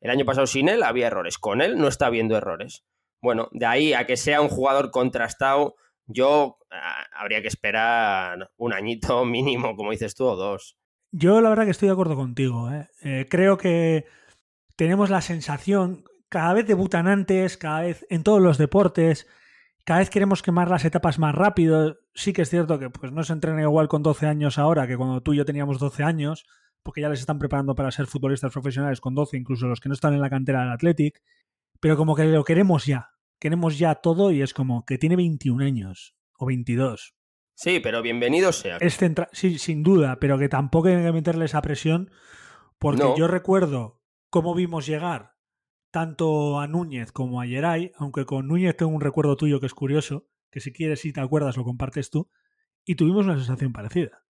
El 0.00 0.10
año 0.10 0.24
pasado 0.24 0.48
sin 0.48 0.68
él 0.68 0.82
había 0.82 1.06
errores, 1.06 1.38
con 1.38 1.62
él 1.62 1.78
no 1.78 1.86
está 1.86 2.06
habiendo 2.06 2.36
errores. 2.36 2.84
Bueno, 3.22 3.48
de 3.52 3.66
ahí 3.66 3.92
a 3.92 4.04
que 4.04 4.16
sea 4.16 4.40
un 4.40 4.48
jugador 4.48 4.90
contrastado, 4.90 5.76
yo 6.06 6.58
ah, 6.72 7.06
habría 7.12 7.40
que 7.40 7.46
esperar 7.46 8.50
un 8.56 8.72
añito 8.72 9.24
mínimo, 9.24 9.76
como 9.76 9.92
dices 9.92 10.16
tú, 10.16 10.24
o 10.24 10.34
dos. 10.34 10.76
Yo 11.12 11.40
la 11.40 11.50
verdad 11.50 11.66
que 11.66 11.70
estoy 11.70 11.86
de 11.86 11.92
acuerdo 11.92 12.16
contigo. 12.16 12.68
¿eh? 12.72 12.88
Eh, 13.04 13.26
creo 13.30 13.58
que 13.58 14.06
tenemos 14.74 15.08
la 15.08 15.20
sensación, 15.20 16.02
cada 16.28 16.52
vez 16.52 16.66
debutan 16.66 17.06
antes, 17.06 17.56
cada 17.56 17.82
vez 17.82 18.04
en 18.10 18.24
todos 18.24 18.42
los 18.42 18.58
deportes, 18.58 19.28
cada 19.88 20.00
vez 20.00 20.10
queremos 20.10 20.42
quemar 20.42 20.68
las 20.68 20.84
etapas 20.84 21.18
más 21.18 21.34
rápido. 21.34 21.98
Sí 22.12 22.34
que 22.34 22.42
es 22.42 22.50
cierto 22.50 22.78
que 22.78 22.90
pues, 22.90 23.10
no 23.10 23.24
se 23.24 23.32
entrena 23.32 23.62
igual 23.62 23.88
con 23.88 24.02
12 24.02 24.26
años 24.26 24.58
ahora 24.58 24.86
que 24.86 24.98
cuando 24.98 25.22
tú 25.22 25.32
y 25.32 25.38
yo 25.38 25.46
teníamos 25.46 25.78
12 25.78 26.02
años, 26.02 26.44
porque 26.82 27.00
ya 27.00 27.08
les 27.08 27.20
están 27.20 27.38
preparando 27.38 27.74
para 27.74 27.90
ser 27.90 28.06
futbolistas 28.06 28.52
profesionales 28.52 29.00
con 29.00 29.14
12, 29.14 29.38
incluso 29.38 29.66
los 29.66 29.80
que 29.80 29.88
no 29.88 29.94
están 29.94 30.12
en 30.12 30.20
la 30.20 30.28
cantera 30.28 30.60
del 30.60 30.72
Athletic, 30.72 31.22
pero 31.80 31.96
como 31.96 32.14
que 32.14 32.24
lo 32.24 32.44
queremos 32.44 32.84
ya. 32.84 33.12
Queremos 33.40 33.78
ya 33.78 33.94
todo 33.94 34.30
y 34.30 34.42
es 34.42 34.52
como 34.52 34.84
que 34.84 34.98
tiene 34.98 35.16
21 35.16 35.64
años 35.64 36.14
o 36.36 36.44
22 36.44 37.14
Sí, 37.54 37.80
pero 37.80 38.02
bienvenido 38.02 38.52
sea. 38.52 38.76
Es 38.76 38.98
sí, 39.32 39.58
sin 39.58 39.82
duda, 39.82 40.18
pero 40.20 40.38
que 40.38 40.50
tampoco 40.50 40.88
hay 40.88 41.02
que 41.02 41.12
meterle 41.12 41.46
esa 41.46 41.62
presión, 41.62 42.10
porque 42.78 43.06
yo 43.16 43.26
recuerdo 43.26 44.02
cómo 44.28 44.54
vimos 44.54 44.86
llegar 44.86 45.37
tanto 45.98 46.60
a 46.60 46.68
Núñez 46.68 47.10
como 47.10 47.40
a 47.40 47.46
Yeray, 47.46 47.90
aunque 47.96 48.24
con 48.24 48.46
Núñez 48.46 48.76
tengo 48.76 48.92
un 48.92 49.00
recuerdo 49.00 49.36
tuyo 49.36 49.58
que 49.58 49.66
es 49.66 49.74
curioso, 49.74 50.28
que 50.48 50.60
si 50.60 50.72
quieres, 50.72 51.00
si 51.00 51.12
te 51.12 51.20
acuerdas, 51.20 51.56
lo 51.56 51.64
compartes 51.64 52.08
tú, 52.08 52.30
y 52.84 52.94
tuvimos 52.94 53.24
una 53.26 53.34
sensación 53.34 53.72
parecida. 53.72 54.24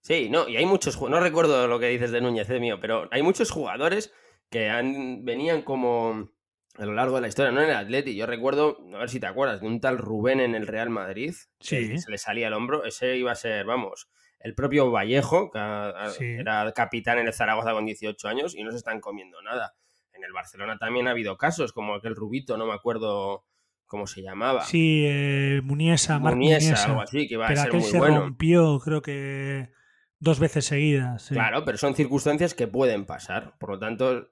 Sí, 0.00 0.28
no, 0.28 0.48
y 0.48 0.56
hay 0.56 0.66
muchos, 0.66 1.00
no 1.00 1.20
recuerdo 1.20 1.68
lo 1.68 1.78
que 1.78 1.86
dices 1.86 2.10
de 2.10 2.20
Núñez, 2.20 2.48
de 2.48 2.58
mío, 2.58 2.80
pero 2.80 3.08
hay 3.12 3.22
muchos 3.22 3.52
jugadores 3.52 4.12
que 4.50 4.70
han, 4.70 5.24
venían 5.24 5.62
como 5.62 6.30
a 6.78 6.84
lo 6.84 6.94
largo 6.94 7.14
de 7.14 7.22
la 7.22 7.28
historia, 7.28 7.52
no 7.52 7.62
en 7.62 7.70
el 7.70 7.76
Atleti. 7.76 8.16
Yo 8.16 8.26
recuerdo, 8.26 8.78
a 8.92 8.98
ver 8.98 9.08
si 9.08 9.20
te 9.20 9.26
acuerdas, 9.26 9.60
de 9.60 9.68
un 9.68 9.80
tal 9.80 9.98
Rubén 9.98 10.40
en 10.40 10.56
el 10.56 10.66
Real 10.66 10.90
Madrid, 10.90 11.32
sí. 11.60 11.96
se 11.96 12.10
le 12.10 12.18
salía 12.18 12.48
el 12.48 12.54
hombro. 12.54 12.84
Ese 12.84 13.16
iba 13.16 13.30
a 13.30 13.36
ser, 13.36 13.64
vamos, 13.66 14.08
el 14.40 14.56
propio 14.56 14.90
Vallejo, 14.90 15.52
que 15.52 16.38
era 16.40 16.72
capitán 16.72 17.18
en 17.18 17.28
el 17.28 17.32
Zaragoza 17.32 17.72
con 17.72 17.86
18 17.86 18.26
años 18.26 18.56
y 18.56 18.64
no 18.64 18.72
se 18.72 18.78
están 18.78 19.00
comiendo 19.00 19.40
nada. 19.42 19.76
En 20.24 20.28
el 20.28 20.32
Barcelona 20.32 20.78
también 20.78 21.06
ha 21.06 21.10
habido 21.10 21.36
casos, 21.36 21.72
como 21.72 21.94
aquel 21.94 22.16
Rubito, 22.16 22.56
no 22.56 22.66
me 22.66 22.72
acuerdo 22.72 23.44
cómo 23.84 24.06
se 24.06 24.22
llamaba. 24.22 24.64
Sí, 24.64 25.04
eh, 25.06 25.60
Muniesa, 25.62 26.18
Muniesa, 26.18 26.82
algo 26.82 27.02
así, 27.02 27.28
que 27.28 27.34
iba 27.34 27.46
a 27.46 27.54
ser 27.54 27.72
muy 27.72 27.82
se 27.82 27.98
rompió, 27.98 28.80
creo 28.80 29.02
que 29.02 29.70
dos 30.18 30.40
veces 30.40 30.64
seguidas. 30.64 31.28
Claro, 31.28 31.64
pero 31.66 31.76
son 31.76 31.94
circunstancias 31.94 32.54
que 32.54 32.66
pueden 32.66 33.04
pasar. 33.04 33.58
Por 33.58 33.70
lo 33.70 33.78
tanto, 33.78 34.30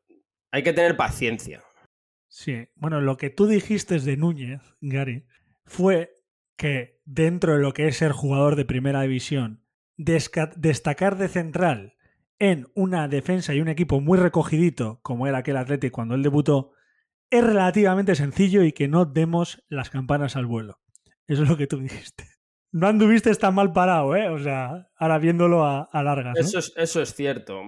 hay 0.51 0.63
que 0.63 0.73
tener 0.73 0.97
paciencia. 0.97 1.63
Sí, 2.29 2.69
bueno, 2.77 3.03
lo 3.03 3.19
que 3.19 3.29
tú 3.29 3.47
dijiste 3.47 3.99
de 3.99 4.17
Núñez, 4.17 4.63
Gary, 4.81 5.27
fue 5.67 6.23
que 6.57 7.03
dentro 7.05 7.55
de 7.55 7.61
lo 7.61 7.75
que 7.75 7.87
es 7.87 7.99
ser 7.99 8.13
jugador 8.13 8.57
de 8.57 8.65
primera 8.65 9.03
división, 9.03 9.67
destacar 9.99 11.19
de 11.19 11.29
central 11.29 11.97
en 12.43 12.67
una 12.75 13.07
defensa 13.07 13.55
y 13.55 13.61
un 13.61 13.69
equipo 13.69 14.01
muy 14.01 14.19
recogidito, 14.19 14.99
como 15.03 15.29
era 15.29 15.39
aquel 15.39 15.57
Atlético 15.57 15.95
cuando 15.95 16.17
él 16.17 16.25
debutó, 16.25 16.73
es 17.31 17.45
relativamente 17.45 18.17
sencillo 18.17 18.65
y 18.65 18.73
que 18.73 18.89
no 18.89 19.05
demos 19.05 19.63
las 19.69 19.91
campanas 19.91 20.35
al 20.35 20.47
vuelo. 20.47 20.81
Eso 21.29 21.45
es 21.45 21.49
lo 21.49 21.57
que 21.57 21.69
tú 21.69 21.79
dijiste. 21.79 22.27
No 22.73 22.89
anduviste 22.89 23.33
tan 23.37 23.55
mal 23.55 23.73
parado, 23.73 24.17
¿eh? 24.17 24.29
O 24.29 24.41
sea, 24.41 24.89
ahora 24.97 25.19
viéndolo 25.19 25.65
a, 25.65 25.89
largas. 26.03 26.37
Eso, 26.37 26.59
es, 26.59 26.73
eso 26.77 27.01
es 27.01 27.15
cierto 27.15 27.63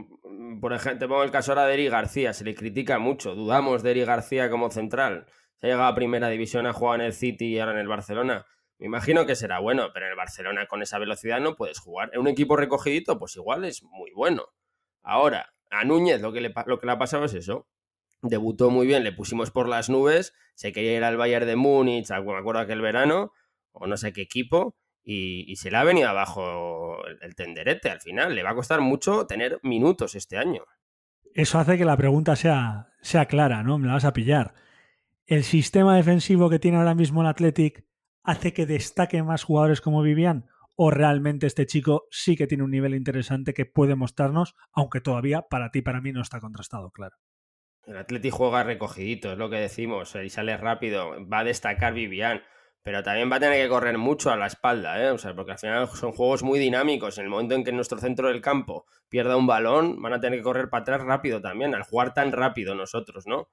por 0.61 0.73
ejemplo, 0.73 0.99
te 0.99 1.09
pongo 1.09 1.23
el 1.23 1.31
caso 1.31 1.53
ahora 1.53 1.67
de 1.67 1.75
Eri 1.75 1.89
García, 1.89 2.33
se 2.33 2.45
le 2.45 2.55
critica 2.55 2.99
mucho, 2.99 3.35
dudamos 3.35 3.83
de 3.83 3.91
Eri 3.91 4.05
García 4.05 4.51
como 4.51 4.71
central. 4.71 5.27
Se 5.57 5.67
ha 5.67 5.71
llegado 5.71 5.89
a 5.89 5.95
primera 5.95 6.29
división, 6.29 6.67
ha 6.67 6.73
jugado 6.73 6.97
en 6.97 7.01
el 7.03 7.13
City 7.13 7.47
y 7.47 7.59
ahora 7.59 7.73
en 7.73 7.79
el 7.79 7.89
Barcelona. 7.89 8.47
Me 8.79 8.87
imagino 8.87 9.25
que 9.25 9.37
será 9.37 9.61
bueno, 9.61 9.91
pero 9.93 10.07
en 10.07 10.13
el 10.13 10.17
Barcelona 10.17 10.67
con 10.67 10.83
esa 10.83 10.99
velocidad 10.99 11.41
no 11.41 11.55
puedes 11.55 11.79
jugar. 11.79 12.11
En 12.13 12.21
un 12.21 12.29
equipo 12.29 12.57
recogidito, 12.57 13.19
pues 13.19 13.37
igual 13.37 13.65
es 13.65 13.83
muy 13.83 14.11
bueno. 14.13 14.47
Ahora, 15.05 15.55
a 15.71 15.85
Núñez 15.85 16.21
lo 16.21 16.33
que 16.33 16.41
le, 16.41 16.53
lo 16.67 16.81
que 16.81 16.87
le 16.87 16.93
ha 16.93 16.99
pasado 16.99 17.27
es 17.27 17.35
eso. 17.35 17.69
Debutó 18.23 18.71
muy 18.71 18.87
bien, 18.87 19.05
le 19.05 19.13
pusimos 19.13 19.51
por 19.51 19.69
las 19.69 19.91
nubes, 19.91 20.35
se 20.55 20.73
quería 20.73 20.97
ir 20.97 21.05
al 21.05 21.19
Bayern 21.19 21.47
de 21.47 21.57
Múnich, 21.57 22.09
me 22.11 22.17
acuerdo 22.17 22.59
aquel 22.59 22.81
verano, 22.81 23.33
o 23.73 23.87
no 23.87 23.97
sé 23.99 24.15
qué 24.15 24.23
equipo, 24.23 24.77
y, 25.05 25.55
se 25.57 25.71
le 25.71 25.77
ha 25.77 25.85
venido 25.85 26.09
abajo 26.09 27.05
el, 27.21 27.35
tenderete 27.35 27.91
al 27.91 28.01
final. 28.01 28.35
Le 28.35 28.43
va 28.43 28.51
a 28.51 28.55
costar 28.55 28.81
mucho 28.81 29.27
tener 29.27 29.61
minutos 29.63 30.15
este 30.15 30.39
año. 30.39 30.63
Eso 31.35 31.59
hace 31.59 31.77
que 31.77 31.85
la 31.85 31.97
pregunta 31.97 32.37
sea, 32.37 32.89
sea 33.03 33.27
clara, 33.27 33.63
¿no? 33.63 33.79
Me 33.79 33.87
la 33.87 33.95
vas 33.95 34.07
a 34.07 34.15
pillar. 34.15 34.55
¿El 35.27 35.45
sistema 35.45 35.97
defensivo 35.97 36.49
que 36.49 36.59
tiene 36.59 36.79
ahora 36.79 36.95
mismo 36.95 37.21
el 37.21 37.27
Athletic 37.27 37.85
hace 38.23 38.55
que 38.55 38.67
destaque 38.67 39.23
más 39.23 39.45
jugadores 39.45 39.81
como 39.81 40.01
Vivian? 40.01 40.49
¿O 40.77 40.91
realmente 40.91 41.47
este 41.47 41.67
chico 41.67 42.07
sí 42.11 42.37
que 42.37 42.47
tiene 42.47 42.65
un 42.65 42.71
nivel 42.71 42.95
interesante 42.95 43.55
que 43.55 43.67
puede 43.67 43.95
mostrarnos, 43.95 44.55
aunque 44.73 45.01
todavía 45.01 45.43
para 45.43 45.71
ti 45.71 45.83
para 45.83 46.01
mí 46.01 46.13
no 46.13 46.21
está 46.21 46.41
contrastado, 46.41 46.91
claro? 46.91 47.17
El 47.87 47.97
Athletic 47.99 48.33
juega 48.33 48.65
recogidito, 48.65 49.33
es 49.33 49.39
lo 49.39 49.51
que 49.51 49.57
decimos, 49.57 50.15
y 50.15 50.31
sale 50.31 50.57
rápido. 50.57 51.29
Va 51.29 51.41
a 51.41 51.45
destacar 51.45 51.93
Vivian 51.95 52.43
pero 52.85 53.03
también 53.03 53.33
va 53.33 53.37
a 53.37 53.41
tener 53.41 53.63
que 53.63 53.69
correr 53.71 53.97
mucho 53.97 54.31
a 54.31 54.37
la 54.37 54.47
espalda, 54.47 55.03
¿eh? 55.03 55.11
O 55.11 55.17
sea, 55.17 55.35
porque 55.35 55.53
al 55.53 55.59
final 55.59 55.89
son 55.89 56.13
juegos 56.13 56.43
muy 56.43 56.59
dinámicos. 56.59 57.17
En 57.17 57.25
el 57.25 57.31
momento 57.31 57.55
en 57.55 57.65
que 57.65 57.73
nuestro 57.73 57.99
centro 57.99 58.29
del 58.29 58.43
campo 58.43 58.85
pierda 59.09 59.39
un 59.39 59.47
balón, 59.47 60.03
van 60.03 60.13
a 60.13 60.21
tener 60.21 60.39
que 60.39 60.43
correr 60.43 60.69
para 60.69 60.83
atrás 60.83 61.01
rápido 61.01 61.41
también, 61.41 61.75
al 61.75 61.83
jugar 61.83 62.13
tan 62.13 62.31
rápido 62.31 62.75
nosotros, 62.75 63.27
¿no? 63.27 63.49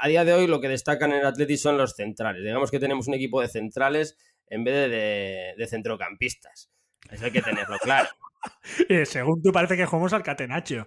A 0.00 0.08
día 0.08 0.24
de 0.24 0.32
hoy 0.32 0.46
lo 0.46 0.58
que 0.58 0.70
destacan 0.70 1.12
en 1.12 1.18
el 1.18 1.26
Atleti 1.26 1.58
son 1.58 1.76
los 1.76 1.96
centrales. 1.96 2.42
Digamos 2.42 2.70
que 2.70 2.78
tenemos 2.78 3.08
un 3.08 3.14
equipo 3.14 3.42
de 3.42 3.48
centrales 3.48 4.16
en 4.50 4.64
vez 4.64 4.90
de, 4.90 5.54
de, 5.56 5.66
centrocampistas. 5.66 6.70
Eso 7.10 7.24
hay 7.24 7.30
que 7.30 7.42
tenerlo 7.42 7.78
claro. 7.78 8.08
Eh, 8.88 9.04
según 9.04 9.42
tú 9.42 9.50
parece 9.50 9.76
que 9.76 9.84
jugamos 9.84 10.12
al 10.12 10.22
catenacho. 10.22 10.86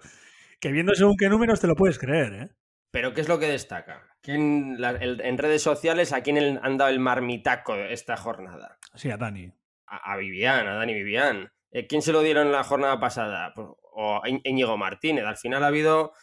Que 0.62 0.72
viendo 0.72 0.96
según 0.96 1.18
qué 1.20 1.28
números 1.28 1.60
te 1.60 1.68
lo 1.68 1.76
puedes 1.76 2.00
creer, 2.00 2.34
¿eh? 2.34 2.50
Pero 2.92 3.14
¿qué 3.14 3.22
es 3.22 3.28
lo 3.28 3.40
que 3.40 3.48
destaca? 3.48 4.04
¿Quién, 4.22 4.78
en 4.80 5.38
redes 5.38 5.64
sociales, 5.64 6.14
¿a 6.14 6.22
quién 6.22 6.60
han 6.62 6.78
dado 6.78 6.92
el 6.92 7.00
marmitaco 7.00 7.76
esta 7.76 8.18
jornada? 8.18 8.78
Sí, 8.96 9.10
a 9.10 9.18
Dani. 9.18 9.52
A, 9.88 10.16
Vivian, 10.18 10.68
a 10.68 10.76
Dani 10.76 10.94
Vivian. 10.94 11.52
Eh, 11.72 11.88
¿Quién 11.88 12.02
se 12.02 12.12
lo 12.12 12.22
dieron 12.22 12.52
la 12.52 12.64
jornada 12.64 13.00
pasada? 13.00 13.54
Pues, 13.56 13.68
o 13.94 14.22
a 14.24 14.30
Íñigo 14.30 14.78
Martínez. 14.78 15.26
Al 15.26 15.38
final 15.38 15.64
ha 15.64 15.68
habido... 15.68 16.14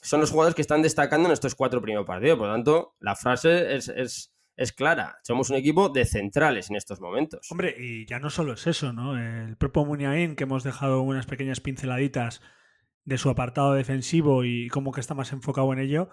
Son 0.00 0.20
los 0.20 0.30
jugadores 0.30 0.54
que 0.54 0.62
están 0.62 0.82
destacando 0.82 1.28
en 1.28 1.32
estos 1.32 1.54
cuatro 1.54 1.82
primeros 1.82 2.06
partidos. 2.06 2.38
Por 2.38 2.46
lo 2.46 2.54
tanto, 2.54 2.94
la 3.00 3.16
frase 3.16 3.74
es, 3.74 3.88
es, 3.88 4.32
es 4.58 4.72
clara. 4.72 5.18
Somos 5.22 5.50
un 5.50 5.56
equipo 5.56 5.88
de 5.88 6.04
centrales 6.04 6.68
en 6.68 6.76
estos 6.76 7.00
momentos. 7.00 7.50
Hombre, 7.50 7.76
y 7.78 8.04
ya 8.06 8.18
no 8.18 8.28
solo 8.28 8.54
es 8.54 8.66
eso, 8.66 8.92
¿no? 8.92 9.16
El 9.16 9.56
propio 9.56 9.84
Muniain, 9.84 10.34
que 10.34 10.44
hemos 10.44 10.64
dejado 10.64 11.00
unas 11.00 11.26
pequeñas 11.26 11.60
pinceladitas 11.60 12.42
de 13.04 13.18
su 13.18 13.30
apartado 13.30 13.72
defensivo 13.74 14.44
y 14.44 14.68
cómo 14.68 14.92
que 14.92 15.00
está 15.00 15.14
más 15.14 15.32
enfocado 15.32 15.72
en 15.72 15.78
ello, 15.78 16.10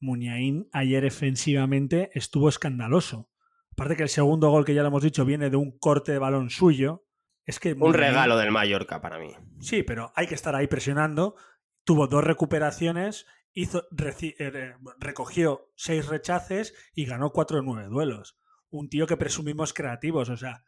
Muniain 0.00 0.68
ayer 0.72 1.02
defensivamente 1.02 2.10
estuvo 2.12 2.50
escandaloso. 2.50 3.30
Aparte 3.72 3.96
que 3.96 4.02
el 4.02 4.10
segundo 4.10 4.50
gol 4.50 4.66
que 4.66 4.74
ya 4.74 4.82
lo 4.82 4.88
hemos 4.88 5.02
dicho 5.02 5.24
viene 5.24 5.48
de 5.48 5.56
un 5.56 5.78
corte 5.78 6.12
de 6.12 6.18
balón 6.18 6.50
suyo. 6.50 7.06
Es 7.46 7.58
que 7.58 7.72
un 7.72 7.94
regalo 7.94 8.36
del 8.36 8.52
Mallorca 8.52 9.00
para 9.00 9.18
mí. 9.18 9.32
Sí, 9.60 9.82
pero 9.82 10.12
hay 10.14 10.26
que 10.26 10.34
estar 10.34 10.54
ahí 10.54 10.66
presionando. 10.66 11.36
Tuvo 11.84 12.06
dos 12.06 12.22
recuperaciones, 12.22 13.26
hizo, 13.54 13.86
eh, 13.98 14.74
recogió 14.98 15.70
seis 15.76 16.06
rechaces 16.06 16.74
y 16.94 17.06
ganó 17.06 17.30
cuatro 17.30 17.58
de 17.58 17.64
nueve 17.64 17.88
duelos. 17.88 18.38
Un 18.70 18.88
tío 18.88 19.06
que 19.06 19.16
presumimos 19.16 19.72
creativos, 19.74 20.28
o 20.28 20.36
sea, 20.36 20.64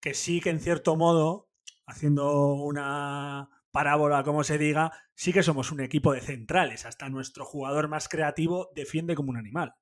que 0.00 0.14
sí 0.14 0.40
que 0.40 0.50
en 0.50 0.60
cierto 0.60 0.96
modo, 0.96 1.50
haciendo 1.86 2.54
una 2.54 3.50
parábola, 3.70 4.22
como 4.22 4.44
se 4.44 4.58
diga, 4.58 4.92
sí 5.14 5.32
que 5.32 5.42
somos 5.42 5.72
un 5.72 5.80
equipo 5.80 6.12
de 6.12 6.20
centrales. 6.20 6.86
Hasta 6.86 7.08
nuestro 7.08 7.44
jugador 7.44 7.88
más 7.88 8.08
creativo 8.08 8.70
defiende 8.74 9.14
como 9.14 9.30
un 9.30 9.38
animal. 9.38 9.74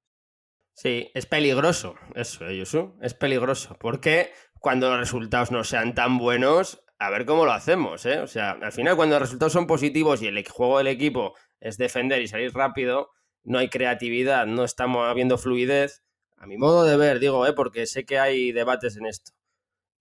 Sí, 0.75 1.11
es 1.15 1.27
peligroso, 1.27 1.97
eso, 2.15 2.51
Yusu, 2.51 2.97
es 3.03 3.13
peligroso, 3.13 3.77
porque 3.79 4.33
cuando 4.61 4.89
los 4.89 4.99
resultados 4.99 5.51
no 5.51 5.65
sean 5.65 5.95
tan 5.95 6.17
buenos, 6.17 6.83
a 6.99 7.11
ver 7.11 7.27
cómo 7.27 7.45
lo 7.45 7.53
hacemos, 7.53 8.07
¿eh? 8.07 8.21
O 8.21 8.27
sea, 8.27 8.53
al 8.53 8.73
final 8.73 8.97
cuando 8.97 9.19
los 9.19 9.29
resultados 9.29 9.53
son 9.53 9.67
positivos 9.67 10.23
y 10.23 10.29
el 10.29 10.49
juego 10.49 10.79
del 10.79 10.87
equipo 10.87 11.35
es 11.61 11.79
defender 11.79 12.23
y 12.23 12.29
salir 12.29 12.53
rápido, 12.53 13.11
no 13.45 13.59
hay 13.59 13.69
creatividad, 13.69 14.47
no 14.47 14.65
estamos 14.65 15.07
habiendo 15.07 15.39
fluidez, 15.39 16.03
a 16.37 16.47
mi 16.47 16.57
modo 16.57 16.85
de 16.85 16.97
ver, 16.97 17.21
digo, 17.21 17.47
¿eh? 17.47 17.53
Porque 17.53 17.87
sé 17.87 18.05
que 18.05 18.19
hay 18.19 18.53
debates 18.53 18.97
en 18.97 19.07
esto. 19.07 19.33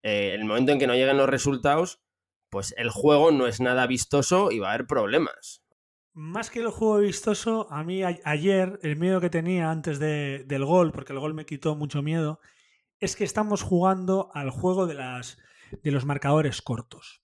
Eh, 0.03 0.33
el 0.33 0.45
momento 0.45 0.71
en 0.71 0.79
que 0.79 0.87
no 0.87 0.93
lleguen 0.93 1.17
los 1.17 1.29
resultados, 1.29 1.99
pues 2.49 2.73
el 2.77 2.89
juego 2.89 3.31
no 3.31 3.47
es 3.47 3.59
nada 3.59 3.87
vistoso 3.87 4.51
y 4.51 4.59
va 4.59 4.69
a 4.69 4.73
haber 4.73 4.87
problemas. 4.87 5.63
Más 6.13 6.49
que 6.49 6.59
el 6.59 6.69
juego 6.69 6.97
vistoso, 6.97 7.67
a 7.71 7.83
mí 7.83 8.03
ayer 8.03 8.79
el 8.81 8.95
miedo 8.95 9.21
que 9.21 9.29
tenía 9.29 9.69
antes 9.69 9.99
del 9.99 10.65
gol, 10.65 10.91
porque 10.91 11.13
el 11.13 11.19
gol 11.19 11.33
me 11.33 11.45
quitó 11.45 11.75
mucho 11.75 12.01
miedo, 12.01 12.39
es 12.99 13.15
que 13.15 13.23
estamos 13.23 13.61
jugando 13.61 14.31
al 14.33 14.49
juego 14.49 14.87
de, 14.87 14.95
las, 14.95 15.37
de 15.83 15.91
los 15.91 16.05
marcadores 16.05 16.61
cortos. 16.61 17.21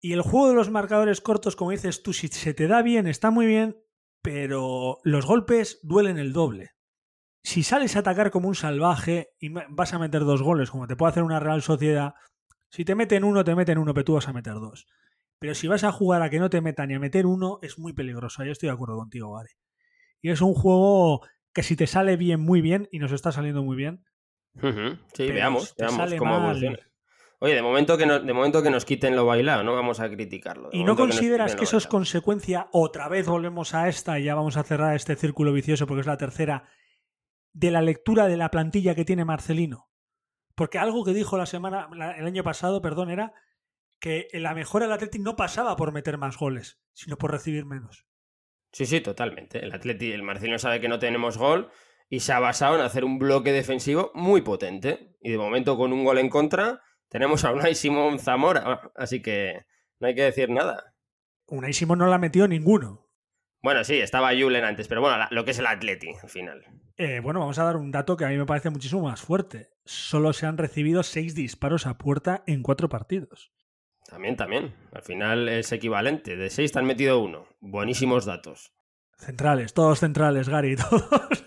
Y 0.00 0.12
el 0.12 0.22
juego 0.22 0.48
de 0.48 0.54
los 0.54 0.70
marcadores 0.70 1.20
cortos, 1.20 1.56
como 1.56 1.72
dices 1.72 2.02
tú, 2.02 2.12
si 2.12 2.28
se 2.28 2.54
te 2.54 2.66
da 2.66 2.82
bien, 2.82 3.06
está 3.06 3.30
muy 3.30 3.46
bien, 3.46 3.76
pero 4.22 4.98
los 5.04 5.26
golpes 5.26 5.78
duelen 5.82 6.18
el 6.18 6.32
doble. 6.32 6.70
Si 7.42 7.62
sales 7.62 7.96
a 7.96 8.00
atacar 8.00 8.30
como 8.30 8.48
un 8.48 8.54
salvaje 8.54 9.30
y 9.38 9.48
vas 9.48 9.94
a 9.94 9.98
meter 9.98 10.24
dos 10.24 10.42
goles, 10.42 10.70
como 10.70 10.86
te 10.86 10.96
puede 10.96 11.10
hacer 11.10 11.22
una 11.22 11.40
Real 11.40 11.62
Sociedad, 11.62 12.14
si 12.70 12.84
te 12.84 12.94
meten 12.94 13.24
uno, 13.24 13.44
te 13.44 13.54
meten 13.54 13.78
uno, 13.78 13.92
pero 13.92 14.04
tú 14.04 14.14
vas 14.14 14.28
a 14.28 14.32
meter 14.32 14.54
dos. 14.54 14.86
Pero 15.38 15.54
si 15.54 15.68
vas 15.68 15.84
a 15.84 15.92
jugar 15.92 16.22
a 16.22 16.30
que 16.30 16.38
no 16.38 16.50
te 16.50 16.60
metan 16.60 16.88
ni 16.88 16.94
a 16.94 17.00
meter 17.00 17.26
uno, 17.26 17.58
es 17.62 17.78
muy 17.78 17.92
peligroso. 17.92 18.44
Yo 18.44 18.52
estoy 18.52 18.68
de 18.68 18.74
acuerdo 18.74 18.96
contigo, 18.96 19.34
Gary. 19.34 19.52
Y 20.22 20.30
es 20.30 20.42
un 20.42 20.54
juego 20.54 21.26
que 21.54 21.62
si 21.62 21.76
te 21.76 21.86
sale 21.86 22.16
bien, 22.16 22.40
muy 22.40 22.60
bien, 22.60 22.88
y 22.92 22.98
nos 22.98 23.12
está 23.12 23.32
saliendo 23.32 23.62
muy 23.62 23.76
bien. 23.76 24.04
Sí, 25.14 25.30
veamos, 25.30 25.74
veamos 25.78 26.14
cómo 26.14 26.36
evoluciona. 26.36 26.78
Oye, 27.42 27.54
de 27.54 27.62
momento, 27.62 27.96
que 27.96 28.06
de 28.06 28.32
momento 28.34 28.62
que 28.62 28.68
nos 28.68 28.84
quiten 28.84 29.16
lo 29.16 29.24
bailado, 29.24 29.64
no 29.64 29.74
vamos 29.74 29.98
a 29.98 30.10
criticarlo. 30.10 30.68
¿Y 30.72 30.84
no 30.84 30.94
consideras 30.94 31.56
que, 31.56 31.64
eso 31.64 31.78
es 31.78 31.86
consecuencia? 31.86 32.68
Otra 32.70 33.08
vez 33.08 33.26
volvemos 33.26 33.74
a 33.74 33.88
esta 33.88 34.18
y 34.18 34.24
ya 34.24 34.34
vamos 34.34 34.58
a 34.58 34.62
cerrar 34.62 34.94
este 34.94 35.16
círculo 35.16 35.50
vicioso 35.50 35.86
porque 35.86 36.02
es 36.02 36.06
la 36.06 36.18
tercera 36.18 36.68
de 37.54 37.70
la 37.70 37.80
lectura 37.80 38.26
de 38.26 38.36
la 38.36 38.50
plantilla 38.50 38.94
que 38.94 39.06
tiene 39.06 39.24
Marcelino. 39.24 39.88
Porque 40.54 40.76
algo 40.76 41.02
que 41.02 41.14
dijo 41.14 41.38
la 41.38 41.46
semana, 41.46 41.88
el 42.18 42.26
año 42.26 42.44
pasado, 42.44 42.82
perdón, 42.82 43.10
era 43.10 43.32
que 44.00 44.28
la 44.34 44.52
mejora 44.54 44.84
del 44.84 44.92
Atleti 44.92 45.18
no 45.18 45.34
pasaba 45.34 45.76
por 45.76 45.92
meter 45.92 46.18
más 46.18 46.36
goles, 46.36 46.78
sino 46.92 47.16
por 47.16 47.32
recibir 47.32 47.64
menos. 47.64 48.06
Sí, 48.72 48.84
sí, 48.84 49.00
totalmente. 49.00 49.64
El 49.64 49.72
Atleti, 49.72 50.12
el 50.12 50.22
Marcelino 50.22 50.58
sabe 50.58 50.78
que 50.80 50.88
no 50.88 50.98
tenemos 50.98 51.38
gol 51.38 51.70
y 52.10 52.20
se 52.20 52.34
ha 52.34 52.38
basado 52.38 52.74
en 52.74 52.82
hacer 52.82 53.06
un 53.06 53.18
bloque 53.18 53.52
defensivo 53.52 54.10
muy 54.12 54.42
potente. 54.42 55.16
Y 55.22 55.30
de 55.30 55.38
momento 55.38 55.78
con 55.78 55.94
un 55.94 56.04
gol 56.04 56.18
en 56.18 56.28
contra 56.28 56.82
tenemos 57.10 57.44
a 57.44 57.52
Unai 57.52 57.74
Simón 57.74 58.18
Zamora, 58.18 58.92
así 58.96 59.20
que 59.20 59.66
no 59.98 60.06
hay 60.06 60.14
que 60.14 60.22
decir 60.22 60.48
nada. 60.48 60.94
Unai 61.46 61.72
Simón 61.74 61.98
no 61.98 62.06
la 62.06 62.18
metió 62.18 62.48
ninguno. 62.48 63.10
Bueno, 63.62 63.84
sí, 63.84 63.98
estaba 63.98 64.30
Julen 64.30 64.64
antes, 64.64 64.88
pero 64.88 65.02
bueno, 65.02 65.26
lo 65.30 65.44
que 65.44 65.50
es 65.50 65.58
el 65.58 65.66
Atleti 65.66 66.08
al 66.22 66.30
final. 66.30 66.64
Eh, 66.96 67.20
bueno, 67.20 67.40
vamos 67.40 67.58
a 67.58 67.64
dar 67.64 67.76
un 67.76 67.90
dato 67.90 68.16
que 68.16 68.24
a 68.24 68.28
mí 68.28 68.38
me 68.38 68.46
parece 68.46 68.70
muchísimo 68.70 69.02
más 69.02 69.20
fuerte. 69.20 69.70
Solo 69.84 70.32
se 70.32 70.46
han 70.46 70.56
recibido 70.56 71.02
seis 71.02 71.34
disparos 71.34 71.86
a 71.86 71.98
puerta 71.98 72.42
en 72.46 72.62
cuatro 72.62 72.88
partidos. 72.88 73.52
También, 74.08 74.36
también. 74.36 74.74
Al 74.92 75.02
final 75.02 75.48
es 75.48 75.72
equivalente. 75.72 76.36
De 76.36 76.48
seis 76.48 76.72
te 76.72 76.78
han 76.78 76.86
metido 76.86 77.20
uno. 77.20 77.46
Buenísimos 77.60 78.24
datos. 78.24 78.72
Centrales, 79.16 79.74
todos 79.74 80.00
centrales, 80.00 80.48
Gary, 80.48 80.76
todos. 80.90 81.44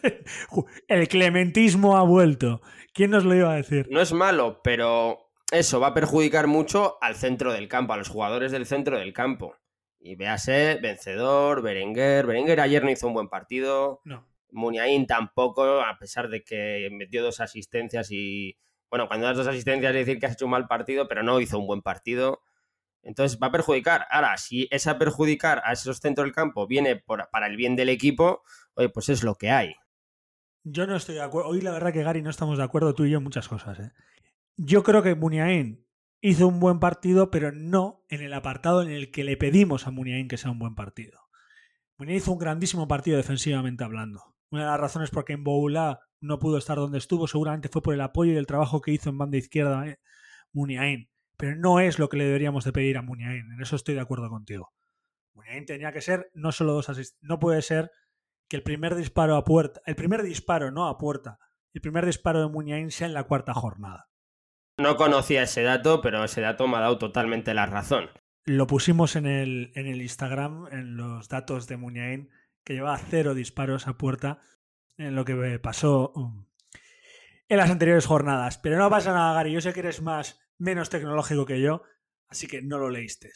El 0.87 1.07
clementismo 1.07 1.97
ha 1.97 2.03
vuelto. 2.03 2.61
¿Quién 2.93 3.11
nos 3.11 3.25
lo 3.25 3.33
iba 3.33 3.51
a 3.51 3.55
decir? 3.55 3.87
No 3.89 4.01
es 4.01 4.13
malo, 4.13 4.61
pero 4.63 5.22
eso 5.53 5.79
va 5.79 5.87
a 5.87 5.93
perjudicar 5.93 6.47
mucho 6.47 6.97
al 7.01 7.15
centro 7.15 7.53
del 7.53 7.67
campo, 7.67 7.93
a 7.93 7.97
los 7.97 8.09
jugadores 8.09 8.51
del 8.51 8.65
centro 8.65 8.97
del 8.97 9.13
campo. 9.13 9.55
Y 9.99 10.15
véase, 10.15 10.79
vencedor, 10.81 11.61
Berenguer. 11.61 12.25
Berenguer 12.25 12.59
ayer 12.59 12.83
no 12.83 12.91
hizo 12.91 13.07
un 13.07 13.13
buen 13.13 13.29
partido. 13.29 14.01
No. 14.03 14.27
Muniain 14.51 15.07
tampoco, 15.07 15.81
a 15.81 15.97
pesar 15.97 16.29
de 16.29 16.43
que 16.43 16.89
metió 16.91 17.23
dos 17.23 17.39
asistencias 17.39 18.11
y. 18.11 18.57
Bueno, 18.89 19.07
cuando 19.07 19.25
das 19.25 19.37
dos 19.37 19.47
asistencias 19.47 19.91
es 19.95 20.05
decir 20.05 20.19
que 20.19 20.25
has 20.25 20.33
hecho 20.33 20.45
un 20.45 20.51
mal 20.51 20.67
partido, 20.67 21.07
pero 21.07 21.23
no 21.23 21.39
hizo 21.39 21.57
un 21.57 21.67
buen 21.67 21.81
partido. 21.81 22.41
Entonces 23.01 23.39
va 23.41 23.47
a 23.47 23.51
perjudicar. 23.51 24.05
Ahora, 24.09 24.37
si 24.37 24.67
esa 24.71 24.97
perjudicar 24.97 25.61
a 25.65 25.73
esos 25.73 25.99
centros 25.99 26.25
del 26.25 26.33
campo 26.33 26.67
viene 26.67 26.95
para 26.95 27.47
el 27.47 27.55
bien 27.55 27.75
del 27.75 27.89
equipo, 27.89 28.43
oye, 28.75 28.89
pues 28.89 29.09
es 29.09 29.23
lo 29.23 29.35
que 29.35 29.51
hay. 29.51 29.75
Yo 30.63 30.87
no 30.87 30.95
estoy 30.95 31.15
de 31.15 31.21
acuerdo. 31.21 31.49
Hoy 31.49 31.61
la 31.61 31.71
verdad 31.71 31.91
que 31.91 32.03
Gary 32.03 32.21
no 32.21 32.29
estamos 32.29 32.57
de 32.57 32.63
acuerdo 32.63 32.93
tú 32.93 33.05
y 33.05 33.11
yo 33.11 33.17
en 33.17 33.23
muchas 33.23 33.49
cosas. 33.49 33.79
¿eh? 33.79 33.91
Yo 34.57 34.83
creo 34.83 35.01
que 35.01 35.15
Muniain 35.15 35.83
hizo 36.21 36.47
un 36.47 36.59
buen 36.59 36.79
partido, 36.79 37.31
pero 37.31 37.51
no 37.51 38.05
en 38.07 38.21
el 38.21 38.33
apartado 38.33 38.83
en 38.83 38.91
el 38.91 39.11
que 39.11 39.23
le 39.23 39.35
pedimos 39.35 39.87
a 39.87 39.91
Muniain 39.91 40.27
que 40.27 40.37
sea 40.37 40.51
un 40.51 40.59
buen 40.59 40.75
partido. 40.75 41.19
Muniain 41.97 42.17
hizo 42.17 42.31
un 42.31 42.37
grandísimo 42.37 42.87
partido 42.87 43.17
defensivamente 43.17 43.83
hablando. 43.83 44.35
Una 44.51 44.61
de 44.61 44.69
las 44.69 44.79
razones 44.79 45.09
por 45.09 45.25
qué 45.25 45.33
en 45.33 45.43
Boula 45.43 46.01
no 46.21 46.37
pudo 46.37 46.57
estar 46.57 46.77
donde 46.77 46.99
estuvo 46.99 47.27
seguramente 47.27 47.67
fue 47.67 47.81
por 47.81 47.95
el 47.95 48.01
apoyo 48.01 48.31
y 48.31 48.37
el 48.37 48.45
trabajo 48.45 48.79
que 48.79 48.91
hizo 48.91 49.09
en 49.09 49.17
banda 49.17 49.37
izquierda 49.37 49.87
¿eh? 49.87 49.99
Pero 51.35 51.55
no 51.55 51.79
es 51.79 51.97
lo 51.97 52.09
que 52.09 52.17
le 52.17 52.25
deberíamos 52.25 52.63
de 52.63 52.71
pedir 52.71 52.97
a 52.97 53.01
Muniain. 53.01 53.51
En 53.51 53.61
eso 53.61 53.75
estoy 53.75 53.95
de 53.95 54.01
acuerdo 54.01 54.29
contigo. 54.29 54.71
Muniain 55.33 55.65
tenía 55.65 55.91
que 55.91 56.01
ser 56.01 56.29
no 56.35 56.51
solo 56.51 56.73
dos 56.73 56.89
asistencias. 56.89 57.27
No 57.27 57.39
puede 57.39 57.63
ser 57.63 57.91
que 58.47 58.55
el 58.55 58.63
primer 58.63 58.93
disparo 58.93 59.35
a 59.35 59.43
puerta, 59.43 59.81
el 59.87 59.95
primer 59.95 60.21
disparo, 60.21 60.69
no 60.69 60.87
a 60.87 60.99
puerta, 60.99 61.39
el 61.73 61.81
primer 61.81 62.05
disparo 62.05 62.39
de 62.39 62.49
Muniain 62.49 62.91
sea 62.91 63.07
en 63.07 63.15
la 63.15 63.23
cuarta 63.23 63.53
jornada. 63.55 64.07
No 64.77 64.97
conocía 64.97 65.43
ese 65.43 65.63
dato, 65.63 66.01
pero 66.01 66.23
ese 66.23 66.41
dato 66.41 66.67
me 66.67 66.77
ha 66.77 66.81
dado 66.81 66.97
totalmente 66.97 67.53
la 67.53 67.65
razón. 67.65 68.09
Lo 68.45 68.67
pusimos 68.67 69.15
en 69.15 69.25
el, 69.25 69.71
Instagram, 69.75 70.67
en 70.71 70.97
los 70.97 71.29
datos 71.29 71.67
de 71.67 71.77
Muniain, 71.77 72.29
que 72.63 72.73
llevaba 72.73 72.97
cero 72.97 73.35
disparos 73.35 73.87
a 73.87 73.97
puerta 73.97 74.41
en 74.97 75.15
lo 75.15 75.25
que 75.25 75.59
pasó 75.59 76.11
um, 76.15 76.45
en 77.47 77.57
las 77.57 77.69
anteriores 77.69 78.05
jornadas. 78.05 78.57
Pero 78.57 78.77
no 78.77 78.89
pasa 78.89 79.13
nada, 79.13 79.33
Gary. 79.33 79.51
Yo 79.51 79.61
sé 79.61 79.73
que 79.73 79.81
eres 79.81 80.01
más 80.01 80.39
menos 80.57 80.89
tecnológico 80.89 81.45
que 81.45 81.61
yo, 81.61 81.83
así 82.27 82.47
que 82.47 82.61
no 82.61 82.77
lo 82.79 82.89
leíste. 82.89 83.31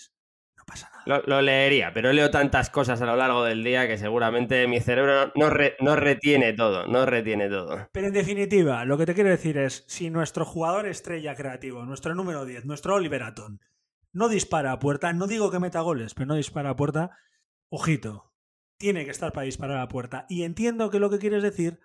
Pasa 0.67 0.91
nada. 0.93 1.23
Lo, 1.25 1.41
leería, 1.41 1.93
pero 1.93 2.11
leo 2.11 2.29
tantas 2.29 2.69
cosas 2.69 3.01
a 3.01 3.05
lo 3.05 3.15
largo 3.15 3.43
del 3.43 3.63
día 3.63 3.87
que 3.87 3.97
seguramente 3.97 4.67
mi 4.67 4.81
cerebro 4.81 5.31
no, 5.33 5.49
no 5.79 5.95
retiene 5.95 6.51
todo, 6.51 6.85
no 6.87 7.05
retiene 7.05 7.47
todo. 7.47 7.87
Pero 7.93 8.07
en 8.07 8.13
definitiva, 8.13 8.83
lo 8.83 8.97
que 8.97 9.05
te 9.05 9.15
quiero 9.15 9.29
decir 9.29 9.57
es, 9.57 9.85
si 9.87 10.09
nuestro 10.09 10.43
jugador 10.45 10.85
estrella 10.85 11.35
creativo, 11.35 11.85
nuestro 11.85 12.13
número 12.13 12.45
10, 12.45 12.65
nuestro 12.65 12.95
Oliver 12.95 13.23
Aton, 13.23 13.61
no 14.11 14.27
dispara 14.27 14.73
a 14.73 14.79
puerta, 14.79 15.13
no 15.13 15.25
digo 15.25 15.49
que 15.49 15.59
meta 15.59 15.79
goles, 15.79 16.13
pero 16.13 16.27
no 16.27 16.35
dispara 16.35 16.71
a 16.71 16.75
puerta, 16.75 17.17
ojito, 17.69 18.33
tiene 18.77 19.05
que 19.05 19.11
estar 19.11 19.31
para 19.31 19.45
disparar 19.45 19.79
a 19.79 19.87
puerta. 19.87 20.25
Y 20.27 20.43
entiendo 20.43 20.89
que 20.89 20.99
lo 20.99 21.09
que 21.09 21.19
quieres 21.19 21.43
decir 21.43 21.79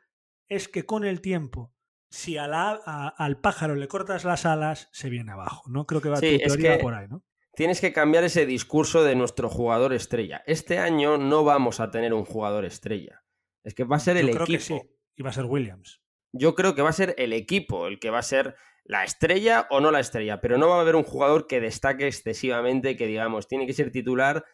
es 0.48 0.68
que 0.68 0.84
con 0.84 1.04
el 1.04 1.20
tiempo 1.20 1.72
si 2.12 2.36
al 2.36 3.40
pájaro 3.40 3.74
le 3.74 3.88
cortas 3.88 4.24
las 4.24 4.44
alas, 4.44 4.88
se 4.92 5.08
viene 5.08 5.32
abajo, 5.32 5.62
¿no? 5.70 5.86
Creo 5.86 6.02
que 6.02 6.10
va 6.10 6.20
tu 6.20 6.20
teoría 6.20 6.78
por 6.78 6.92
ahí, 6.94 7.08
¿no? 7.08 7.24
Tienes 7.54 7.80
que 7.80 7.92
cambiar 7.92 8.24
ese 8.24 8.46
discurso 8.46 9.04
de 9.04 9.14
nuestro 9.14 9.48
jugador 9.48 9.92
estrella. 9.92 10.42
Este 10.46 10.78
año 10.78 11.18
no 11.18 11.44
vamos 11.44 11.80
a 11.80 11.90
tener 11.90 12.14
un 12.14 12.24
jugador 12.24 12.64
estrella. 12.64 13.24
Es 13.62 13.74
que 13.74 13.84
va 13.84 13.96
a 13.96 14.00
ser 14.00 14.16
el 14.16 14.30
creo 14.30 14.44
equipo. 14.44 14.58
Que 14.58 14.64
sí. 14.64 14.80
Y 15.16 15.22
va 15.22 15.30
a 15.30 15.34
ser 15.34 15.44
Williams. 15.44 16.00
Yo 16.32 16.54
creo 16.54 16.74
que 16.74 16.82
va 16.82 16.88
a 16.88 16.94
ser 16.94 17.14
el 17.18 17.32
equipo 17.32 17.86
el 17.86 17.98
que 17.98 18.10
va 18.10 18.18
a 18.18 18.22
ser 18.22 18.56
la 18.84 19.04
estrella 19.04 19.66
o 19.70 19.80
no 19.80 19.90
la 19.90 20.00
estrella, 20.00 20.40
pero 20.40 20.56
no 20.56 20.68
va 20.68 20.78
a 20.78 20.80
haber 20.80 20.96
un 20.96 21.04
jugador 21.04 21.46
que 21.46 21.60
destaque 21.60 22.06
excesivamente, 22.06 22.96
que 22.96 23.06
digamos, 23.06 23.48
tiene 23.48 23.66
que 23.66 23.74
ser 23.74 23.92
titular 23.92 24.44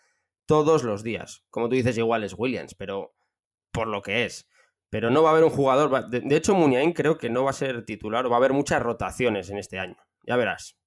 todos 0.47 0.83
los 0.83 1.03
días. 1.05 1.47
Como 1.51 1.69
tú 1.69 1.77
dices, 1.77 1.97
igual 1.97 2.25
es 2.25 2.35
Williams, 2.37 2.75
pero 2.75 3.15
por 3.71 3.87
lo 3.87 4.03
que 4.03 4.25
es 4.25 4.49
pero 4.91 5.11
no 5.11 5.23
va 5.23 5.31
a 5.31 5.33
haber 5.33 5.45
un 5.45 5.51
jugador. 5.51 6.09
De, 6.09 6.37
hecho, 6.37 6.55
Muniain 6.55 6.93
creo 6.93 7.19
que 7.19 7.29
no 7.29 7.45
va 7.45 7.51
a 7.51 7.55
ser 7.55 7.85
titular 7.85 8.27
o 8.27 8.31
va 8.31 8.37
a 8.37 8.39
haber 8.39 8.53
muchas 8.53 8.83
rotaciones 8.83 9.51
en 9.51 9.59
este 9.59 9.79
año. 9.79 9.97
Ya 10.27 10.37
verás. 10.37 10.79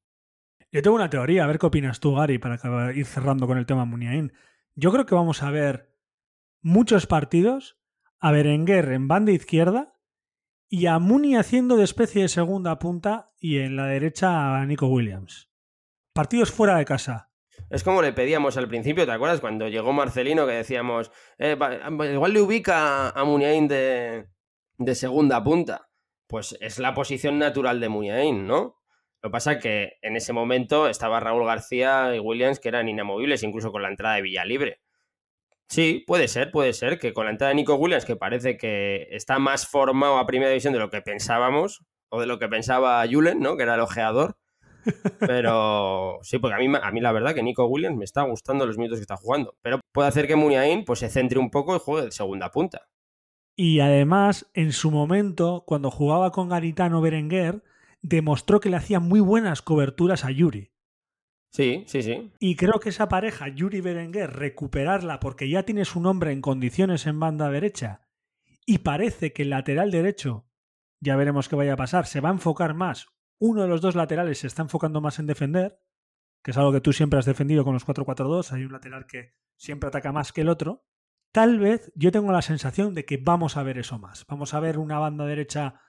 Yo 0.71 0.81
tengo 0.81 0.95
una 0.95 1.09
teoría, 1.09 1.43
a 1.43 1.47
ver 1.47 1.59
qué 1.59 1.65
opinas 1.65 1.99
tú, 1.99 2.15
Gary, 2.15 2.37
para 2.37 2.93
ir 2.93 3.05
cerrando 3.05 3.45
con 3.45 3.57
el 3.57 3.65
tema 3.65 3.85
Muniain. 3.85 4.31
Yo 4.75 4.91
creo 4.91 5.05
que 5.05 5.15
vamos 5.15 5.43
a 5.43 5.51
ver 5.51 5.93
muchos 6.61 7.07
partidos 7.07 7.77
a 8.19 8.31
Berenguer 8.31 8.91
en 8.91 9.07
banda 9.07 9.31
izquierda 9.31 9.97
y 10.69 10.85
a 10.85 10.99
Muni 10.99 11.35
haciendo 11.35 11.75
de 11.75 11.83
especie 11.83 12.21
de 12.21 12.29
segunda 12.29 12.79
punta 12.79 13.33
y 13.37 13.57
en 13.57 13.75
la 13.75 13.87
derecha 13.87 14.55
a 14.55 14.65
Nico 14.65 14.87
Williams. 14.87 15.51
Partidos 16.13 16.51
fuera 16.51 16.77
de 16.77 16.85
casa. 16.85 17.31
Es 17.69 17.83
como 17.83 18.01
le 18.01 18.13
pedíamos 18.13 18.55
al 18.55 18.69
principio, 18.69 19.05
¿te 19.05 19.11
acuerdas? 19.11 19.41
Cuando 19.41 19.67
llegó 19.67 19.91
Marcelino 19.91 20.47
que 20.47 20.53
decíamos, 20.53 21.11
eh, 21.37 21.57
igual 22.13 22.33
le 22.33 22.41
ubica 22.41 23.09
a 23.09 23.23
Muniain 23.25 23.67
de, 23.67 24.27
segunda 24.93 25.43
punta. 25.43 25.89
Pues 26.27 26.57
es 26.61 26.79
la 26.79 26.93
posición 26.93 27.37
natural 27.37 27.81
de 27.81 27.89
Muniain, 27.89 28.47
¿no? 28.47 28.80
Lo 29.21 29.29
que 29.29 29.31
pasa 29.31 29.53
es 29.53 29.63
que 29.63 29.93
en 30.01 30.15
ese 30.15 30.33
momento 30.33 30.87
estaba 30.87 31.19
Raúl 31.19 31.45
García 31.45 32.15
y 32.15 32.19
Williams 32.19 32.59
que 32.59 32.69
eran 32.69 32.89
inamovibles, 32.89 33.43
incluso 33.43 33.71
con 33.71 33.83
la 33.83 33.89
entrada 33.89 34.15
de 34.15 34.23
Villalibre. 34.23 34.81
Sí, 35.69 36.03
puede 36.05 36.27
ser, 36.27 36.51
puede 36.51 36.73
ser 36.73 36.99
que 36.99 37.13
con 37.13 37.25
la 37.25 37.31
entrada 37.31 37.49
de 37.49 37.55
Nico 37.55 37.75
Williams, 37.75 38.03
que 38.03 38.15
parece 38.15 38.57
que 38.57 39.07
está 39.11 39.39
más 39.39 39.67
formado 39.67 40.17
a 40.17 40.25
primera 40.25 40.49
división 40.49 40.73
de 40.73 40.79
lo 40.79 40.89
que 40.89 41.01
pensábamos, 41.01 41.85
o 42.11 42.19
de 42.19 42.27
lo 42.27 42.39
que 42.39 42.49
pensaba 42.49 43.03
Julen, 43.09 43.39
¿no? 43.39 43.57
Que 43.57 43.63
era 43.63 43.75
el 43.75 43.81
ojeador. 43.81 44.37
Pero 45.19 46.19
sí, 46.23 46.39
porque 46.39 46.55
a 46.55 46.57
mí, 46.57 46.67
a 46.81 46.91
mí 46.91 46.99
la 46.99 47.11
verdad 47.11 47.33
que 47.33 47.43
Nico 47.43 47.65
Williams 47.65 47.97
me 47.97 48.03
está 48.03 48.23
gustando 48.23 48.65
los 48.65 48.77
minutos 48.77 48.99
que 48.99 49.03
está 49.03 49.15
jugando. 49.15 49.55
Pero 49.61 49.79
puede 49.91 50.09
hacer 50.09 50.27
que 50.27 50.35
Muniain 50.35 50.83
pues, 50.83 50.99
se 50.99 51.09
centre 51.09 51.39
un 51.39 51.49
poco 51.49 51.75
y 51.75 51.79
juegue 51.79 52.05
de 52.05 52.11
segunda 52.11 52.51
punta. 52.51 52.87
Y 53.55 53.79
además, 53.79 54.49
en 54.53 54.73
su 54.73 54.91
momento, 54.91 55.63
cuando 55.65 55.91
jugaba 55.91 56.31
con 56.31 56.49
Garitano 56.49 56.99
Berenguer, 56.99 57.63
demostró 58.01 58.59
que 58.59 58.69
le 58.69 58.77
hacía 58.77 58.99
muy 58.99 59.19
buenas 59.19 59.61
coberturas 59.61 60.25
a 60.25 60.31
Yuri. 60.31 60.73
Sí, 61.51 61.83
sí, 61.87 62.01
sí. 62.01 62.31
Y 62.39 62.55
creo 62.55 62.79
que 62.79 62.89
esa 62.89 63.09
pareja, 63.09 63.49
Yuri 63.49 63.81
Berenguer, 63.81 64.31
recuperarla 64.31 65.19
porque 65.19 65.49
ya 65.49 65.63
tiene 65.63 65.83
su 65.83 65.99
nombre 65.99 66.31
en 66.31 66.41
condiciones 66.41 67.05
en 67.05 67.19
banda 67.19 67.49
derecha 67.49 68.07
y 68.65 68.79
parece 68.79 69.33
que 69.33 69.41
el 69.43 69.49
lateral 69.49 69.91
derecho, 69.91 70.47
ya 71.01 71.15
veremos 71.15 71.49
qué 71.49 71.55
vaya 71.55 71.73
a 71.73 71.77
pasar, 71.77 72.05
se 72.05 72.21
va 72.21 72.29
a 72.29 72.33
enfocar 72.33 72.73
más. 72.73 73.07
Uno 73.37 73.63
de 73.63 73.67
los 73.67 73.81
dos 73.81 73.95
laterales 73.95 74.39
se 74.39 74.47
está 74.47 74.61
enfocando 74.61 75.01
más 75.01 75.19
en 75.19 75.25
defender, 75.25 75.79
que 76.43 76.51
es 76.51 76.57
algo 76.57 76.71
que 76.71 76.81
tú 76.81 76.93
siempre 76.93 77.19
has 77.19 77.25
defendido 77.25 77.65
con 77.65 77.73
los 77.73 77.85
4-4-2. 77.85 78.53
Hay 78.53 78.63
un 78.63 78.71
lateral 78.71 79.05
que 79.07 79.35
siempre 79.57 79.87
ataca 79.89 80.11
más 80.11 80.31
que 80.31 80.41
el 80.41 80.49
otro. 80.49 80.85
Tal 81.33 81.59
vez 81.59 81.91
yo 81.95 82.11
tengo 82.11 82.31
la 82.31 82.41
sensación 82.41 82.93
de 82.93 83.05
que 83.05 83.17
vamos 83.17 83.57
a 83.57 83.63
ver 83.63 83.77
eso 83.77 83.99
más. 83.99 84.25
Vamos 84.27 84.53
a 84.53 84.59
ver 84.59 84.77
una 84.77 84.99
banda 84.99 85.25
derecha 85.25 85.81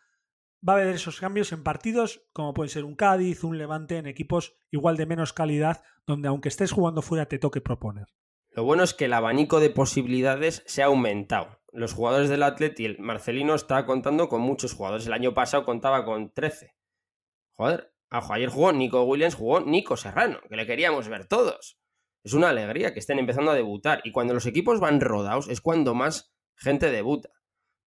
va 0.67 0.75
a 0.75 0.77
haber 0.77 0.95
esos 0.95 1.21
cambios 1.21 1.53
en 1.53 1.63
partidos 1.63 2.23
como 2.33 2.55
puede 2.55 2.71
ser 2.71 2.85
un 2.85 2.95
Cádiz, 2.95 3.45
un 3.45 3.59
Levante, 3.59 3.99
en 3.99 4.07
equipos 4.07 4.55
igual 4.71 4.97
de 4.97 5.07
menos 5.07 5.33
calidad, 5.33 5.83
donde 6.07 6.29
aunque 6.29 6.49
estés 6.49 6.73
jugando 6.73 7.03
fuera 7.03 7.27
te 7.27 7.39
toque 7.39 7.61
proponer. 7.61 8.07
Lo 8.51 8.65
bueno 8.65 8.83
es 8.83 8.93
que 8.93 9.07
el 9.07 9.15
abanico 9.15 9.61
de 9.61 9.71
posibilidades 9.71 10.63
se 10.67 10.83
ha 10.83 10.87
aumentado. 10.87 11.61
Los 11.73 11.95
jugadores 11.95 12.29
del 12.29 12.43
Atleti, 12.43 12.85
el 12.85 12.99
Marcelino 12.99 13.55
está 13.55 13.87
contando 13.87 14.29
con 14.29 14.43
muchos 14.43 14.75
jugadores. 14.75 15.07
El 15.07 15.15
año 15.15 15.33
pasado 15.33 15.65
contaba 15.65 16.05
con 16.05 16.33
13. 16.33 16.75
Joder, 17.55 17.95
ayer 18.11 18.51
jugó 18.51 18.73
Nico 18.73 19.03
Williams, 19.05 19.37
jugó 19.37 19.61
Nico 19.61 19.97
Serrano, 19.97 20.39
que 20.51 20.57
le 20.57 20.67
queríamos 20.67 21.09
ver 21.09 21.27
todos. 21.27 21.79
Es 22.25 22.35
una 22.35 22.51
alegría 22.51 22.93
que 22.93 23.01
estén 23.01 23.19
empezando 23.19 23.51
a 23.51 23.55
debutar. 23.55 24.03
Y 24.05 24.13
cuando 24.13 24.35
los 24.35 24.45
equipos 24.45 24.81
van 24.81 25.01
rodados 25.01 25.49
es 25.49 25.63
cuando 25.63 25.95
más 25.95 26.35
gente 26.55 26.91
debuta. 26.91 27.31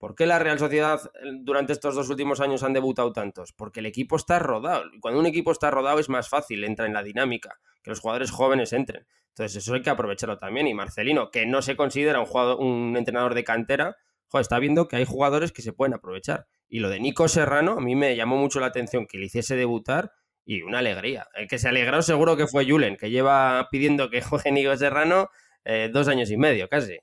¿Por 0.06 0.14
qué 0.14 0.28
la 0.28 0.38
Real 0.38 0.60
Sociedad 0.60 1.01
eh, 1.16 1.32
durante 1.39 1.74
estos 1.74 1.95
dos 1.95 2.10
últimos 2.12 2.39
años 2.39 2.62
han 2.62 2.74
debutado 2.74 3.12
tantos? 3.12 3.53
Porque 3.53 3.80
el 3.80 3.88
equipo 3.88 4.18
está 4.18 4.38
rodado. 4.38 4.84
Cuando 5.01 5.20
un 5.20 5.26
equipo 5.26 5.51
está 5.51 5.72
rodado 5.72 5.97
es 5.97 6.10
más 6.10 6.30
fácil, 6.30 6.64
entra 6.64 6.86
en 6.86 6.93
la 6.93 7.01
dinámica, 7.01 7.60
que 7.82 7.89
los 7.89 8.01
jugadores 8.01 8.30
jóvenes 8.30 8.72
entren. 8.72 9.08
Entonces 9.30 9.64
eso 9.64 9.74
hay 9.74 9.82
que 9.82 9.89
aprovecharlo 9.89 10.38
también. 10.38 10.68
Y 10.68 10.76
Marcelino, 10.76 11.32
que 11.32 11.47
no 11.47 11.64
se 11.64 11.76
considera 11.76 12.20
un, 12.20 12.28
jugador, 12.28 12.60
un 12.60 12.95
entrenador 12.95 13.34
de 13.34 13.43
cantera, 13.43 13.95
está 14.39 14.60
viendo 14.60 14.88
que 14.88 14.97
hay 14.97 15.06
jugadores 15.06 15.51
que 15.51 15.62
se 15.62 15.74
pueden 15.74 15.93
aprovechar. 15.93 16.45
Y 16.68 16.82
lo 16.82 16.89
de 16.89 16.99
Nico 16.99 17.28
Serrano, 17.28 17.74
a 17.74 17.82
mí 17.82 17.95
me 17.95 18.16
llamó 18.16 18.38
mucho 18.38 18.60
la 18.60 18.68
atención 18.68 19.08
que 19.08 19.18
le 19.18 19.26
hiciese 19.26 19.56
debutar 19.56 20.12
y 20.45 20.62
una 20.62 20.80
alegría. 20.80 21.28
El 21.34 21.47
que 21.47 21.58
se 21.58 21.68
alegró 21.68 22.01
seguro 22.01 22.38
que 22.38 22.47
fue 22.47 22.70
Julen, 22.70 22.97
que 22.97 23.10
lleva 23.10 23.68
pidiendo 23.72 24.10
que 24.10 24.22
juegue 24.22 24.51
Nico 24.51 24.76
Serrano 24.78 25.30
eh, 25.64 25.89
dos 25.91 26.08
años 26.08 26.30
y 26.30 26.38
medio 26.38 26.70
casi. 26.70 26.99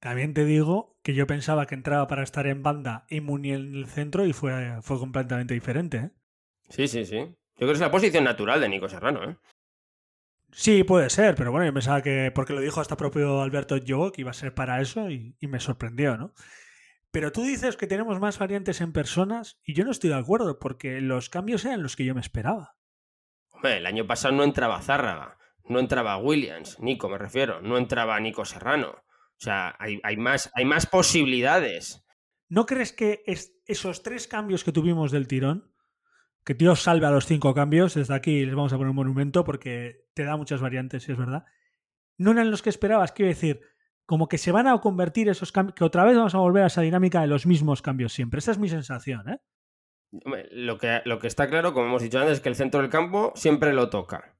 También 0.00 0.32
te 0.32 0.44
digo 0.44 0.97
que 1.08 1.14
yo 1.14 1.26
pensaba 1.26 1.64
que 1.64 1.74
entraba 1.74 2.06
para 2.06 2.22
estar 2.22 2.46
en 2.46 2.62
banda 2.62 3.06
y 3.08 3.22
Muni 3.22 3.52
en 3.52 3.74
el 3.74 3.86
centro 3.86 4.26
y 4.26 4.34
fue, 4.34 4.76
fue 4.82 4.98
completamente 4.98 5.54
diferente. 5.54 5.96
¿eh? 5.96 6.10
Sí, 6.68 6.86
sí, 6.86 7.06
sí. 7.06 7.16
Yo 7.16 7.34
creo 7.56 7.68
que 7.68 7.72
es 7.72 7.80
la 7.80 7.90
posición 7.90 8.24
natural 8.24 8.60
de 8.60 8.68
Nico 8.68 8.90
Serrano. 8.90 9.24
¿eh? 9.24 9.38
Sí, 10.52 10.84
puede 10.84 11.08
ser, 11.08 11.34
pero 11.34 11.50
bueno, 11.50 11.64
yo 11.64 11.72
pensaba 11.72 12.02
que, 12.02 12.30
porque 12.34 12.52
lo 12.52 12.60
dijo 12.60 12.82
hasta 12.82 12.98
propio 12.98 13.40
Alberto 13.40 13.78
Yogo, 13.78 14.12
que 14.12 14.20
iba 14.20 14.32
a 14.32 14.34
ser 14.34 14.52
para 14.52 14.82
eso 14.82 15.08
y, 15.08 15.34
y 15.40 15.46
me 15.46 15.60
sorprendió, 15.60 16.18
¿no? 16.18 16.34
Pero 17.10 17.32
tú 17.32 17.40
dices 17.42 17.78
que 17.78 17.86
tenemos 17.86 18.20
más 18.20 18.38
variantes 18.38 18.82
en 18.82 18.92
personas 18.92 19.58
y 19.64 19.72
yo 19.72 19.86
no 19.86 19.92
estoy 19.92 20.10
de 20.10 20.16
acuerdo 20.16 20.58
porque 20.58 21.00
los 21.00 21.30
cambios 21.30 21.64
eran 21.64 21.82
los 21.82 21.96
que 21.96 22.04
yo 22.04 22.14
me 22.14 22.20
esperaba. 22.20 22.76
Hombre, 23.48 23.78
el 23.78 23.86
año 23.86 24.06
pasado 24.06 24.34
no 24.34 24.44
entraba 24.44 24.82
Zárraga, 24.82 25.38
no 25.64 25.80
entraba 25.80 26.18
Williams, 26.18 26.78
Nico 26.80 27.08
me 27.08 27.16
refiero, 27.16 27.62
no 27.62 27.78
entraba 27.78 28.20
Nico 28.20 28.44
Serrano. 28.44 29.07
O 29.38 29.40
sea, 29.40 29.76
hay, 29.78 30.16
más, 30.16 30.50
hay 30.54 30.64
más 30.64 30.86
posibilidades. 30.86 32.04
¿No 32.48 32.66
crees 32.66 32.92
que 32.92 33.22
esos 33.66 34.02
tres 34.02 34.26
cambios 34.26 34.64
que 34.64 34.72
tuvimos 34.72 35.12
del 35.12 35.28
tirón, 35.28 35.72
que 36.44 36.54
Dios 36.54 36.82
salve 36.82 37.06
a 37.06 37.10
los 37.10 37.26
cinco 37.26 37.54
cambios, 37.54 37.94
desde 37.94 38.14
aquí 38.14 38.44
les 38.44 38.54
vamos 38.54 38.72
a 38.72 38.76
poner 38.76 38.90
un 38.90 38.96
monumento 38.96 39.44
porque 39.44 40.08
te 40.14 40.24
da 40.24 40.36
muchas 40.36 40.60
variantes, 40.60 41.04
si 41.04 41.12
es 41.12 41.18
verdad, 41.18 41.44
no 42.16 42.32
eran 42.32 42.50
los 42.50 42.62
que 42.62 42.70
esperabas, 42.70 43.12
quiero 43.12 43.28
decir, 43.28 43.60
como 44.06 44.28
que 44.28 44.38
se 44.38 44.50
van 44.50 44.66
a 44.66 44.80
convertir 44.80 45.28
esos 45.28 45.52
cambios, 45.52 45.74
que 45.74 45.84
otra 45.84 46.04
vez 46.04 46.16
vamos 46.16 46.34
a 46.34 46.38
volver 46.38 46.64
a 46.64 46.68
esa 46.68 46.80
dinámica 46.80 47.20
de 47.20 47.26
los 47.28 47.46
mismos 47.46 47.82
cambios 47.82 48.12
siempre. 48.12 48.38
Esa 48.38 48.52
es 48.52 48.58
mi 48.58 48.68
sensación, 48.68 49.28
¿eh? 49.28 49.38
Lo 50.50 50.78
que, 50.78 51.02
lo 51.04 51.18
que 51.18 51.26
está 51.26 51.48
claro, 51.48 51.74
como 51.74 51.86
hemos 51.86 52.02
dicho 52.02 52.18
antes, 52.18 52.38
es 52.38 52.40
que 52.40 52.48
el 52.48 52.56
centro 52.56 52.80
del 52.80 52.90
campo 52.90 53.32
siempre 53.36 53.74
lo 53.74 53.90
toca. 53.90 54.37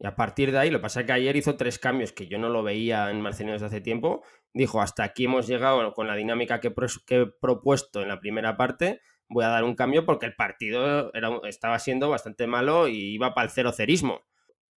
Y 0.00 0.06
a 0.06 0.16
partir 0.16 0.50
de 0.50 0.58
ahí, 0.58 0.70
lo 0.70 0.78
que 0.78 0.82
pasa 0.84 1.00
es 1.00 1.06
que 1.06 1.12
ayer 1.12 1.36
hizo 1.36 1.56
tres 1.56 1.78
cambios 1.78 2.12
que 2.12 2.26
yo 2.26 2.38
no 2.38 2.48
lo 2.48 2.62
veía 2.62 3.10
en 3.10 3.20
Marcelino 3.20 3.52
desde 3.52 3.66
hace 3.66 3.80
tiempo. 3.82 4.24
Dijo, 4.54 4.80
hasta 4.80 5.04
aquí 5.04 5.26
hemos 5.26 5.46
llegado 5.46 5.92
con 5.92 6.06
la 6.06 6.16
dinámica 6.16 6.58
que, 6.58 6.72
he 7.10 7.26
propuesto 7.26 8.00
en 8.00 8.08
la 8.08 8.18
primera 8.18 8.56
parte. 8.56 9.02
Voy 9.28 9.44
a 9.44 9.48
dar 9.48 9.62
un 9.62 9.74
cambio 9.74 10.06
porque 10.06 10.24
el 10.24 10.34
partido 10.34 11.12
estaba 11.44 11.78
siendo 11.78 12.08
bastante 12.08 12.46
malo 12.46 12.88
y 12.88 13.12
iba 13.12 13.34
para 13.34 13.44
el 13.44 13.50
cero 13.50 13.72
cerismo. 13.72 14.22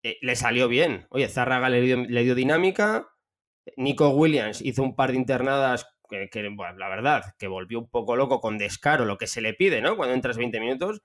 Eh, 0.03 0.19
le 0.23 0.35
salió 0.35 0.67
bien. 0.67 1.07
Oye, 1.11 1.29
Zárraga 1.29 1.69
le 1.69 1.81
dio, 1.81 2.35
dinámica. 2.35 3.09
Nico 3.77 4.09
Williams 4.09 4.61
hizo 4.61 4.83
un 4.83 4.97
par 4.97 5.13
de 5.13 5.19
internadas 5.19 5.87
que, 6.11 6.29
la 6.77 6.89
verdad, 6.89 7.35
que 7.39 7.47
volvió 7.47 7.79
un 7.79 7.89
poco 7.89 8.17
loco 8.17 8.41
con 8.41 8.59
descaro 8.59 9.05
lo 9.05 9.19
que 9.19 9.29
se 9.29 9.41
le 9.41 9.55
pide, 9.55 9.81
¿no? 9.81 9.97
Cuando 9.97 10.15
entras 10.15 10.37
20 10.37 10.59
minutos 10.59 11.01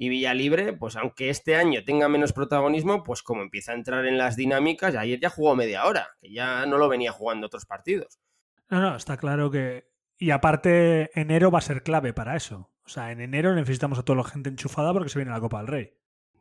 y 0.00 0.08
Villalibre, 0.08 0.72
pues 0.72 0.94
aunque 0.94 1.28
este 1.28 1.56
año 1.56 1.84
tenga 1.84 2.08
menos 2.08 2.32
protagonismo, 2.32 3.02
pues 3.02 3.22
como 3.22 3.42
empieza 3.42 3.72
a 3.72 3.74
entrar 3.74 4.06
en 4.06 4.16
las 4.16 4.36
dinámicas, 4.36 4.94
ayer 4.94 5.18
ya 5.18 5.28
jugó 5.28 5.56
media 5.56 5.84
hora, 5.86 6.16
que 6.20 6.32
ya 6.32 6.64
no 6.66 6.78
lo 6.78 6.88
venía 6.88 7.10
jugando 7.10 7.48
otros 7.48 7.66
partidos. 7.66 8.20
No, 8.70 8.80
no, 8.80 8.96
está 8.96 9.16
claro 9.16 9.50
que... 9.50 9.88
Y 10.16 10.30
aparte, 10.30 11.10
enero 11.18 11.50
va 11.50 11.58
a 11.58 11.62
ser 11.62 11.82
clave 11.82 12.12
para 12.12 12.36
eso. 12.36 12.70
O 12.84 12.88
sea, 12.88 13.10
en 13.10 13.20
enero 13.20 13.54
necesitamos 13.54 13.98
a 13.98 14.04
toda 14.04 14.18
la 14.18 14.24
gente 14.24 14.48
enchufada 14.48 14.92
porque 14.92 15.08
se 15.08 15.18
viene 15.18 15.32
la 15.32 15.40
Copa 15.40 15.58
del 15.58 15.66
Rey. 15.66 15.92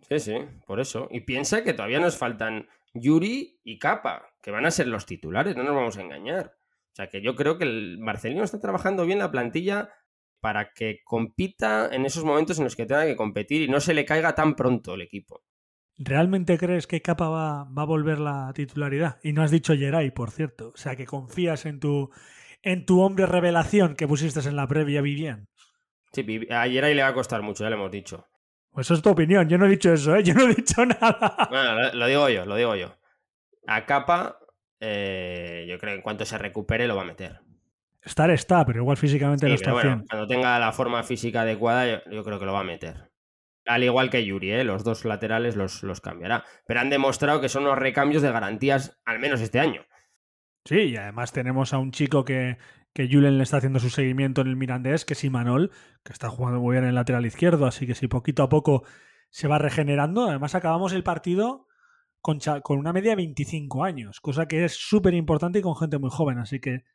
Sí, 0.08 0.20
sí, 0.20 0.36
por 0.68 0.80
eso. 0.80 1.08
Y 1.12 1.22
piensa 1.22 1.64
que 1.64 1.74
todavía 1.74 2.00
nos 2.00 2.16
faltan 2.16 2.68
Yuri 2.94 3.60
y 3.64 3.80
Capa, 3.80 4.34
que 4.42 4.52
van 4.52 4.68
a 4.68 4.72
ser 4.72 4.88
los 4.88 5.08
titulares, 5.08 5.56
no 5.56 5.64
nos 5.64 5.76
vamos 5.76 5.98
a 5.98 6.02
engañar. 6.02 6.56
O 6.92 6.96
sea, 6.96 7.10
que 7.10 7.22
yo 7.22 7.36
creo 7.36 7.58
que 7.58 7.64
el 7.64 7.98
Marcelino 8.00 8.44
está 8.44 8.60
trabajando 8.60 9.06
bien 9.06 9.20
la 9.20 9.32
plantilla 9.32 9.90
para 10.40 10.72
que 10.74 11.02
compita 11.04 11.90
en 11.92 12.06
esos 12.06 12.24
momentos 12.24 12.58
en 12.58 12.66
los 12.66 12.76
que 12.76 12.86
tenga 12.86 13.06
que 13.06 13.16
competir 13.16 13.64
y 13.64 13.68
no 13.68 13.80
se 13.80 13.94
le 13.94 14.06
caiga 14.06 14.36
tan 14.36 14.56
pronto 14.56 14.96
el 14.96 15.02
equipo. 15.02 15.44
¿Realmente 15.98 16.58
crees 16.58 16.86
que 16.86 17.02
Capa 17.02 17.30
va, 17.30 17.64
va 17.66 17.82
a 17.82 17.86
volver 17.86 18.20
la 18.20 18.52
titularidad? 18.54 19.20
Y 19.24 19.34
no 19.34 19.42
has 19.42 19.50
dicho 19.50 19.76
Geray, 19.76 20.12
por 20.12 20.30
cierto. 20.30 20.72
O 20.76 20.78
sea, 20.78 20.96
que 20.96 21.06
confías 21.06 21.66
en 21.66 21.80
tu, 21.80 22.12
en 22.62 22.86
tu 22.86 23.02
hombre 23.02 23.26
revelación 23.26 23.96
que 23.96 24.08
pusiste 24.08 24.40
en 24.48 24.56
la 24.56 24.68
previa 24.68 25.02
Vivian. 25.02 25.48
Sí, 26.12 26.48
a 26.50 26.68
Geray 26.68 26.94
le 26.94 27.02
va 27.02 27.10
a 27.10 27.14
costar 27.14 27.42
mucho, 27.42 27.64
ya 27.64 27.70
le 27.70 27.76
hemos 27.76 27.92
dicho. 27.92 28.28
Pues 28.72 28.88
eso 28.88 28.94
es 28.94 29.02
tu 29.02 29.10
opinión, 29.10 29.50
yo 29.50 29.58
no 29.58 29.66
he 29.66 29.70
dicho 29.70 29.92
eso, 29.92 30.16
¿eh? 30.16 30.24
yo 30.24 30.34
no 30.34 30.44
he 30.44 30.54
dicho 30.54 30.86
nada. 30.86 31.48
Bueno, 31.50 31.94
lo, 31.94 32.08
digo 32.08 32.30
yo, 32.30 32.46
lo 32.46 32.56
digo 32.56 32.76
yo. 32.76 32.96
A 33.66 33.86
Capa, 33.86 34.40
eh, 34.80 35.66
yo 35.68 35.80
creo 35.80 35.94
que 35.94 35.98
en 35.98 36.02
cuanto 36.02 36.26
se 36.26 36.38
recupere 36.38 36.88
lo 36.88 36.96
va 36.96 37.02
a 37.02 37.06
meter. 37.06 37.40
Estar 38.02 38.30
está, 38.32 38.66
pero 38.66 38.80
igual 38.80 38.98
físicamente 38.98 39.48
no 39.48 39.54
está 39.54 39.74
bueno, 39.74 40.04
Cuando 40.10 40.28
tenga 40.28 40.60
la 40.60 40.72
forma 40.72 41.04
física 41.04 41.42
adecuada, 41.42 42.04
yo, 42.10 42.24
creo 42.24 42.40
que 42.40 42.46
lo 42.46 42.54
va 42.54 42.62
a 42.62 42.66
meter. 42.66 43.12
Al 43.66 43.84
igual 43.84 44.10
que 44.10 44.26
Yuri, 44.26 44.52
¿eh? 44.52 44.64
los 44.64 44.84
dos 44.84 45.04
laterales 45.04 45.58
los, 45.58 45.84
los 45.84 46.00
cambiará. 46.00 46.46
Pero 46.66 46.80
han 46.80 46.90
demostrado 46.90 47.42
que 47.42 47.50
son 47.50 47.66
los 47.66 47.78
recambios 47.78 48.22
de 48.22 48.32
garantías, 48.32 48.98
al 49.04 49.20
menos 49.20 49.42
este 49.42 49.60
año. 49.60 49.86
Sí, 50.64 50.80
y 50.80 50.98
además 50.98 51.34
tenemos 51.34 51.74
a 51.74 51.80
un 51.80 51.92
chico 51.92 52.24
que, 52.24 52.58
que 52.94 53.08
Julen 53.08 53.38
le 53.38 53.44
está 53.44 53.58
haciendo 53.58 53.80
su 53.80 53.90
seguimiento 53.90 54.42
en 54.42 54.48
el 54.48 54.56
Mirandés, 54.56 55.06
que 55.06 55.14
es 55.14 55.24
Imanol, 55.24 55.72
que 56.04 56.14
está 56.14 56.30
jugando 56.30 56.60
muy 56.60 56.74
bien 56.74 56.84
en 56.84 56.90
el 56.90 56.96
lateral 56.96 57.26
izquierdo, 57.26 57.66
así 57.66 57.86
que 57.86 57.94
si 57.94 58.08
poquito 58.08 58.44
a 58.44 58.50
poco 58.50 58.84
se 59.30 59.48
va 59.48 59.60
regenerando. 59.60 60.28
Además, 60.28 60.56
acabamos 60.56 60.94
el 60.94 61.04
partido 61.04 61.68
con, 62.22 62.40
con 62.64 62.80
una 62.80 62.94
media 62.94 63.12
de 63.12 63.18
25 63.18 63.84
años, 63.84 64.20
cosa 64.20 64.48
que 64.48 64.66
es 64.66 64.74
súper 64.74 65.14
importante 65.14 65.60
y 65.60 65.62
con 65.62 65.76
gente 65.76 66.00
muy 66.00 66.10
joven, 66.10 66.40
así 66.40 66.60
que 66.60 66.86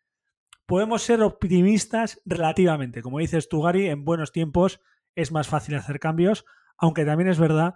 podemos 0.66 1.02
ser 1.02 1.22
optimistas 1.22 2.20
relativamente. 2.24 3.02
Como 3.02 3.18
dices 3.18 3.48
tú, 3.48 3.62
Gary, 3.62 3.88
en 3.88 4.04
buenos 4.04 4.32
tiempos 4.32 4.80
es 5.14 5.32
más 5.32 5.48
fácil 5.48 5.74
hacer 5.74 6.00
cambios, 6.00 6.44
aunque 6.76 7.04
también 7.04 7.28
es 7.28 7.38
verdad 7.38 7.74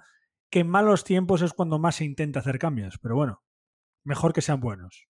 que 0.51 0.61
en 0.61 0.69
malos 0.69 1.05
tiempos 1.05 1.43
es 1.43 1.53
cuando 1.53 1.79
más 1.79 1.97
se 1.97 2.05
intenta 2.05 2.41
hacer 2.41 2.59
cambios. 2.59 2.99
Pero 2.99 3.17
bueno, 3.17 3.43
mejor 4.05 4.33
que 4.33 4.43
sean 4.43 4.61
buenos. 4.61 5.09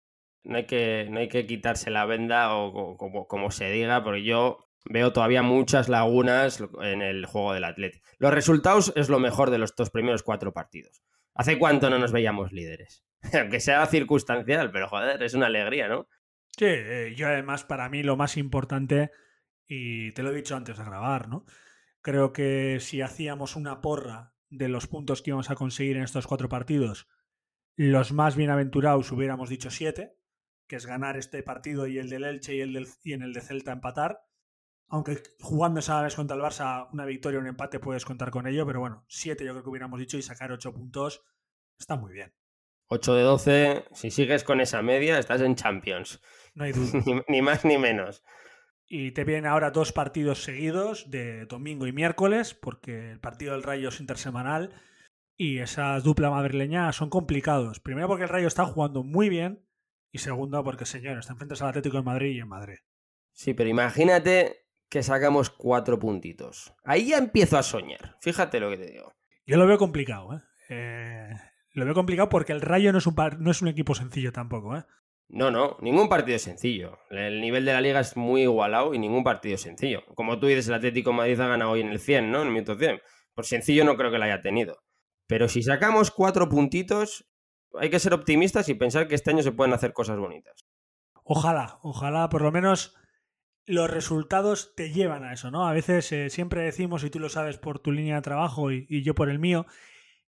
No 0.43 0.57
hay 0.57 0.65
que, 0.65 1.07
no 1.09 1.19
hay 1.19 1.29
que 1.29 1.45
quitarse 1.45 1.91
la 1.91 2.05
venda 2.05 2.55
o, 2.55 2.97
como, 2.97 3.51
se 3.51 3.69
diga, 3.69 4.03
porque 4.03 4.23
yo 4.23 4.67
veo 4.85 5.13
todavía 5.13 5.43
muchas 5.43 5.87
lagunas 5.87 6.63
en 6.81 7.01
el 7.01 7.25
juego 7.25 7.53
del 7.53 7.63
Atlético. 7.63 8.07
Los 8.17 8.33
resultados 8.33 8.91
es 8.95 9.09
lo 9.09 9.19
mejor 9.19 9.51
de 9.51 9.59
los 9.59 9.75
dos 9.75 9.91
primeros 9.91 10.23
cuatro 10.23 10.51
partidos. 10.51 11.03
¿Hace 11.35 11.59
cuánto 11.59 11.89
no 11.89 11.99
nos 11.99 12.11
veíamos 12.11 12.51
líderes? 12.51 13.05
Aunque 13.33 13.59
sea 13.59 13.85
circunstancial, 13.85 14.71
pero 14.71 14.87
joder, 14.87 15.21
es 15.21 15.33
una 15.35 15.45
alegría, 15.45 15.87
¿no? 15.87 16.07
Sí, 16.61 16.67
eh, 16.67 17.15
yo 17.17 17.27
además 17.27 17.63
para 17.63 17.89
mí 17.89 18.03
lo 18.03 18.15
más 18.15 18.37
importante, 18.37 19.09
y 19.65 20.11
te 20.11 20.21
lo 20.21 20.29
he 20.29 20.35
dicho 20.35 20.55
antes 20.55 20.77
de 20.77 20.83
grabar, 20.83 21.27
¿no? 21.27 21.43
Creo 22.01 22.33
que 22.33 22.77
si 22.79 23.01
hacíamos 23.01 23.55
una 23.55 23.81
porra 23.81 24.35
de 24.51 24.69
los 24.69 24.85
puntos 24.85 25.23
que 25.23 25.31
íbamos 25.31 25.49
a 25.49 25.55
conseguir 25.55 25.97
en 25.97 26.03
estos 26.03 26.27
cuatro 26.27 26.49
partidos, 26.49 27.07
los 27.75 28.11
más 28.11 28.35
bienaventurados 28.35 29.11
hubiéramos 29.11 29.49
dicho 29.49 29.71
siete, 29.71 30.19
que 30.67 30.75
es 30.75 30.85
ganar 30.85 31.17
este 31.17 31.41
partido 31.41 31.87
y 31.87 31.97
el 31.97 32.09
del 32.11 32.25
Elche 32.25 32.53
y, 32.53 32.61
el 32.61 32.73
del, 32.73 32.87
y 33.03 33.13
en 33.13 33.23
el 33.23 33.33
de 33.33 33.41
Celta 33.41 33.71
empatar. 33.71 34.21
Aunque 34.87 35.17
jugando 35.39 35.79
esa 35.79 35.99
vez 36.03 36.13
contra 36.13 36.37
el 36.37 36.43
Barça, 36.43 36.89
una 36.93 37.05
victoria 37.05 37.39
o 37.39 37.41
un 37.41 37.47
empate 37.47 37.79
puedes 37.79 38.05
contar 38.05 38.29
con 38.29 38.45
ello, 38.45 38.67
pero 38.67 38.81
bueno, 38.81 39.03
siete 39.07 39.43
yo 39.45 39.53
creo 39.53 39.63
que 39.63 39.69
hubiéramos 39.71 39.99
dicho 39.99 40.15
y 40.15 40.21
sacar 40.21 40.51
ocho 40.51 40.71
puntos 40.71 41.23
está 41.79 41.95
muy 41.95 42.13
bien. 42.13 42.31
8 42.93 43.15
de 43.15 43.23
12, 43.23 43.85
si 43.93 44.11
sigues 44.11 44.43
con 44.43 44.59
esa 44.59 44.81
media, 44.81 45.17
estás 45.17 45.39
en 45.39 45.55
Champions. 45.55 46.21
No 46.53 46.63
hay 46.63 46.71
duda. 46.73 47.03
ni, 47.05 47.21
ni 47.27 47.41
más 47.41 47.65
ni 47.65 47.77
menos. 47.77 48.23
Y 48.87 49.11
te 49.11 49.23
vienen 49.23 49.45
ahora 49.45 49.71
dos 49.71 49.93
partidos 49.93 50.43
seguidos 50.43 51.09
de 51.09 51.45
domingo 51.45 51.87
y 51.87 51.93
miércoles, 51.93 52.53
porque 52.53 53.11
el 53.11 53.19
partido 53.19 53.53
del 53.53 53.63
Rayo 53.63 53.89
es 53.89 54.01
intersemanal 54.01 54.73
y 55.37 55.59
esa 55.59 55.99
dupla 56.01 56.29
madrileña 56.29 56.91
son 56.91 57.09
complicados. 57.09 57.79
Primero 57.79 58.07
porque 58.07 58.23
el 58.23 58.29
Rayo 58.29 58.47
está 58.47 58.65
jugando 58.65 59.03
muy 59.03 59.29
bien 59.29 59.65
y 60.11 60.19
segundo 60.19 60.63
porque, 60.63 60.85
señor, 60.85 61.17
está 61.17 61.33
enfrente 61.33 61.55
al 61.59 61.69
Atlético 61.69 61.97
de 61.97 62.03
Madrid 62.03 62.35
y 62.35 62.39
en 62.39 62.49
Madrid. 62.49 62.77
Sí, 63.33 63.53
pero 63.53 63.69
imagínate 63.69 64.67
que 64.89 65.03
sacamos 65.03 65.49
cuatro 65.49 65.97
puntitos. 65.97 66.75
Ahí 66.83 67.07
ya 67.07 67.17
empiezo 67.17 67.57
a 67.57 67.63
soñar. 67.63 68.17
Fíjate 68.21 68.59
lo 68.59 68.69
que 68.69 68.77
te 68.77 68.91
digo. 68.91 69.13
Yo 69.45 69.57
lo 69.57 69.65
veo 69.65 69.77
complicado, 69.77 70.33
¿eh? 70.35 70.41
eh 70.69 71.29
lo 71.73 71.85
veo 71.85 71.93
complicado 71.93 72.27
porque 72.27 72.51
el 72.51 72.59
Rayo 72.59 72.91
no 72.91 72.97
es 72.97 73.07
un, 73.07 73.15
no 73.39 73.51
es 73.51 73.61
un 73.61 73.69
equipo 73.69 73.95
sencillo 73.95 74.33
tampoco, 74.33 74.75
¿eh? 74.75 74.83
No, 75.33 75.49
no, 75.49 75.77
ningún 75.79 76.09
partido 76.09 76.37
sencillo. 76.39 76.99
El 77.09 77.39
nivel 77.39 77.63
de 77.63 77.71
la 77.71 77.79
liga 77.79 78.01
es 78.01 78.17
muy 78.17 78.41
igualado 78.41 78.93
y 78.93 78.99
ningún 78.99 79.23
partido 79.23 79.57
sencillo. 79.57 80.03
Como 80.13 80.37
tú 80.37 80.47
dices, 80.47 80.67
el 80.67 80.73
Atlético 80.73 81.13
Madrid 81.13 81.39
ha 81.39 81.47
ganado 81.47 81.71
hoy 81.71 81.79
en 81.79 81.87
el 81.87 81.99
100, 81.99 82.29
¿no? 82.29 82.41
En 82.41 82.47
el 82.47 82.53
minuto 82.53 82.77
100. 82.77 82.99
Por 83.33 83.45
sencillo 83.45 83.85
no 83.85 83.95
creo 83.95 84.11
que 84.11 84.17
lo 84.17 84.25
haya 84.25 84.41
tenido. 84.41 84.83
Pero 85.27 85.47
si 85.47 85.63
sacamos 85.63 86.11
cuatro 86.11 86.49
puntitos, 86.49 87.31
hay 87.79 87.89
que 87.89 87.99
ser 87.99 88.13
optimistas 88.13 88.67
y 88.67 88.73
pensar 88.73 89.07
que 89.07 89.15
este 89.15 89.29
año 89.29 89.41
se 89.41 89.53
pueden 89.53 89.73
hacer 89.73 89.93
cosas 89.93 90.19
bonitas. 90.19 90.65
Ojalá, 91.23 91.79
ojalá 91.81 92.27
por 92.27 92.41
lo 92.41 92.51
menos 92.51 92.97
los 93.65 93.89
resultados 93.89 94.73
te 94.75 94.91
llevan 94.91 95.23
a 95.23 95.31
eso, 95.31 95.49
¿no? 95.49 95.65
A 95.65 95.71
veces 95.71 96.11
eh, 96.11 96.29
siempre 96.29 96.63
decimos, 96.63 97.05
y 97.05 97.09
tú 97.09 97.19
lo 97.19 97.29
sabes 97.29 97.57
por 97.57 97.79
tu 97.79 97.93
línea 97.93 98.15
de 98.15 98.21
trabajo 98.21 98.69
y 98.73 99.01
yo 99.01 99.15
por 99.15 99.29
el 99.29 99.39
mío, 99.39 99.65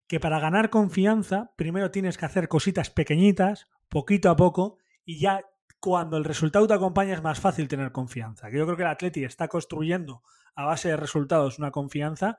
que 0.08 0.22
para 0.22 0.40
ganar 0.40 0.70
confianza 0.70 1.52
primero 1.58 1.92
tienes 1.92 2.18
que 2.18 2.26
hacer 2.26 2.48
cositas 2.48 2.90
pequeñitas, 2.90 3.68
poquito 3.90 4.30
a 4.30 4.38
poco, 4.38 4.78
y 5.06 5.20
ya 5.20 5.42
cuando 5.80 6.18
el 6.18 6.24
resultado 6.24 6.66
te 6.66 6.74
acompaña 6.74 7.14
es 7.14 7.22
más 7.22 7.40
fácil 7.40 7.68
tener 7.68 7.92
confianza. 7.92 8.50
Que 8.50 8.58
yo 8.58 8.66
creo 8.66 8.78
que 8.78 8.84
el 8.84 8.90
Atleti 8.90 9.24
está 9.26 9.48
construyendo 9.48 10.24
a 10.56 10.66
base 10.66 10.90
de 10.90 10.98
resultados 10.98 11.60
una 11.60 11.72
confianza 11.72 12.38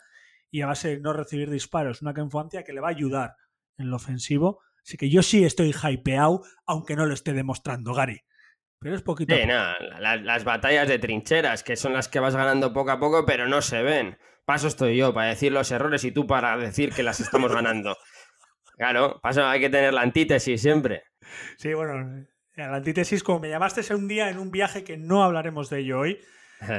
y 0.50 0.62
a 0.62 0.66
base 0.66 0.88
de 0.96 1.00
no 1.00 1.12
recibir 1.12 1.50
disparos 1.50 2.00
una 2.00 2.14
confianza 2.14 2.62
que 2.62 2.72
le 2.72 2.80
va 2.80 2.88
a 2.88 2.92
ayudar 2.92 3.36
en 3.76 3.90
lo 3.90 3.96
ofensivo. 3.96 4.60
Así 4.82 4.96
que 4.96 5.10
yo 5.10 5.22
sí 5.22 5.44
estoy 5.44 5.74
hypeado, 5.74 6.42
aunque 6.66 6.96
no 6.96 7.06
lo 7.06 7.14
esté 7.14 7.32
demostrando, 7.32 7.92
Gary. 7.92 8.22
Pero 8.78 8.96
es 8.96 9.02
poquito. 9.02 9.34
Sí, 9.34 9.46
no, 9.46 9.72
las, 9.98 10.22
las 10.22 10.44
batallas 10.44 10.88
de 10.88 10.98
trincheras, 10.98 11.62
que 11.62 11.76
son 11.76 11.92
las 11.92 12.08
que 12.08 12.20
vas 12.20 12.36
ganando 12.36 12.72
poco 12.72 12.90
a 12.90 12.98
poco, 12.98 13.24
pero 13.26 13.48
no 13.48 13.62
se 13.62 13.82
ven. 13.82 14.18
Paso 14.44 14.68
estoy 14.68 14.96
yo 14.96 15.14
para 15.14 15.28
decir 15.28 15.52
los 15.52 15.70
errores 15.70 16.04
y 16.04 16.12
tú 16.12 16.26
para 16.26 16.56
decir 16.56 16.92
que 16.92 17.02
las 17.02 17.20
estamos 17.20 17.52
ganando. 17.52 17.96
Claro, 18.76 19.20
paso, 19.22 19.46
hay 19.46 19.60
que 19.60 19.70
tener 19.70 19.94
la 19.94 20.00
antítesis 20.00 20.60
siempre. 20.60 21.04
Sí, 21.58 21.74
bueno, 21.74 22.26
la 22.56 22.76
antítesis, 22.76 23.22
como 23.22 23.40
me 23.40 23.48
llamaste 23.48 23.94
un 23.94 24.08
día 24.08 24.30
en 24.30 24.38
un 24.38 24.50
viaje 24.50 24.84
que 24.84 24.96
no 24.96 25.22
hablaremos 25.24 25.70
de 25.70 25.80
ello 25.80 26.00
hoy, 26.00 26.18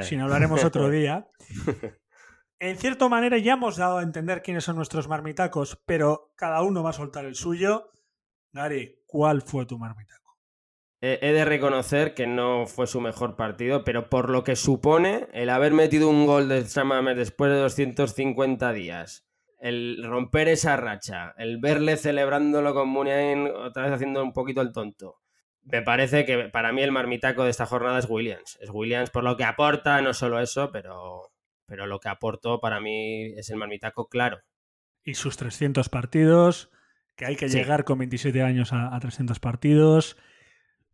sino 0.02 0.24
hablaremos 0.24 0.64
otro 0.64 0.90
día. 0.90 1.28
En 2.58 2.78
cierta 2.78 3.08
manera 3.08 3.36
ya 3.38 3.54
hemos 3.54 3.76
dado 3.76 3.98
a 3.98 4.02
entender 4.02 4.42
quiénes 4.42 4.64
son 4.64 4.76
nuestros 4.76 5.08
marmitacos, 5.08 5.82
pero 5.84 6.32
cada 6.36 6.62
uno 6.62 6.82
va 6.82 6.90
a 6.90 6.94
soltar 6.94 7.26
el 7.26 7.34
suyo. 7.34 7.90
Gary, 8.52 9.02
¿cuál 9.06 9.42
fue 9.42 9.66
tu 9.66 9.78
marmitaco? 9.78 10.38
He 11.02 11.32
de 11.32 11.44
reconocer 11.44 12.14
que 12.14 12.26
no 12.26 12.66
fue 12.66 12.86
su 12.86 13.02
mejor 13.02 13.36
partido, 13.36 13.84
pero 13.84 14.08
por 14.08 14.30
lo 14.30 14.42
que 14.42 14.56
supone 14.56 15.28
el 15.34 15.50
haber 15.50 15.72
metido 15.72 16.08
un 16.08 16.26
gol 16.26 16.48
de 16.48 16.64
Chamame 16.64 17.14
después 17.14 17.52
de 17.52 17.58
250 17.58 18.72
días, 18.72 19.26
el 19.60 20.02
romper 20.02 20.48
esa 20.48 20.76
racha, 20.76 21.34
el 21.36 21.58
verle 21.58 21.98
celebrándolo 21.98 22.72
con 22.72 22.88
Muniain 22.88 23.46
otra 23.46 23.84
vez 23.84 23.92
haciendo 23.92 24.22
un 24.22 24.32
poquito 24.32 24.62
el 24.62 24.72
tonto. 24.72 25.20
Me 25.66 25.82
parece 25.82 26.24
que 26.24 26.48
para 26.48 26.72
mí 26.72 26.82
el 26.82 26.92
marmitaco 26.92 27.44
de 27.44 27.50
esta 27.50 27.66
jornada 27.66 27.98
es 27.98 28.06
Williams. 28.08 28.58
Es 28.60 28.70
Williams 28.70 29.10
por 29.10 29.24
lo 29.24 29.36
que 29.36 29.44
aporta, 29.44 30.00
no 30.00 30.14
solo 30.14 30.40
eso, 30.40 30.70
pero, 30.72 31.32
pero 31.66 31.86
lo 31.86 32.00
que 32.00 32.08
aportó 32.08 32.60
para 32.60 32.80
mí 32.80 33.34
es 33.36 33.50
el 33.50 33.56
marmitaco 33.56 34.08
claro. 34.08 34.40
Y 35.02 35.14
sus 35.14 35.36
300 35.36 35.88
partidos, 35.88 36.70
que 37.16 37.26
hay 37.26 37.36
que 37.36 37.48
sí. 37.48 37.58
llegar 37.58 37.84
con 37.84 37.98
27 37.98 38.42
años 38.42 38.72
a, 38.72 38.94
a 38.94 39.00
300 39.00 39.38
partidos 39.40 40.16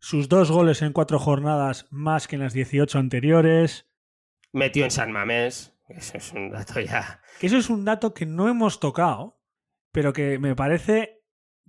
sus 0.03 0.27
dos 0.27 0.51
goles 0.51 0.81
en 0.81 0.91
cuatro 0.91 1.17
jornadas 1.17 1.87
más 1.89 2.27
que 2.27 2.35
en 2.35 2.41
las 2.41 2.51
18 2.51 2.99
anteriores. 2.99 3.87
Metió 4.51 4.83
en 4.83 4.91
San 4.91 5.13
Mamés. 5.13 5.79
Eso 5.87 6.17
es 6.17 6.33
un 6.33 6.49
dato 6.49 6.81
ya. 6.81 7.21
Que 7.39 7.47
eso 7.47 7.55
es 7.55 7.69
un 7.69 7.85
dato 7.85 8.13
que 8.13 8.25
no 8.25 8.49
hemos 8.49 8.81
tocado, 8.81 9.39
pero 9.93 10.11
que 10.11 10.39
me 10.39 10.57
parece 10.57 11.23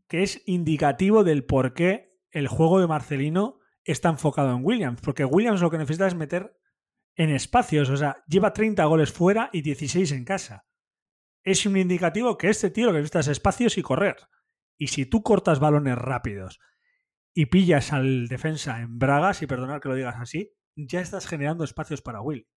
que 0.08 0.24
es 0.24 0.42
indicativo 0.46 1.22
del 1.22 1.44
por 1.44 1.74
qué 1.74 2.13
el 2.34 2.48
juego 2.48 2.80
de 2.80 2.88
Marcelino 2.88 3.60
está 3.84 4.08
enfocado 4.08 4.50
en 4.50 4.64
Williams. 4.64 5.00
Porque 5.00 5.24
Williams 5.24 5.60
lo 5.60 5.70
que 5.70 5.78
necesita 5.78 6.06
es 6.06 6.14
meter 6.14 6.58
en 7.14 7.30
espacios. 7.30 7.88
O 7.88 7.96
sea, 7.96 8.22
lleva 8.26 8.52
30 8.52 8.84
goles 8.84 9.12
fuera 9.12 9.48
y 9.52 9.62
16 9.62 10.12
en 10.12 10.24
casa. 10.24 10.66
Es 11.44 11.64
un 11.64 11.76
indicativo 11.76 12.36
que 12.36 12.50
este 12.50 12.70
tío 12.70 12.86
lo 12.86 12.92
que 12.92 12.98
necesita 12.98 13.20
es 13.20 13.28
espacios 13.28 13.78
y 13.78 13.82
correr. 13.82 14.16
Y 14.76 14.88
si 14.88 15.06
tú 15.06 15.22
cortas 15.22 15.60
balones 15.60 15.96
rápidos 15.96 16.58
y 17.32 17.46
pillas 17.46 17.92
al 17.92 18.26
defensa 18.26 18.80
en 18.80 18.98
bragas, 18.98 19.42
y 19.42 19.46
perdonar 19.46 19.80
que 19.80 19.88
lo 19.88 19.94
digas 19.94 20.16
así, 20.18 20.52
ya 20.74 21.00
estás 21.00 21.28
generando 21.28 21.62
espacios 21.62 22.02
para 22.02 22.20
Will. 22.20 22.48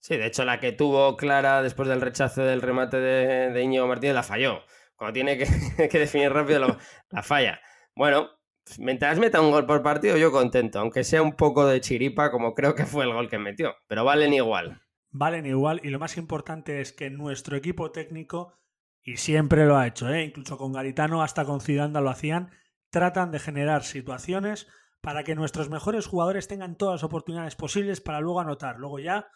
Sí, 0.00 0.16
de 0.16 0.26
hecho 0.26 0.44
la 0.44 0.60
que 0.60 0.72
tuvo 0.72 1.16
Clara 1.16 1.62
después 1.62 1.88
del 1.88 2.00
rechazo 2.00 2.42
del 2.42 2.62
remate 2.62 2.98
de, 2.98 3.50
de 3.50 3.62
Íñigo 3.62 3.86
Martínez 3.86 4.14
la 4.14 4.22
falló. 4.22 4.60
Cuando 4.96 5.14
tiene 5.14 5.38
que, 5.38 5.46
definir 5.98 6.30
rápido 6.30 6.78
la 7.10 7.22
falla. 7.22 7.60
Bueno, 7.94 8.37
mientras 8.78 9.18
meta 9.18 9.40
un 9.40 9.50
gol 9.50 9.66
por 9.66 9.82
partido 9.82 10.16
yo 10.16 10.32
contento, 10.32 10.80
aunque 10.80 11.04
sea 11.04 11.22
un 11.22 11.32
poco 11.32 11.66
de 11.66 11.80
chiripa 11.80 12.30
como 12.30 12.54
creo 12.54 12.74
que 12.74 12.86
fue 12.86 13.04
el 13.04 13.12
gol 13.12 13.28
que 13.28 13.38
metió, 13.38 13.74
pero 13.86 14.04
valen 14.04 14.34
igual. 14.34 14.80
Valen 15.10 15.46
igual 15.46 15.80
y 15.82 15.90
lo 15.90 15.98
más 15.98 16.16
importante 16.16 16.80
es 16.80 16.92
que 16.92 17.10
nuestro 17.10 17.56
equipo 17.56 17.90
técnico, 17.90 18.54
y 19.02 19.16
siempre 19.16 19.64
lo 19.66 19.76
ha 19.76 19.86
hecho, 19.86 20.08
¿eh? 20.10 20.24
incluso 20.24 20.58
con 20.58 20.72
Garitano 20.72 21.22
hasta 21.22 21.44
con 21.44 21.60
Zidanda 21.60 22.00
lo 22.00 22.10
hacían, 22.10 22.50
tratan 22.90 23.30
de 23.30 23.38
generar 23.38 23.84
situaciones 23.84 24.66
para 25.00 25.24
que 25.24 25.34
nuestros 25.34 25.70
mejores 25.70 26.06
jugadores 26.06 26.48
tengan 26.48 26.76
todas 26.76 26.96
las 26.96 27.04
oportunidades 27.04 27.56
posibles 27.56 28.00
para 28.00 28.20
luego 28.20 28.40
anotar. 28.40 28.78
Luego 28.78 28.98
ya 28.98 29.28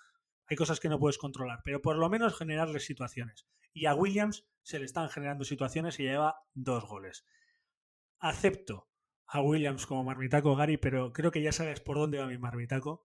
hay 0.46 0.56
cosas 0.56 0.80
que 0.80 0.88
no 0.88 0.98
puedes 0.98 1.18
controlar, 1.18 1.60
pero 1.64 1.80
por 1.80 1.96
lo 1.96 2.08
menos 2.10 2.36
generarles 2.36 2.84
situaciones. 2.84 3.46
Y 3.72 3.86
a 3.86 3.94
Williams 3.94 4.46
se 4.62 4.78
le 4.78 4.84
están 4.84 5.08
generando 5.08 5.44
situaciones 5.44 5.98
y 5.98 6.04
lleva 6.04 6.42
dos 6.52 6.86
goles. 6.86 7.24
Acepto 8.18 8.91
a 9.32 9.40
Williams 9.40 9.86
como 9.86 10.04
marmitaco, 10.04 10.54
Gary, 10.54 10.76
pero 10.76 11.10
creo 11.12 11.30
que 11.30 11.40
ya 11.40 11.52
sabes 11.52 11.80
por 11.80 11.96
dónde 11.96 12.18
va 12.18 12.26
mi 12.26 12.36
marmitaco. 12.36 13.08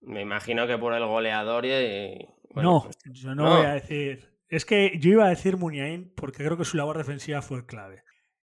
Me 0.00 0.22
imagino 0.22 0.66
que 0.66 0.78
por 0.78 0.94
el 0.94 1.04
goleador 1.04 1.66
y... 1.66 2.26
Bueno, 2.54 2.72
no, 2.72 2.82
pues, 2.84 2.98
yo 3.04 3.34
no, 3.34 3.44
no, 3.44 3.56
voy 3.56 3.66
a 3.66 3.74
decir... 3.74 4.40
Es 4.48 4.64
que 4.64 4.98
yo 4.98 5.10
iba 5.10 5.26
a 5.26 5.28
decir 5.28 5.58
Muniain 5.58 6.14
porque 6.16 6.42
creo 6.42 6.56
que 6.56 6.64
su 6.64 6.78
labor 6.78 6.96
defensiva 6.96 7.42
fue 7.42 7.66
clave 7.66 8.02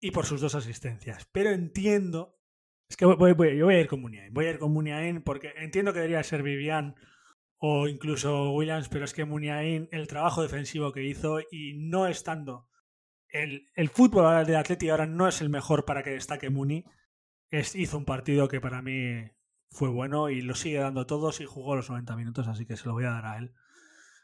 y 0.02 0.12
por 0.12 0.26
sus 0.26 0.42
dos 0.42 0.54
asistencias. 0.54 1.28
Pero 1.32 1.50
entiendo. 1.52 2.36
Es 2.90 2.98
que 2.98 3.06
voy, 3.06 3.34
voy, 3.34 3.58
yo 3.58 3.66
voy 3.66 3.76
a 3.76 3.80
ir 3.80 3.88
con 3.88 4.02
Muniain. 4.02 4.34
Voy 4.34 4.46
a 4.46 4.50
ir 4.52 4.60
con 4.60 4.74
Muniain 4.74 5.24
porque 5.24 5.54
entiendo 5.58 5.94
que 5.94 6.00
debería 6.00 6.22
ser 6.24 6.44
Vivian 6.44 6.96
o 7.58 7.88
incluso 7.88 8.52
Williams, 8.52 8.90
pero 8.90 9.06
es 9.06 9.14
que 9.14 9.26
Muniain, 9.26 9.88
el 9.92 10.08
trabajo 10.08 10.44
defensivo 10.44 10.92
que 10.92 11.04
hizo 11.04 11.40
y 11.52 11.74
no 11.78 12.06
estando. 12.06 12.68
El, 13.30 13.70
el 13.76 13.90
fútbol 13.90 14.46
de 14.46 14.58
Atleti 14.58 14.90
ahora 14.90 15.08
no 15.08 15.28
es 15.28 15.42
el 15.42 15.50
mejor 15.50 15.86
para 15.86 16.04
que 16.04 16.12
destaque 16.12 16.50
Muni. 16.50 16.86
Es, 17.50 17.76
hizo 17.76 17.98
un 17.98 18.06
partido 18.06 18.48
que 18.48 18.60
para 18.60 18.82
mí 18.82 19.30
fue 19.70 19.90
bueno 19.90 20.30
y 20.30 20.42
lo 20.42 20.56
sigue 20.56 20.80
dando 20.80 21.06
todos 21.06 21.40
y 21.42 21.46
jugó 21.46 21.76
los 21.76 21.90
90 21.90 22.16
minutos, 22.16 22.48
así 22.48 22.66
que 22.66 22.78
se 22.78 22.86
lo 22.88 22.94
voy 22.94 23.06
a 23.06 23.12
dar 23.12 23.26
a 23.26 23.38
él. 23.38 23.54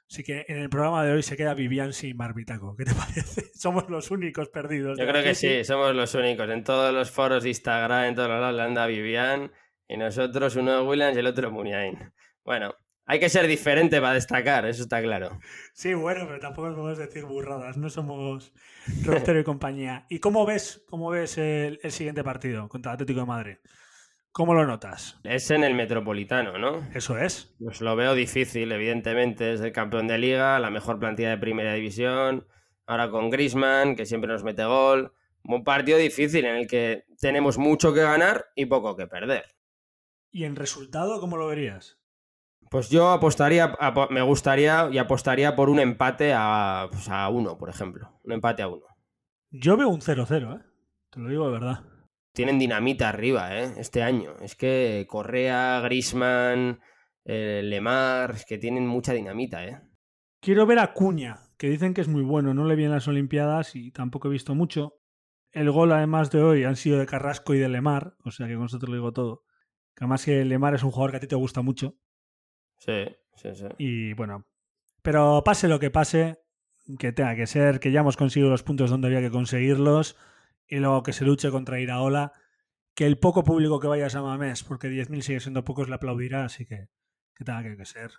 Así 0.10 0.24
que 0.24 0.46
en 0.48 0.58
el 0.58 0.70
programa 0.70 1.04
de 1.04 1.14
hoy 1.14 1.24
se 1.24 1.38
queda 1.38 1.54
Vivian 1.54 1.94
sin 1.94 2.16
Marbitaco. 2.18 2.76
¿Qué 2.76 2.86
te 2.86 2.94
parece? 2.96 3.52
Somos 3.56 3.90
los 3.90 4.12
únicos 4.12 4.50
perdidos. 4.50 5.00
Yo 5.00 5.08
creo 5.08 5.24
que 5.24 5.36
sí, 5.36 5.64
somos 5.64 5.96
los 5.96 6.14
únicos. 6.16 6.50
En 6.50 6.64
todos 6.64 6.94
los 6.94 7.10
foros 7.10 7.44
de 7.44 7.50
Instagram, 7.50 8.06
en 8.06 8.16
todos 8.16 8.30
los 8.30 8.40
lados, 8.40 8.60
anda 8.60 8.86
Vivian 8.86 9.52
y 9.88 9.98
nosotros, 9.98 10.56
uno 10.56 10.84
Williams 10.84 11.16
y 11.16 11.20
el 11.20 11.28
otro 11.28 11.52
Muniain. 11.52 12.14
Bueno, 12.44 12.76
hay 13.06 13.20
que 13.20 13.30
ser 13.30 13.48
diferente 13.48 14.00
para 14.00 14.14
destacar, 14.14 14.66
eso 14.66 14.84
está 14.84 15.02
claro. 15.02 15.40
Sí, 15.74 15.94
bueno, 15.94 16.26
pero 16.28 16.40
tampoco 16.40 16.70
podemos 16.70 16.98
decir 16.98 17.26
burradas, 17.26 17.78
no 17.78 17.90
somos 17.90 18.54
Roberto 19.04 19.38
y 19.38 19.44
compañía. 19.44 20.06
¿Y 20.10 20.20
cómo 20.20 20.46
ves, 20.46 20.84
cómo 20.90 21.10
ves 21.10 21.38
el, 21.38 21.80
el, 21.84 21.92
siguiente 21.92 22.24
partido 22.24 22.70
contra 22.70 22.92
el 22.92 22.96
Atlético 22.96 23.22
de 23.22 23.26
Madrid? 23.26 23.58
¿Cómo 24.32 24.56
lo 24.56 24.66
notas? 24.66 25.20
Es 25.24 25.52
en 25.52 25.64
el 25.64 25.76
Metropolitano, 25.76 26.58
¿no? 26.58 26.90
Eso 26.96 27.20
es. 27.20 27.56
Pues 27.60 27.82
lo 27.82 27.96
veo 27.96 28.16
difícil, 28.16 28.72
evidentemente. 28.72 29.54
Es 29.54 29.62
el 29.62 29.72
campeón 29.72 30.08
de 30.08 30.18
liga, 30.18 30.58
la 30.60 30.72
mejor 30.72 30.98
plantilla 30.98 31.30
de 31.30 31.38
primera 31.38 31.76
división. 31.76 32.48
Ahora 32.88 33.12
con 33.12 33.30
Grisman, 33.30 33.96
que 33.96 34.08
siempre 34.08 34.32
nos 34.32 34.44
mete 34.44 34.66
gol. 34.66 35.14
Un 35.44 35.64
partido 35.64 36.00
difícil 36.00 36.46
en 36.46 36.56
el 36.56 36.68
que 36.68 37.06
tenemos 37.20 37.60
mucho 37.60 37.94
que 37.94 38.02
ganar 38.02 38.48
y 38.56 38.66
poco 38.66 38.96
que 38.96 39.06
perder. 39.06 39.46
¿Y 40.32 40.46
en 40.46 40.56
resultado 40.56 41.20
cómo 41.20 41.38
lo 41.38 41.46
verías? 41.46 42.00
Pues 42.74 42.90
yo 42.90 43.12
apostaría, 43.12 43.74
me 44.10 44.22
gustaría 44.22 44.90
y 44.92 44.98
apostaría 44.98 45.56
por 45.56 45.70
un 45.70 45.80
empate 45.80 46.34
a, 46.36 46.90
pues 46.92 47.08
a 47.08 47.30
uno, 47.30 47.58
por 47.58 47.70
ejemplo. 47.70 48.20
Un 48.26 48.34
empate 48.34 48.64
a 48.64 48.68
uno. 48.68 48.86
Yo 49.50 49.78
veo 49.78 49.88
un 49.88 50.02
0-0, 50.02 50.60
¿eh? 50.60 50.64
Te 51.10 51.20
lo 51.22 51.30
digo 51.30 51.46
de 51.46 51.52
verdad 51.54 51.94
tienen 52.34 52.60
dinamita 52.60 53.10
arriba, 53.10 53.56
¿eh? 53.58 53.74
Este 53.78 54.04
año. 54.04 54.36
Es 54.42 54.56
que 54.56 55.06
Correa, 55.08 55.80
Grisman, 55.82 56.80
eh, 57.24 57.62
Lemar, 57.64 58.32
es 58.32 58.46
que 58.46 58.58
tienen 58.58 58.88
mucha 58.88 59.14
dinamita, 59.14 59.66
¿eh? 59.66 59.82
Quiero 60.42 60.66
ver 60.66 60.80
a 60.80 60.94
Cuña, 60.94 61.40
que 61.58 61.70
dicen 61.70 61.94
que 61.94 62.02
es 62.02 62.08
muy 62.08 62.24
bueno. 62.24 62.54
No 62.54 62.66
le 62.66 62.76
vi 62.76 62.84
en 62.84 62.92
las 62.92 63.08
Olimpiadas 63.08 63.76
y 63.76 63.92
tampoco 63.92 64.28
he 64.28 64.32
visto 64.32 64.56
mucho. 64.56 64.96
El 65.52 65.72
gol, 65.72 65.92
además 65.92 66.32
de 66.32 66.42
hoy, 66.42 66.64
han 66.64 66.76
sido 66.76 66.98
de 66.98 67.06
Carrasco 67.06 67.54
y 67.54 67.60
de 67.60 67.70
Lemar. 67.70 68.16
O 68.24 68.32
sea 68.32 68.48
que 68.48 68.56
con 68.56 68.66
eso 68.66 68.80
te 68.80 68.88
lo 68.88 68.94
digo 68.94 69.14
todo. 69.14 69.44
Que 69.96 70.04
además 70.04 70.26
que 70.26 70.44
Lemar 70.44 70.74
es 70.74 70.84
un 70.84 70.92
jugador 70.92 71.12
que 71.12 71.18
a 71.18 71.22
ti 71.22 71.28
te 71.28 71.36
gusta 71.36 71.62
mucho. 71.62 71.96
Sí, 72.86 73.06
sí, 73.36 73.50
sí. 73.56 73.66
Y 73.78 74.14
bueno, 74.14 74.46
pero 75.02 75.42
pase 75.46 75.70
lo 75.70 75.80
que 75.80 75.90
pase, 75.90 76.40
que 77.00 77.14
tenga 77.14 77.36
que 77.36 77.48
ser, 77.48 77.80
que 77.80 77.92
ya 77.92 78.02
hemos 78.02 78.18
conseguido 78.18 78.50
los 78.50 78.64
puntos 78.64 78.90
donde 78.90 79.08
había 79.08 79.22
que 79.22 79.32
conseguirlos 79.32 80.18
y 80.68 80.78
luego 80.78 81.02
que 81.02 81.14
se 81.14 81.24
luche 81.24 81.50
contra 81.50 81.80
Iraola, 81.80 82.34
que 82.94 83.06
el 83.06 83.18
poco 83.18 83.44
público 83.44 83.80
que 83.80 83.88
vaya 83.88 84.08
a 84.08 84.22
Mamés, 84.22 84.64
porque 84.64 84.90
10.000 84.90 85.22
sigue 85.22 85.40
siendo 85.40 85.64
pocos, 85.64 85.88
le 85.88 85.96
aplaudirá, 85.96 86.44
así 86.44 86.66
que, 86.66 86.90
que 87.36 87.46
tenga 87.46 87.64
que 87.64 87.86
ser. 87.86 88.12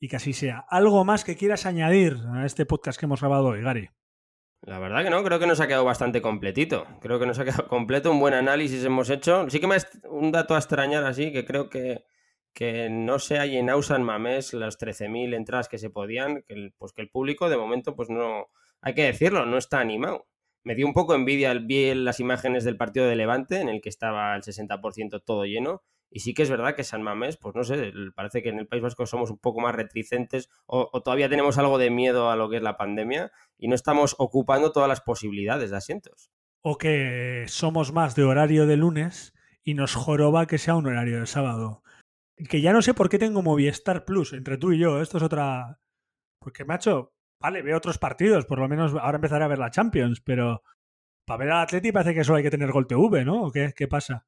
Y 0.00 0.08
que 0.08 0.16
así 0.16 0.32
sea. 0.32 0.64
¿Algo 0.68 1.04
más 1.04 1.24
que 1.24 1.36
quieras 1.36 1.66
añadir 1.66 2.18
a 2.32 2.46
este 2.46 2.66
podcast 2.66 2.98
que 2.98 3.06
hemos 3.06 3.20
grabado 3.20 3.48
hoy, 3.48 3.62
Gary? 3.62 3.90
La 4.62 4.78
verdad 4.78 5.04
que 5.04 5.10
no, 5.10 5.22
creo 5.22 5.38
que 5.38 5.46
nos 5.46 5.60
ha 5.60 5.66
quedado 5.66 5.84
bastante 5.84 6.22
completito. 6.22 6.86
Creo 7.00 7.20
que 7.20 7.26
nos 7.26 7.38
ha 7.38 7.44
quedado 7.44 7.68
completo, 7.68 8.10
un 8.10 8.20
buen 8.20 8.34
análisis 8.34 8.82
hemos 8.84 9.10
hecho. 9.10 9.48
Sí 9.50 9.60
que 9.60 9.66
me 9.66 9.76
es 9.76 9.86
un 10.08 10.32
dato 10.32 10.54
a 10.54 10.58
extrañar 10.58 11.04
así, 11.04 11.32
que 11.32 11.44
creo 11.44 11.68
que, 11.68 12.04
que 12.54 12.88
no 12.88 13.18
se 13.18 13.38
ha 13.38 13.46
llenado 13.46 13.82
San 13.82 14.02
Mamés 14.02 14.54
las 14.54 14.78
13.000 14.78 15.34
entradas 15.34 15.68
que 15.68 15.78
se 15.78 15.90
podían, 15.90 16.42
que 16.42 16.54
el, 16.54 16.72
pues 16.78 16.92
que 16.92 17.02
el 17.02 17.10
público 17.10 17.50
de 17.50 17.56
momento, 17.56 17.94
pues 17.94 18.08
no, 18.08 18.48
hay 18.80 18.94
que 18.94 19.04
decirlo, 19.04 19.44
no 19.44 19.58
está 19.58 19.80
animado 19.80 20.26
me 20.64 20.74
dio 20.74 20.86
un 20.86 20.94
poco 20.94 21.14
envidia 21.14 21.52
el 21.52 21.60
vi 21.60 21.94
las 21.94 22.20
imágenes 22.20 22.64
del 22.64 22.76
partido 22.76 23.06
de 23.06 23.16
Levante, 23.16 23.60
en 23.60 23.68
el 23.68 23.80
que 23.80 23.90
estaba 23.90 24.34
el 24.34 24.42
60% 24.42 25.22
todo 25.24 25.44
lleno. 25.44 25.82
Y 26.10 26.20
sí 26.20 26.32
que 26.32 26.42
es 26.42 26.50
verdad 26.50 26.74
que 26.74 26.84
San 26.84 27.02
Mamés, 27.02 27.36
pues 27.36 27.54
no 27.54 27.64
sé, 27.64 27.92
parece 28.14 28.42
que 28.42 28.48
en 28.48 28.58
el 28.58 28.66
País 28.66 28.82
Vasco 28.82 29.04
somos 29.04 29.30
un 29.30 29.38
poco 29.38 29.60
más 29.60 29.74
reticentes 29.74 30.48
o, 30.66 31.02
todavía 31.02 31.28
tenemos 31.28 31.58
algo 31.58 31.76
de 31.76 31.90
miedo 31.90 32.30
a 32.30 32.36
lo 32.36 32.48
que 32.48 32.56
es 32.56 32.62
la 32.62 32.76
pandemia 32.76 33.32
y 33.58 33.68
no 33.68 33.74
estamos 33.74 34.14
ocupando 34.18 34.72
todas 34.72 34.88
las 34.88 35.00
posibilidades 35.00 35.70
de 35.70 35.76
asientos. 35.76 36.30
O 36.62 36.78
que 36.78 37.44
somos 37.48 37.92
más 37.92 38.14
de 38.14 38.22
horario 38.22 38.66
de 38.66 38.76
lunes 38.76 39.34
y 39.64 39.74
nos 39.74 39.94
joroba 39.94 40.46
que 40.46 40.58
sea 40.58 40.76
un 40.76 40.86
horario 40.86 41.20
de 41.20 41.26
sábado. 41.26 41.82
Que 42.48 42.60
ya 42.60 42.72
no 42.72 42.82
sé 42.82 42.94
por 42.94 43.08
qué 43.08 43.18
tengo 43.18 43.42
Movistar 43.42 44.04
Plus 44.04 44.32
entre 44.32 44.58
tú 44.58 44.72
y 44.72 44.78
yo. 44.78 45.00
Esto 45.00 45.18
es 45.18 45.22
otra. 45.22 45.80
Porque, 46.40 46.64
macho, 46.64 47.14
Vale, 47.44 47.60
veo 47.60 47.76
otros 47.76 47.98
partidos, 47.98 48.46
por 48.46 48.58
lo 48.58 48.68
menos 48.68 48.94
ahora 48.94 49.16
empezaré 49.16 49.44
a 49.44 49.48
ver 49.48 49.58
la 49.58 49.70
Champions, 49.70 50.22
pero 50.22 50.62
para 51.26 51.44
ver 51.44 51.50
al 51.50 51.64
Atleti 51.64 51.92
parece 51.92 52.14
que 52.14 52.24
solo 52.24 52.38
hay 52.38 52.42
que 52.42 52.50
tener 52.50 52.72
Gol 52.72 52.86
TV, 52.86 53.22
¿no? 53.22 53.42
¿O 53.42 53.52
qué, 53.52 53.74
qué 53.76 53.86
pasa? 53.86 54.26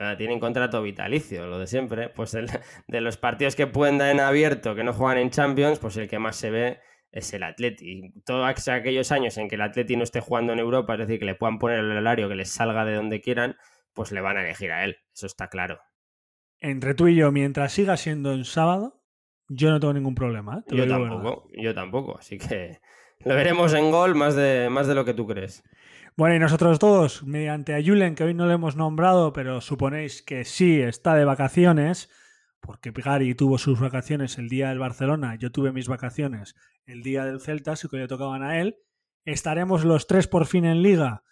Ah, 0.00 0.16
tienen 0.18 0.40
contrato 0.40 0.82
vitalicio, 0.82 1.46
lo 1.46 1.60
de 1.60 1.68
siempre. 1.68 2.08
Pues 2.08 2.32
de 2.88 3.00
los 3.00 3.16
partidos 3.16 3.54
que 3.54 3.68
pueden 3.68 3.98
dar 3.98 4.10
en 4.10 4.18
abierto, 4.18 4.74
que 4.74 4.82
no 4.82 4.92
juegan 4.92 5.18
en 5.18 5.30
Champions, 5.30 5.78
pues 5.78 5.96
el 5.98 6.08
que 6.08 6.18
más 6.18 6.34
se 6.34 6.50
ve 6.50 6.80
es 7.12 7.32
el 7.32 7.44
Atleti. 7.44 8.12
Todos 8.24 8.68
aquellos 8.68 9.12
años 9.12 9.38
en 9.38 9.48
que 9.48 9.54
el 9.54 9.62
Atleti 9.62 9.96
no 9.96 10.02
esté 10.02 10.18
jugando 10.18 10.52
en 10.52 10.58
Europa, 10.58 10.94
es 10.94 10.98
decir, 10.98 11.20
que 11.20 11.26
le 11.26 11.36
puedan 11.36 11.60
poner 11.60 11.78
el 11.78 11.96
horario 11.96 12.28
que 12.28 12.34
les 12.34 12.50
salga 12.50 12.84
de 12.84 12.94
donde 12.94 13.20
quieran, 13.20 13.56
pues 13.92 14.10
le 14.10 14.20
van 14.20 14.36
a 14.36 14.42
elegir 14.42 14.72
a 14.72 14.84
él. 14.84 14.96
Eso 15.14 15.26
está 15.26 15.48
claro. 15.48 15.78
Entre 16.60 16.94
tú 16.94 17.08
y 17.08 17.14
yo, 17.14 17.30
mientras 17.30 17.72
siga 17.72 17.96
siendo 17.96 18.32
en 18.32 18.44
sábado, 18.44 19.00
yo 19.48 19.70
no 19.70 19.80
tengo 19.80 19.94
ningún 19.94 20.14
problema. 20.14 20.58
¿eh? 20.58 20.76
yo 20.76 20.86
tampoco, 20.86 21.48
yo 21.52 21.74
tampoco. 21.74 22.18
Así 22.18 22.38
que 22.38 22.80
lo 23.24 23.34
veremos 23.34 23.72
en 23.74 23.90
gol 23.90 24.14
más 24.14 24.34
de, 24.34 24.68
más 24.70 24.86
de 24.86 24.94
lo 24.94 25.04
que 25.04 25.14
tú 25.14 25.26
crees. 25.26 25.64
Bueno, 26.16 26.34
y 26.34 26.40
nosotros 26.40 26.80
todos, 26.80 27.22
mediante 27.22 27.74
a 27.74 27.82
Julen, 27.82 28.16
que 28.16 28.24
hoy 28.24 28.34
no 28.34 28.46
le 28.46 28.54
hemos 28.54 28.74
nombrado, 28.74 29.32
pero 29.32 29.60
suponéis 29.60 30.20
que 30.20 30.44
sí 30.44 30.80
está 30.80 31.14
de 31.14 31.24
vacaciones, 31.24 32.10
porque 32.60 32.90
Gary 32.90 33.36
tuvo 33.36 33.56
sus 33.56 33.78
vacaciones 33.78 34.36
el 34.36 34.48
día 34.48 34.70
del 34.70 34.80
Barcelona, 34.80 35.36
yo 35.36 35.52
tuve 35.52 35.70
mis 35.70 35.86
vacaciones 35.86 36.56
el 36.86 37.04
día 37.04 37.24
del 37.24 37.40
Celta, 37.40 37.72
así 37.72 37.86
que 37.88 37.98
le 37.98 38.08
tocaban 38.08 38.42
a 38.42 38.58
él. 38.60 38.78
Estaremos 39.24 39.84
los 39.84 40.08
tres 40.08 40.26
por 40.26 40.46
fin 40.46 40.64
en 40.64 40.82
liga 40.82 41.22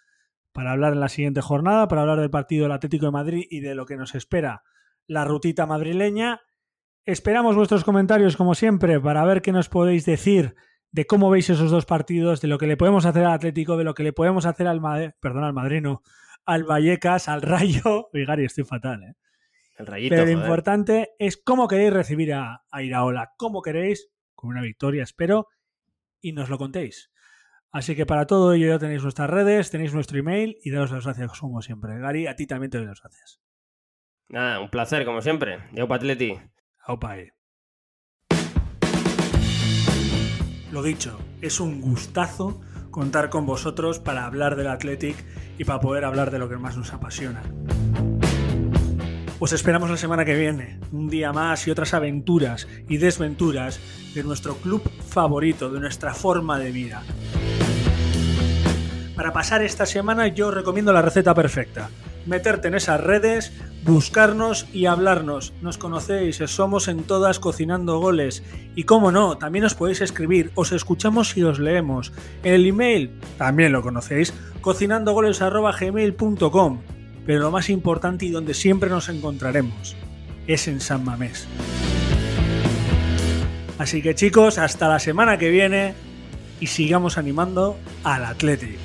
para 0.53 0.71
hablar 0.71 0.93
en 0.93 1.01
la 1.01 1.09
siguiente 1.09 1.41
jornada, 1.41 1.89
para 1.89 2.01
hablar 2.01 2.21
del 2.21 2.29
partido 2.29 2.63
del 2.63 2.71
Atlético 2.71 3.07
de 3.07 3.11
Madrid 3.11 3.45
y 3.49 3.59
de 3.59 3.75
lo 3.75 3.85
que 3.85 3.97
nos 3.97 4.15
espera 4.15 4.63
la 5.07 5.25
rutita 5.25 5.65
madrileña. 5.65 6.41
Esperamos 7.05 7.55
vuestros 7.55 7.83
comentarios, 7.83 8.37
como 8.37 8.53
siempre, 8.53 8.99
para 8.99 9.25
ver 9.25 9.41
qué 9.41 9.51
nos 9.51 9.69
podéis 9.69 10.05
decir 10.05 10.55
de 10.91 11.05
cómo 11.05 11.29
veis 11.29 11.49
esos 11.49 11.71
dos 11.71 11.85
partidos, 11.85 12.41
de 12.41 12.47
lo 12.47 12.57
que 12.57 12.67
le 12.67 12.77
podemos 12.77 13.05
hacer 13.05 13.23
al 13.23 13.33
Atlético, 13.33 13.77
de 13.77 13.83
lo 13.83 13.93
que 13.93 14.03
le 14.03 14.13
podemos 14.13 14.45
hacer 14.45 14.67
al, 14.67 14.81
perdón, 15.19 15.43
al 15.43 15.53
Madrino, 15.53 16.01
al 16.45 16.63
Vallecas, 16.63 17.29
al 17.29 17.41
Rayo. 17.41 18.09
Oye, 18.13 18.25
Gary, 18.25 18.45
estoy 18.45 18.63
fatal, 18.63 19.03
¿eh? 19.03 19.15
El 19.77 19.85
rayito, 19.85 20.15
Pero 20.15 20.25
lo 20.25 20.31
importante 20.31 21.11
es 21.19 21.37
cómo 21.37 21.67
queréis 21.67 21.93
recibir 21.93 22.33
a, 22.33 22.63
a 22.71 22.81
Iraola, 22.81 23.33
cómo 23.37 23.61
queréis, 23.61 24.09
con 24.33 24.49
una 24.49 24.61
victoria, 24.61 25.03
espero, 25.03 25.49
y 26.19 26.31
nos 26.31 26.49
lo 26.49 26.57
contéis. 26.57 27.11
Así 27.71 27.95
que 27.95 28.07
para 28.07 28.25
todo 28.25 28.53
ello 28.53 28.67
ya 28.69 28.79
tenéis 28.79 29.03
nuestras 29.03 29.29
redes, 29.29 29.69
tenéis 29.69 29.93
nuestro 29.93 30.17
email 30.17 30.57
y 30.63 30.71
daros 30.71 30.91
las 30.91 31.05
gracias 31.05 31.39
como 31.39 31.61
siempre. 31.61 31.99
Gary, 31.99 32.25
a 32.25 32.35
ti 32.35 32.47
también 32.47 32.71
te 32.71 32.79
doy 32.79 32.87
las 32.87 33.01
gracias. 33.01 33.39
Nada, 34.29 34.59
un 34.59 34.69
placer 34.69 35.05
como 35.05 35.21
siempre. 35.21 35.59
Yo, 35.71 35.91
Atleti. 35.91 36.37
Lo 40.71 40.83
dicho, 40.83 41.17
es 41.41 41.59
un 41.61 41.79
gustazo 41.79 42.59
contar 42.91 43.29
con 43.29 43.45
vosotros 43.45 43.99
para 43.99 44.25
hablar 44.25 44.55
del 44.55 44.67
Athletic 44.67 45.15
y 45.57 45.63
para 45.63 45.79
poder 45.79 46.03
hablar 46.03 46.31
de 46.31 46.39
lo 46.39 46.49
que 46.49 46.57
más 46.57 46.75
nos 46.75 46.93
apasiona. 46.93 47.41
Os 49.39 49.53
esperamos 49.53 49.89
la 49.89 49.97
semana 49.97 50.25
que 50.25 50.35
viene, 50.35 50.79
un 50.91 51.09
día 51.09 51.31
más 51.31 51.67
y 51.67 51.71
otras 51.71 51.93
aventuras 51.93 52.67
y 52.89 52.97
desventuras 52.97 53.79
de 54.13 54.23
nuestro 54.23 54.55
club 54.55 54.81
favorito, 55.07 55.69
de 55.69 55.79
nuestra 55.79 56.13
forma 56.13 56.59
de 56.59 56.71
vida. 56.71 57.03
Para 59.15 59.31
pasar 59.31 59.61
esta 59.61 59.85
semana 59.85 60.27
yo 60.27 60.47
os 60.47 60.53
recomiendo 60.53 60.91
la 60.91 61.01
receta 61.01 61.33
perfecta. 61.33 61.89
Meterte 62.25 62.67
en 62.67 62.75
esas 62.75 62.99
redes, 62.99 63.53
buscarnos 63.87 64.67
y 64.73 64.85
hablarnos. 64.85 65.53
Nos 65.61 65.77
conocéis, 65.77 66.37
somos 66.45 66.87
en 66.87 67.03
todas 67.03 67.39
cocinando 67.39 67.99
goles. 67.99 68.43
Y 68.75 68.83
como 68.83 69.11
no, 69.11 69.37
también 69.37 69.65
os 69.65 69.73
podéis 69.73 70.01
escribir, 70.01 70.51
os 70.55 70.71
escuchamos 70.71 71.35
y 71.37 71.43
os 71.43 71.59
leemos. 71.59 72.13
El 72.43 72.67
email, 72.67 73.11
también 73.37 73.71
lo 73.71 73.81
conocéis, 73.81 74.33
cocinandogoles.gmail.com. 74.61 76.81
Pero 77.25 77.39
lo 77.39 77.51
más 77.51 77.69
importante 77.69 78.25
y 78.25 78.31
donde 78.31 78.53
siempre 78.53 78.89
nos 78.89 79.09
encontraremos 79.09 79.95
es 80.45 80.67
en 80.67 80.79
San 80.79 81.03
Mamés. 81.03 81.47
Así 83.77 84.01
que 84.01 84.15
chicos, 84.15 84.57
hasta 84.57 84.87
la 84.87 84.99
semana 84.99 85.37
que 85.37 85.49
viene 85.49 85.93
y 86.59 86.67
sigamos 86.67 87.17
animando 87.17 87.77
al 88.03 88.25
Atlético. 88.25 88.79